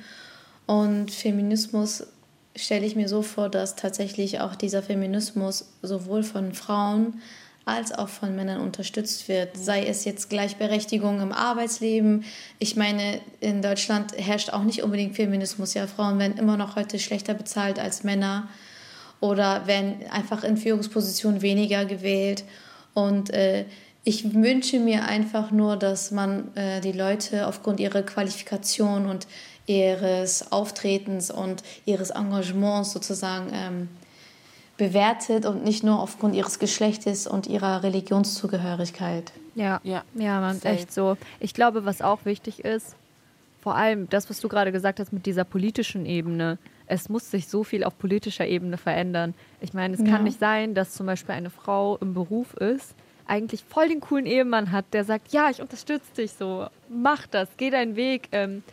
Und 0.66 1.12
Feminismus 1.12 2.08
stelle 2.56 2.86
ich 2.86 2.96
mir 2.96 3.10
so 3.10 3.22
vor, 3.22 3.50
dass 3.50 3.76
tatsächlich 3.76 4.40
auch 4.40 4.56
dieser 4.56 4.82
Feminismus 4.82 5.74
sowohl 5.82 6.24
von 6.24 6.54
Frauen 6.54 7.22
als 7.66 7.94
auch 7.94 8.10
von 8.10 8.36
Männern 8.36 8.60
unterstützt 8.60 9.28
wird. 9.30 9.56
Sei 9.56 9.86
es 9.86 10.04
jetzt 10.06 10.30
Gleichberechtigung 10.30 11.22
im 11.22 11.32
Arbeitsleben. 11.32 12.26
Ich 12.60 12.76
meine, 12.76 13.22
in 13.40 13.62
Deutschland 13.62 14.18
herrscht 14.18 14.50
auch 14.50 14.64
nicht 14.64 14.84
unbedingt 14.84 15.16
Feminismus. 15.16 15.74
Ja, 15.74 15.88
Frauen 15.88 16.20
werden 16.20 16.38
immer 16.38 16.58
noch 16.58 16.76
heute 16.76 17.00
schlechter 17.00 17.34
bezahlt 17.34 17.80
als 17.80 18.04
Männer 18.04 18.50
oder 19.22 19.66
werden 19.68 19.96
einfach 20.12 20.44
in 20.44 20.58
Führungspositionen 20.58 21.42
weniger 21.42 21.86
gewählt. 21.86 22.44
Und 22.94 23.30
äh, 23.30 23.66
ich 24.04 24.34
wünsche 24.34 24.80
mir 24.80 25.06
einfach 25.06 25.52
nur, 25.52 25.78
dass 25.78 26.12
man 26.12 26.54
äh, 26.58 26.82
die 26.82 26.92
Leute 26.92 27.48
aufgrund 27.48 27.80
ihrer 27.80 28.04
Qualifikation 28.04 29.06
und 29.06 29.28
ihres 29.66 30.52
Auftretens 30.52 31.32
und 31.32 31.64
ihres 31.86 32.10
Engagements 32.10 32.92
sozusagen 32.92 33.50
ähm, 33.54 33.88
bewertet 34.78 35.46
und 35.46 35.64
nicht 35.64 35.84
nur 35.84 36.00
aufgrund 36.00 36.36
ihres 36.36 36.60
Geschlechtes 36.60 37.28
und 37.28 37.48
ihrer 37.48 37.84
Religionszugehörigkeit. 37.84 39.32
Ja, 39.56 39.80
ja, 39.84 40.04
ja 40.16 40.40
man, 40.42 40.62
echt 40.64 40.92
so. 40.92 41.18
Ich 41.40 41.54
glaube, 41.54 41.86
was 41.86 42.02
auch 42.02 42.26
wichtig 42.26 42.66
ist, 42.66 42.96
vor 43.62 43.76
allem 43.76 44.10
das, 44.10 44.30
was 44.30 44.40
du 44.40 44.50
gerade 44.50 44.72
gesagt 44.72 45.00
hast 45.00 45.14
mit 45.14 45.26
dieser 45.26 45.44
politischen 45.44 46.06
Ebene, 46.06 46.58
es 46.88 47.08
muss 47.08 47.32
sich 47.32 47.48
so 47.48 47.64
viel 47.64 47.84
auf 47.84 47.98
politischer 47.98 48.46
Ebene 48.46 48.78
verändern. 48.78 49.34
Ich 49.62 49.74
meine, 49.74 49.94
es 49.94 50.02
ja. 50.02 50.08
kann 50.08 50.24
nicht 50.26 50.40
sein, 50.40 50.74
dass 50.74 50.94
zum 50.94 51.06
Beispiel 51.06 51.36
eine 51.36 51.50
Frau 51.50 51.98
im 51.98 52.14
Beruf 52.14 52.54
ist, 52.56 52.96
eigentlich 53.26 53.64
voll 53.64 53.88
den 53.88 54.02
coolen 54.02 54.26
Ehemann 54.26 54.72
hat, 54.72 54.86
der 54.92 55.06
sagt, 55.06 55.32
ja, 55.32 55.50
ich 55.50 55.62
unterstütze 55.62 56.14
dich 56.18 56.34
so, 56.34 56.68
mach 56.90 57.26
das, 57.28 57.48
geh 57.58 57.70
deinen 57.70 57.96
Weg. 57.96 58.28
Ähm, 58.32 58.64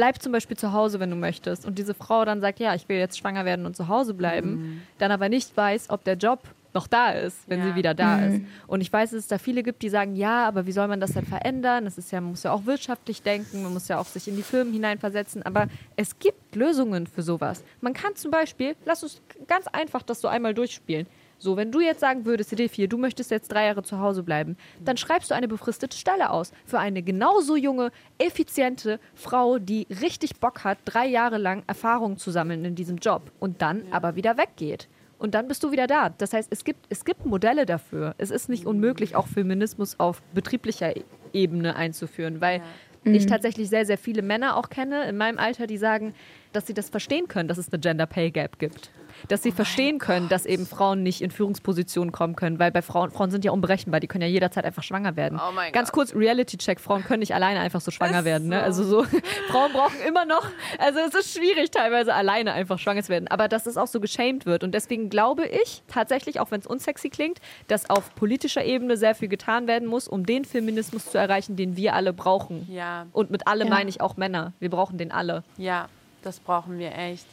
bleib 0.00 0.22
zum 0.22 0.32
Beispiel 0.32 0.56
zu 0.56 0.72
Hause, 0.72 0.98
wenn 0.98 1.10
du 1.10 1.16
möchtest. 1.16 1.66
Und 1.66 1.76
diese 1.76 1.92
Frau 1.92 2.24
dann 2.24 2.40
sagt, 2.40 2.58
ja, 2.58 2.74
ich 2.74 2.88
will 2.88 2.96
jetzt 2.96 3.18
schwanger 3.18 3.44
werden 3.44 3.66
und 3.66 3.76
zu 3.76 3.88
Hause 3.88 4.14
bleiben, 4.14 4.50
mhm. 4.50 4.82
dann 4.96 5.12
aber 5.12 5.28
nicht 5.28 5.54
weiß, 5.54 5.90
ob 5.90 6.04
der 6.04 6.14
Job 6.14 6.40
noch 6.72 6.86
da 6.86 7.10
ist, 7.10 7.36
wenn 7.48 7.58
ja. 7.58 7.66
sie 7.66 7.74
wieder 7.74 7.92
da 7.92 8.16
mhm. 8.16 8.34
ist. 8.34 8.42
Und 8.66 8.80
ich 8.80 8.90
weiß, 8.90 9.10
dass 9.10 9.18
es 9.18 9.28
da 9.28 9.36
viele 9.36 9.62
gibt, 9.62 9.82
die 9.82 9.90
sagen, 9.90 10.16
ja, 10.16 10.48
aber 10.48 10.64
wie 10.64 10.72
soll 10.72 10.88
man 10.88 11.00
das 11.00 11.12
denn 11.12 11.26
verändern? 11.26 11.84
Das 11.84 11.98
ist 11.98 12.12
ja, 12.12 12.22
man 12.22 12.30
muss 12.30 12.44
ja 12.44 12.52
auch 12.52 12.64
wirtschaftlich 12.64 13.20
denken, 13.20 13.62
man 13.62 13.74
muss 13.74 13.88
ja 13.88 13.98
auch 13.98 14.06
sich 14.06 14.26
in 14.26 14.36
die 14.36 14.42
Firmen 14.42 14.72
hineinversetzen. 14.72 15.42
Aber 15.42 15.66
es 15.96 16.18
gibt 16.18 16.56
Lösungen 16.56 17.06
für 17.06 17.20
sowas. 17.20 17.62
Man 17.82 17.92
kann 17.92 18.16
zum 18.16 18.30
Beispiel, 18.30 18.76
lass 18.86 19.02
uns 19.02 19.20
ganz 19.48 19.66
einfach 19.66 20.02
das 20.02 20.22
so 20.22 20.28
einmal 20.28 20.54
durchspielen. 20.54 21.08
So, 21.40 21.56
wenn 21.56 21.72
du 21.72 21.80
jetzt 21.80 22.00
sagen 22.00 22.26
würdest, 22.26 22.52
D4, 22.52 22.86
du 22.86 22.98
möchtest 22.98 23.30
jetzt 23.30 23.48
drei 23.48 23.64
Jahre 23.64 23.82
zu 23.82 23.98
Hause 23.98 24.22
bleiben, 24.22 24.58
dann 24.84 24.98
schreibst 24.98 25.30
du 25.30 25.34
eine 25.34 25.48
befristete 25.48 25.96
Stelle 25.96 26.30
aus 26.30 26.52
für 26.66 26.78
eine 26.78 27.02
genauso 27.02 27.56
junge, 27.56 27.92
effiziente 28.18 29.00
Frau, 29.14 29.58
die 29.58 29.86
richtig 30.02 30.36
Bock 30.36 30.64
hat, 30.64 30.78
drei 30.84 31.06
Jahre 31.06 31.38
lang 31.38 31.62
Erfahrung 31.66 32.18
zu 32.18 32.30
sammeln 32.30 32.66
in 32.66 32.74
diesem 32.74 32.98
Job 32.98 33.32
und 33.40 33.62
dann 33.62 33.86
ja. 33.86 33.94
aber 33.94 34.16
wieder 34.16 34.36
weggeht. 34.36 34.88
Und 35.18 35.34
dann 35.34 35.48
bist 35.48 35.64
du 35.64 35.72
wieder 35.72 35.86
da. 35.86 36.10
Das 36.10 36.34
heißt, 36.34 36.48
es 36.50 36.62
gibt, 36.62 36.84
es 36.90 37.06
gibt 37.06 37.24
Modelle 37.24 37.64
dafür. 37.64 38.14
Es 38.18 38.30
ist 38.30 38.50
nicht 38.50 38.66
unmöglich, 38.66 39.16
auch 39.16 39.26
Feminismus 39.26 39.98
auf 39.98 40.22
betrieblicher 40.34 40.92
Ebene 41.32 41.74
einzuführen, 41.74 42.42
weil 42.42 42.58
ja. 42.58 43.12
ich 43.12 43.24
mhm. 43.24 43.28
tatsächlich 43.28 43.70
sehr, 43.70 43.86
sehr 43.86 43.98
viele 43.98 44.20
Männer 44.20 44.56
auch 44.56 44.68
kenne 44.68 45.08
in 45.08 45.16
meinem 45.16 45.38
Alter, 45.38 45.66
die 45.66 45.78
sagen, 45.78 46.14
dass 46.52 46.66
sie 46.66 46.74
das 46.74 46.88
verstehen 46.88 47.28
können, 47.28 47.48
dass 47.48 47.58
es 47.58 47.72
eine 47.72 47.80
Gender 47.80 48.06
Pay 48.06 48.30
Gap 48.30 48.58
gibt 48.58 48.90
dass 49.28 49.42
sie 49.42 49.50
oh 49.50 49.54
verstehen 49.54 49.98
können, 49.98 50.28
dass 50.28 50.46
eben 50.46 50.66
Frauen 50.66 51.02
nicht 51.02 51.20
in 51.20 51.30
Führungspositionen 51.30 52.12
kommen 52.12 52.36
können, 52.36 52.58
weil 52.58 52.70
bei 52.70 52.82
Frauen, 52.82 53.10
Frauen 53.10 53.30
sind 53.30 53.44
ja 53.44 53.52
unberechenbar, 53.52 54.00
die 54.00 54.06
können 54.06 54.22
ja 54.22 54.28
jederzeit 54.28 54.64
einfach 54.64 54.82
schwanger 54.82 55.16
werden. 55.16 55.38
Oh 55.40 55.52
Ganz 55.72 55.92
kurz, 55.92 56.14
Reality-Check, 56.14 56.80
Frauen 56.80 57.04
können 57.04 57.20
nicht 57.20 57.34
alleine 57.34 57.60
einfach 57.60 57.80
so 57.80 57.90
schwanger 57.90 58.20
ist 58.20 58.24
werden. 58.24 58.48
Ne? 58.48 58.62
Also 58.62 58.84
so, 58.84 59.04
Frauen 59.48 59.72
brauchen 59.72 60.00
immer 60.06 60.24
noch, 60.24 60.46
also 60.78 60.98
es 61.00 61.14
ist 61.14 61.36
schwierig 61.36 61.70
teilweise 61.70 62.14
alleine 62.14 62.52
einfach 62.52 62.78
schwanger 62.78 63.02
zu 63.02 63.10
werden, 63.10 63.28
aber 63.28 63.48
dass 63.48 63.66
es 63.66 63.76
auch 63.76 63.86
so 63.86 64.00
geschämt 64.00 64.46
wird 64.46 64.64
und 64.64 64.72
deswegen 64.72 65.10
glaube 65.10 65.46
ich 65.46 65.82
tatsächlich, 65.88 66.40
auch 66.40 66.50
wenn 66.50 66.60
es 66.60 66.66
unsexy 66.66 67.10
klingt, 67.10 67.40
dass 67.68 67.90
auf 67.90 68.14
politischer 68.14 68.64
Ebene 68.64 68.96
sehr 68.96 69.14
viel 69.14 69.28
getan 69.28 69.66
werden 69.66 69.88
muss, 69.88 70.08
um 70.08 70.26
den 70.26 70.44
Feminismus 70.44 71.06
zu 71.06 71.18
erreichen, 71.18 71.56
den 71.56 71.76
wir 71.76 71.94
alle 71.94 72.12
brauchen. 72.12 72.66
Ja. 72.70 73.06
Und 73.12 73.30
mit 73.30 73.46
alle 73.46 73.64
ja. 73.64 73.70
meine 73.70 73.88
ich 73.88 74.00
auch 74.00 74.16
Männer. 74.16 74.52
Wir 74.58 74.70
brauchen 74.70 74.98
den 74.98 75.12
alle. 75.12 75.42
Ja, 75.56 75.88
das 76.22 76.40
brauchen 76.40 76.78
wir 76.78 76.96
echt. 76.96 77.26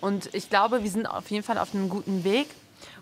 Und 0.00 0.34
ich 0.34 0.50
glaube, 0.50 0.82
wir 0.82 0.90
sind 0.90 1.06
auf 1.06 1.30
jeden 1.30 1.44
Fall 1.44 1.58
auf 1.58 1.74
einem 1.74 1.88
guten 1.88 2.24
Weg. 2.24 2.48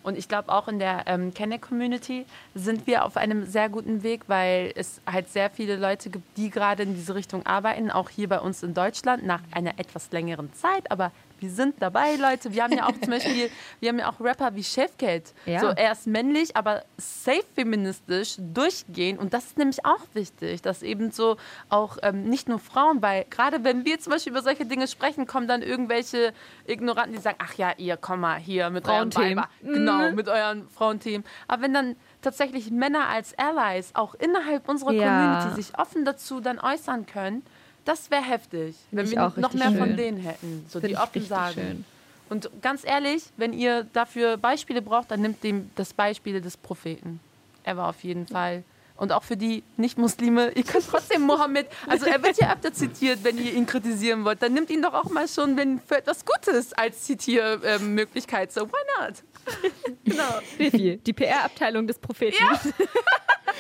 Und 0.02 0.16
ich 0.16 0.28
glaube, 0.28 0.52
auch 0.52 0.68
in 0.68 0.78
der 0.78 1.04
ähm, 1.06 1.34
Kenne-Community 1.34 2.24
sind 2.54 2.86
wir 2.86 3.04
auf 3.04 3.16
einem 3.16 3.46
sehr 3.46 3.68
guten 3.68 4.02
Weg, 4.02 4.22
weil 4.28 4.72
es 4.76 5.00
halt 5.10 5.28
sehr 5.28 5.50
viele 5.50 5.76
Leute 5.76 6.10
gibt, 6.10 6.36
die 6.36 6.50
gerade 6.50 6.84
in 6.84 6.94
diese 6.94 7.14
Richtung 7.14 7.44
arbeiten, 7.46 7.90
auch 7.90 8.08
hier 8.08 8.28
bei 8.28 8.40
uns 8.40 8.62
in 8.62 8.74
Deutschland, 8.74 9.24
nach 9.24 9.42
einer 9.50 9.78
etwas 9.78 10.10
längeren 10.12 10.52
Zeit. 10.52 10.90
Aber 10.90 11.10
wir 11.42 11.50
sind 11.50 11.74
dabei, 11.80 12.14
Leute. 12.14 12.52
Wir 12.54 12.62
haben 12.62 12.72
ja 12.72 12.86
auch 12.86 12.98
zum 12.98 13.10
Beispiel, 13.10 13.50
wir 13.80 13.88
haben 13.88 13.98
ja 13.98 14.08
auch 14.08 14.20
Rapper 14.20 14.54
wie 14.54 14.62
Chefcat. 14.62 15.34
Ja. 15.44 15.60
So, 15.60 15.66
er 15.66 15.92
ist 15.92 16.06
männlich, 16.06 16.56
aber 16.56 16.84
safe 16.96 17.44
feministisch 17.54 18.36
durchgehen. 18.38 19.18
Und 19.18 19.34
das 19.34 19.46
ist 19.46 19.58
nämlich 19.58 19.84
auch 19.84 20.00
wichtig, 20.14 20.62
dass 20.62 20.82
eben 20.82 21.10
so 21.10 21.36
auch 21.68 21.98
ähm, 22.02 22.28
nicht 22.28 22.48
nur 22.48 22.60
Frauen, 22.60 23.02
weil 23.02 23.26
gerade 23.28 23.64
wenn 23.64 23.84
wir 23.84 23.98
zum 23.98 24.12
Beispiel 24.12 24.32
über 24.32 24.42
solche 24.42 24.64
Dinge 24.64 24.86
sprechen, 24.86 25.26
kommen 25.26 25.48
dann 25.48 25.62
irgendwelche 25.62 26.32
Ignoranten, 26.66 27.14
die 27.14 27.20
sagen, 27.20 27.38
ach 27.40 27.54
ja, 27.54 27.72
ihr 27.76 27.96
komm 27.96 28.20
mal 28.20 28.38
hier 28.38 28.70
mit 28.70 28.88
eurem 28.88 29.14
Weiber. 29.14 29.48
Genau, 29.62 30.10
mhm. 30.10 30.14
mit 30.14 30.28
euren 30.28 30.68
Frauenthemen. 30.68 31.26
Aber 31.48 31.62
wenn 31.62 31.74
dann 31.74 31.96
tatsächlich 32.22 32.70
Männer 32.70 33.08
als 33.08 33.34
Allies 33.36 33.94
auch 33.94 34.14
innerhalb 34.14 34.68
unserer 34.68 34.92
ja. 34.92 35.40
Community 35.40 35.62
sich 35.62 35.78
offen 35.78 36.04
dazu 36.04 36.40
dann 36.40 36.60
äußern 36.60 37.06
können, 37.06 37.42
das 37.84 38.10
wäre 38.10 38.22
heftig, 38.22 38.76
wenn 38.90 39.06
ich 39.06 39.12
wir 39.12 39.32
noch 39.36 39.54
mehr 39.54 39.68
schön. 39.68 39.78
von 39.78 39.96
denen 39.96 40.18
hätten, 40.18 40.66
so 40.68 40.80
Find 40.80 40.92
die 40.92 40.96
offen 40.96 41.24
sagen. 41.24 41.54
Schön. 41.54 41.84
Und 42.28 42.50
ganz 42.62 42.84
ehrlich, 42.84 43.24
wenn 43.36 43.52
ihr 43.52 43.84
dafür 43.92 44.36
Beispiele 44.36 44.80
braucht, 44.80 45.10
dann 45.10 45.20
nimmt 45.20 45.44
dem 45.44 45.70
das 45.74 45.92
Beispiel 45.92 46.40
des 46.40 46.56
Propheten. 46.56 47.20
Er 47.64 47.76
war 47.76 47.88
auf 47.88 48.02
jeden 48.04 48.26
Fall. 48.26 48.64
Und 48.96 49.12
auch 49.12 49.22
für 49.22 49.36
die 49.36 49.62
Nicht-Muslime, 49.76 50.52
ihr 50.52 50.62
könnt 50.62 50.86
trotzdem 50.86 51.22
Mohammed, 51.22 51.66
also 51.88 52.06
er 52.06 52.22
wird 52.22 52.38
ja 52.38 52.52
öfter 52.54 52.72
zitiert, 52.72 53.24
wenn 53.24 53.36
ihr 53.36 53.52
ihn 53.52 53.66
kritisieren 53.66 54.24
wollt, 54.24 54.42
dann 54.42 54.54
nimmt 54.54 54.70
ihn 54.70 54.80
doch 54.80 54.94
auch 54.94 55.10
mal 55.10 55.26
schon 55.28 55.56
wenn, 55.56 55.80
für 55.80 55.98
etwas 55.98 56.24
Gutes 56.24 56.72
als 56.72 57.02
Zitiermöglichkeit. 57.02 58.52
so, 58.52 58.66
why 58.66 59.00
not? 59.00 59.22
genau. 60.04 60.38
Die 60.58 61.12
PR-Abteilung 61.12 61.86
des 61.86 61.98
Propheten. 61.98 62.36
Ja. 62.38 62.60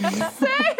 Safe. 0.00 0.76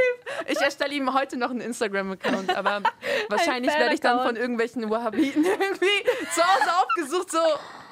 Ich 0.48 0.60
erstelle 0.60 0.94
ihm 0.94 1.12
heute 1.14 1.36
noch 1.36 1.50
einen 1.50 1.60
Instagram-Account, 1.60 2.56
aber 2.56 2.82
wahrscheinlich 3.28 3.72
werde 3.72 3.94
ich 3.94 4.00
dann 4.00 4.20
von 4.26 4.36
irgendwelchen 4.36 4.88
Wahhabiten 4.90 5.44
irgendwie 5.60 6.08
zu 6.34 6.42
Hause 6.42 6.70
aufgesucht, 6.82 7.30
so. 7.30 7.38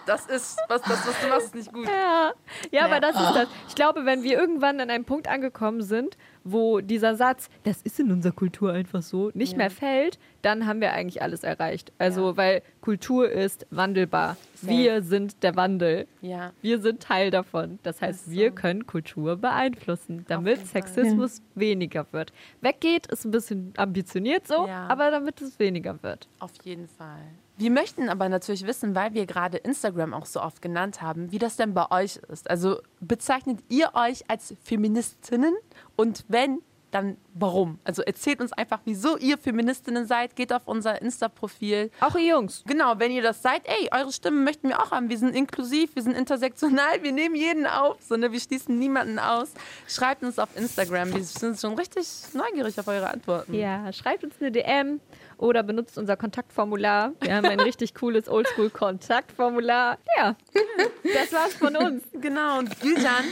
Das 0.07 0.27
ist, 0.27 0.59
was, 0.67 0.81
das, 0.83 1.07
was 1.07 1.21
du 1.21 1.29
machst, 1.29 1.47
ist 1.47 1.55
nicht 1.55 1.73
gut. 1.73 1.87
Ja, 1.87 2.33
ja, 2.71 2.85
aber 2.87 3.01
das 3.01 3.15
ist 3.15 3.33
das. 3.35 3.49
Ich 3.69 3.75
glaube, 3.75 4.07
wenn 4.07 4.23
wir 4.23 4.39
irgendwann 4.39 4.81
an 4.81 4.91
einem 4.91 5.05
Punkt 5.05 5.29
angekommen 5.29 5.83
sind, 5.83 6.17
wo 6.43 6.81
dieser 6.81 7.15
Satz, 7.15 7.49
das 7.65 7.83
ist 7.83 8.01
in 8.01 8.11
unserer 8.11 8.33
Kultur 8.33 8.73
einfach 8.73 9.03
so, 9.03 9.31
nicht 9.35 9.53
ja. 9.53 9.59
mehr 9.59 9.71
fällt, 9.71 10.19
dann 10.43 10.67
haben 10.67 10.81
wir 10.81 10.93
eigentlich 10.93 11.23
alles 11.23 11.45
erreicht. 11.45 11.93
Also, 11.99 12.31
ja. 12.31 12.37
weil 12.37 12.63
Kultur 12.81 13.31
ist 13.31 13.67
wandelbar. 13.71 14.37
Safe. 14.55 14.73
Wir 14.73 15.03
sind 15.03 15.43
der 15.43 15.57
Wandel. 15.57 16.07
Ja. 16.21 16.53
Wir 16.63 16.81
sind 16.81 17.03
Teil 17.03 17.31
davon. 17.31 17.79
Das 17.83 18.01
heißt, 18.01 18.27
das 18.27 18.33
wir 18.33 18.51
können 18.51 18.87
Kultur 18.87 19.37
beeinflussen, 19.37 20.25
damit 20.29 20.67
Sexismus 20.67 21.39
ja. 21.39 21.61
weniger 21.61 22.07
wird. 22.13 22.33
Weggeht 22.61 23.07
ist 23.07 23.25
ein 23.25 23.31
bisschen 23.31 23.73
ambitioniert 23.77 24.47
so, 24.47 24.67
aber 24.69 25.11
damit 25.11 25.41
es 25.41 25.59
weniger 25.59 26.03
wird. 26.03 26.29
Auf 26.39 26.53
jeden 26.65 26.89
Fall. 26.89 27.21
Wir 27.61 27.71
möchten 27.71 28.09
aber 28.09 28.31
natürlich 28.31 28.67
wissen, 28.67 28.95
weil 28.95 29.13
wir 29.13 29.27
gerade 29.27 29.59
Instagram 29.59 30.15
auch 30.15 30.25
so 30.25 30.41
oft 30.41 30.63
genannt 30.63 31.03
haben, 31.03 31.31
wie 31.31 31.39
das 31.39 31.57
denn 31.57 31.75
bei 31.75 31.91
euch 31.91 32.17
ist. 32.33 32.49
Also 32.49 32.81
bezeichnet 33.01 33.61
ihr 33.69 33.91
euch 33.93 34.25
als 34.31 34.55
Feministinnen? 34.65 35.55
Und 35.95 36.25
wenn 36.29 36.63
dann 36.91 37.17
warum? 37.35 37.79
Also 37.85 38.03
erzählt 38.03 38.41
uns 38.41 38.53
einfach, 38.53 38.81
wieso 38.85 39.17
ihr 39.17 39.39
Feministinnen 39.39 40.07
seid. 40.07 40.37
Geht 40.37 40.53
auf 40.53 40.67
unser 40.67 41.01
Insta-Profil. 41.01 41.91
Auch 42.01 42.15
ihr 42.17 42.35
Jungs. 42.35 42.63
Genau, 42.67 42.99
wenn 42.99 43.13
ihr 43.13 43.23
das 43.23 43.43
seid, 43.43 43.63
ey, 43.65 43.89
eure 43.93 44.13
Stimmen 44.13 44.45
möchten 44.45 44.69
wir 44.69 44.81
auch 44.81 44.91
haben. 44.91 45.09
Wir 45.09 45.19
sind 45.19 45.35
inklusiv, 45.35 45.95
wir 45.95 46.03
sind 46.03 46.17
intersektional, 46.17 47.03
wir 47.03 47.13
nehmen 47.13 47.35
jeden 47.35 47.67
auf, 47.67 47.97
sondern 48.01 48.33
wir 48.33 48.41
schließen 48.41 48.79
niemanden 48.79 49.19
aus. 49.19 49.53
Schreibt 49.87 50.23
uns 50.23 50.39
auf 50.39 50.49
Instagram. 50.57 51.15
Wir 51.15 51.25
sind 51.25 51.61
schon 51.61 51.75
richtig 51.75 52.07
neugierig 52.33 52.79
auf 52.79 52.89
eure 52.89 53.11
Antworten. 53.11 53.55
Ja, 53.55 53.93
schreibt 53.93 54.25
uns 54.25 54.35
eine 54.41 54.51
DM 54.51 55.01
oder 55.41 55.63
benutzt 55.63 55.97
unser 55.97 56.17
Kontaktformular. 56.17 57.13
Wir 57.21 57.35
haben 57.35 57.47
ein 57.47 57.61
richtig 57.61 57.95
cooles 57.95 58.29
Oldschool-Kontaktformular. 58.29 59.99
Ja, 60.17 60.37
das 61.15 61.33
war's 61.33 61.55
von 61.55 61.77
uns. 61.77 62.03
Genau, 62.13 62.59
und 62.59 62.79
Gülcan, 62.81 63.25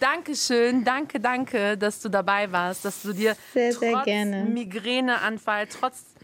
danke 0.00 0.34
schön, 0.34 0.84
danke, 0.84 1.20
danke, 1.20 1.76
dass 1.76 2.00
du 2.00 2.08
dabei 2.08 2.50
warst, 2.50 2.84
dass 2.84 3.02
du 3.02 3.12
dir 3.12 3.36
sehr, 3.52 3.72
sehr 3.72 3.92
trotz 3.92 4.04
gerne. 4.04 4.44
Migräneanfall, 4.44 5.66
trotz 5.66 6.14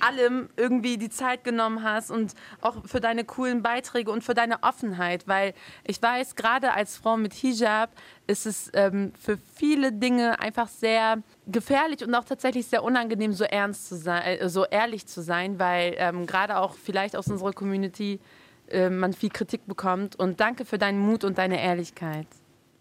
allem 0.00 0.48
irgendwie 0.56 0.98
die 0.98 1.08
Zeit 1.08 1.44
genommen 1.44 1.82
hast 1.82 2.10
und 2.10 2.34
auch 2.60 2.84
für 2.86 3.00
deine 3.00 3.24
coolen 3.24 3.62
Beiträge 3.62 4.10
und 4.10 4.22
für 4.22 4.34
deine 4.34 4.62
Offenheit, 4.62 5.26
weil 5.26 5.54
ich 5.84 6.00
weiß, 6.00 6.36
gerade 6.36 6.72
als 6.72 6.96
Frau 6.96 7.16
mit 7.16 7.32
Hijab 7.32 7.90
ist 8.26 8.46
es 8.46 8.70
ähm, 8.74 9.12
für 9.18 9.38
viele 9.54 9.92
Dinge 9.92 10.40
einfach 10.40 10.68
sehr 10.68 11.22
gefährlich 11.46 12.04
und 12.04 12.14
auch 12.14 12.24
tatsächlich 12.24 12.66
sehr 12.66 12.82
unangenehm, 12.82 13.32
so 13.32 13.44
ernst 13.44 13.88
zu 13.88 13.96
sein, 13.96 14.22
äh, 14.22 14.48
so 14.48 14.64
ehrlich 14.66 15.06
zu 15.06 15.22
sein, 15.22 15.58
weil 15.58 15.94
ähm, 15.96 16.26
gerade 16.26 16.58
auch 16.58 16.74
vielleicht 16.74 17.16
aus 17.16 17.28
unserer 17.28 17.52
Community 17.52 18.20
äh, 18.68 18.90
man 18.90 19.12
viel 19.12 19.30
Kritik 19.30 19.66
bekommt. 19.66 20.16
Und 20.16 20.40
danke 20.40 20.64
für 20.64 20.78
deinen 20.78 20.98
Mut 20.98 21.24
und 21.24 21.38
deine 21.38 21.62
Ehrlichkeit. 21.62 22.26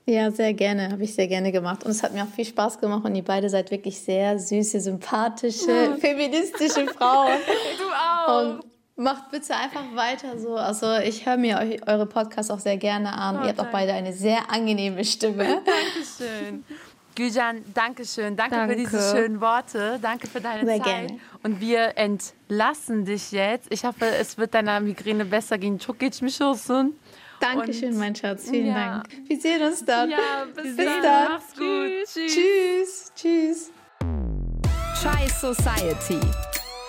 Ja, 0.05 0.31
sehr 0.31 0.53
gerne. 0.53 0.91
Habe 0.91 1.03
ich 1.03 1.15
sehr 1.15 1.27
gerne 1.27 1.51
gemacht. 1.51 1.83
Und 1.85 1.91
es 1.91 2.03
hat 2.03 2.13
mir 2.13 2.23
auch 2.23 2.27
viel 2.35 2.45
Spaß 2.45 2.79
gemacht. 2.79 3.05
Und 3.05 3.15
ihr 3.15 3.23
beide 3.23 3.49
seid 3.49 3.71
wirklich 3.71 3.99
sehr 3.99 4.37
süße, 4.37 4.81
sympathische, 4.81 5.97
feministische 5.99 6.87
Frauen. 6.87 7.37
Du 7.77 7.83
auch. 7.85 8.41
Und 8.41 8.63
macht 8.95 9.31
bitte 9.31 9.55
einfach 9.55 9.83
weiter 9.95 10.37
so. 10.37 10.55
Also 10.55 10.97
ich 10.97 11.25
höre 11.25 11.37
mir 11.37 11.57
euch, 11.57 11.87
eure 11.87 12.05
Podcasts 12.05 12.51
auch 12.51 12.59
sehr 12.59 12.77
gerne 12.77 13.13
an. 13.13 13.37
Oh, 13.37 13.41
ihr 13.43 13.49
habt 13.49 13.59
auch 13.59 13.71
beide 13.71 13.93
eine 13.93 14.13
sehr 14.13 14.51
angenehme 14.51 15.03
Stimme. 15.05 15.45
Dankeschön. 15.65 16.63
Gülcan, 17.15 17.63
danke 17.73 18.05
schön. 18.05 18.35
Danke, 18.35 18.55
Danke. 18.55 18.73
für 18.73 18.79
diese 18.79 19.15
schönen 19.15 19.39
Worte. 19.39 19.99
Danke 20.01 20.27
für 20.27 20.41
deine 20.41 20.65
Sehr 20.65 20.77
Zeit. 20.81 21.07
gerne. 21.07 21.19
Und 21.43 21.61
wir 21.61 21.95
entlassen 21.95 23.05
dich 23.05 23.31
jetzt. 23.31 23.67
Ich 23.71 23.85
hoffe, 23.85 24.05
es 24.05 24.37
wird 24.39 24.55
deiner 24.55 24.79
Migräne 24.79 25.25
besser 25.25 25.59
gehen. 25.59 25.77
Çok 25.79 25.99
geçmiş 25.99 26.41
olsun. 26.41 26.95
Dankeschön, 27.43 27.93
Und- 27.93 27.99
mein 27.99 28.15
Schatz. 28.15 28.49
Vielen 28.49 28.67
Ja. 28.67 28.73
Dank. 29.03 29.07
Wir 29.27 29.39
sehen 29.39 29.61
uns 29.63 29.83
dann. 29.85 30.09
Ja, 30.09 30.17
bis, 30.55 30.75
Bis 30.75 30.85
dann. 30.85 31.01
dann. 31.03 31.31
Mach's 31.33 31.53
gut. 31.55 31.91
Tschüss. 32.05 33.11
Tschüss. 33.15 33.71
Chai 35.01 35.27
Society. 35.27 36.19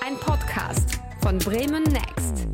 Ein 0.06 0.16
Podcast 0.18 1.00
von 1.22 1.38
Bremen 1.38 1.82
Next. 1.84 2.53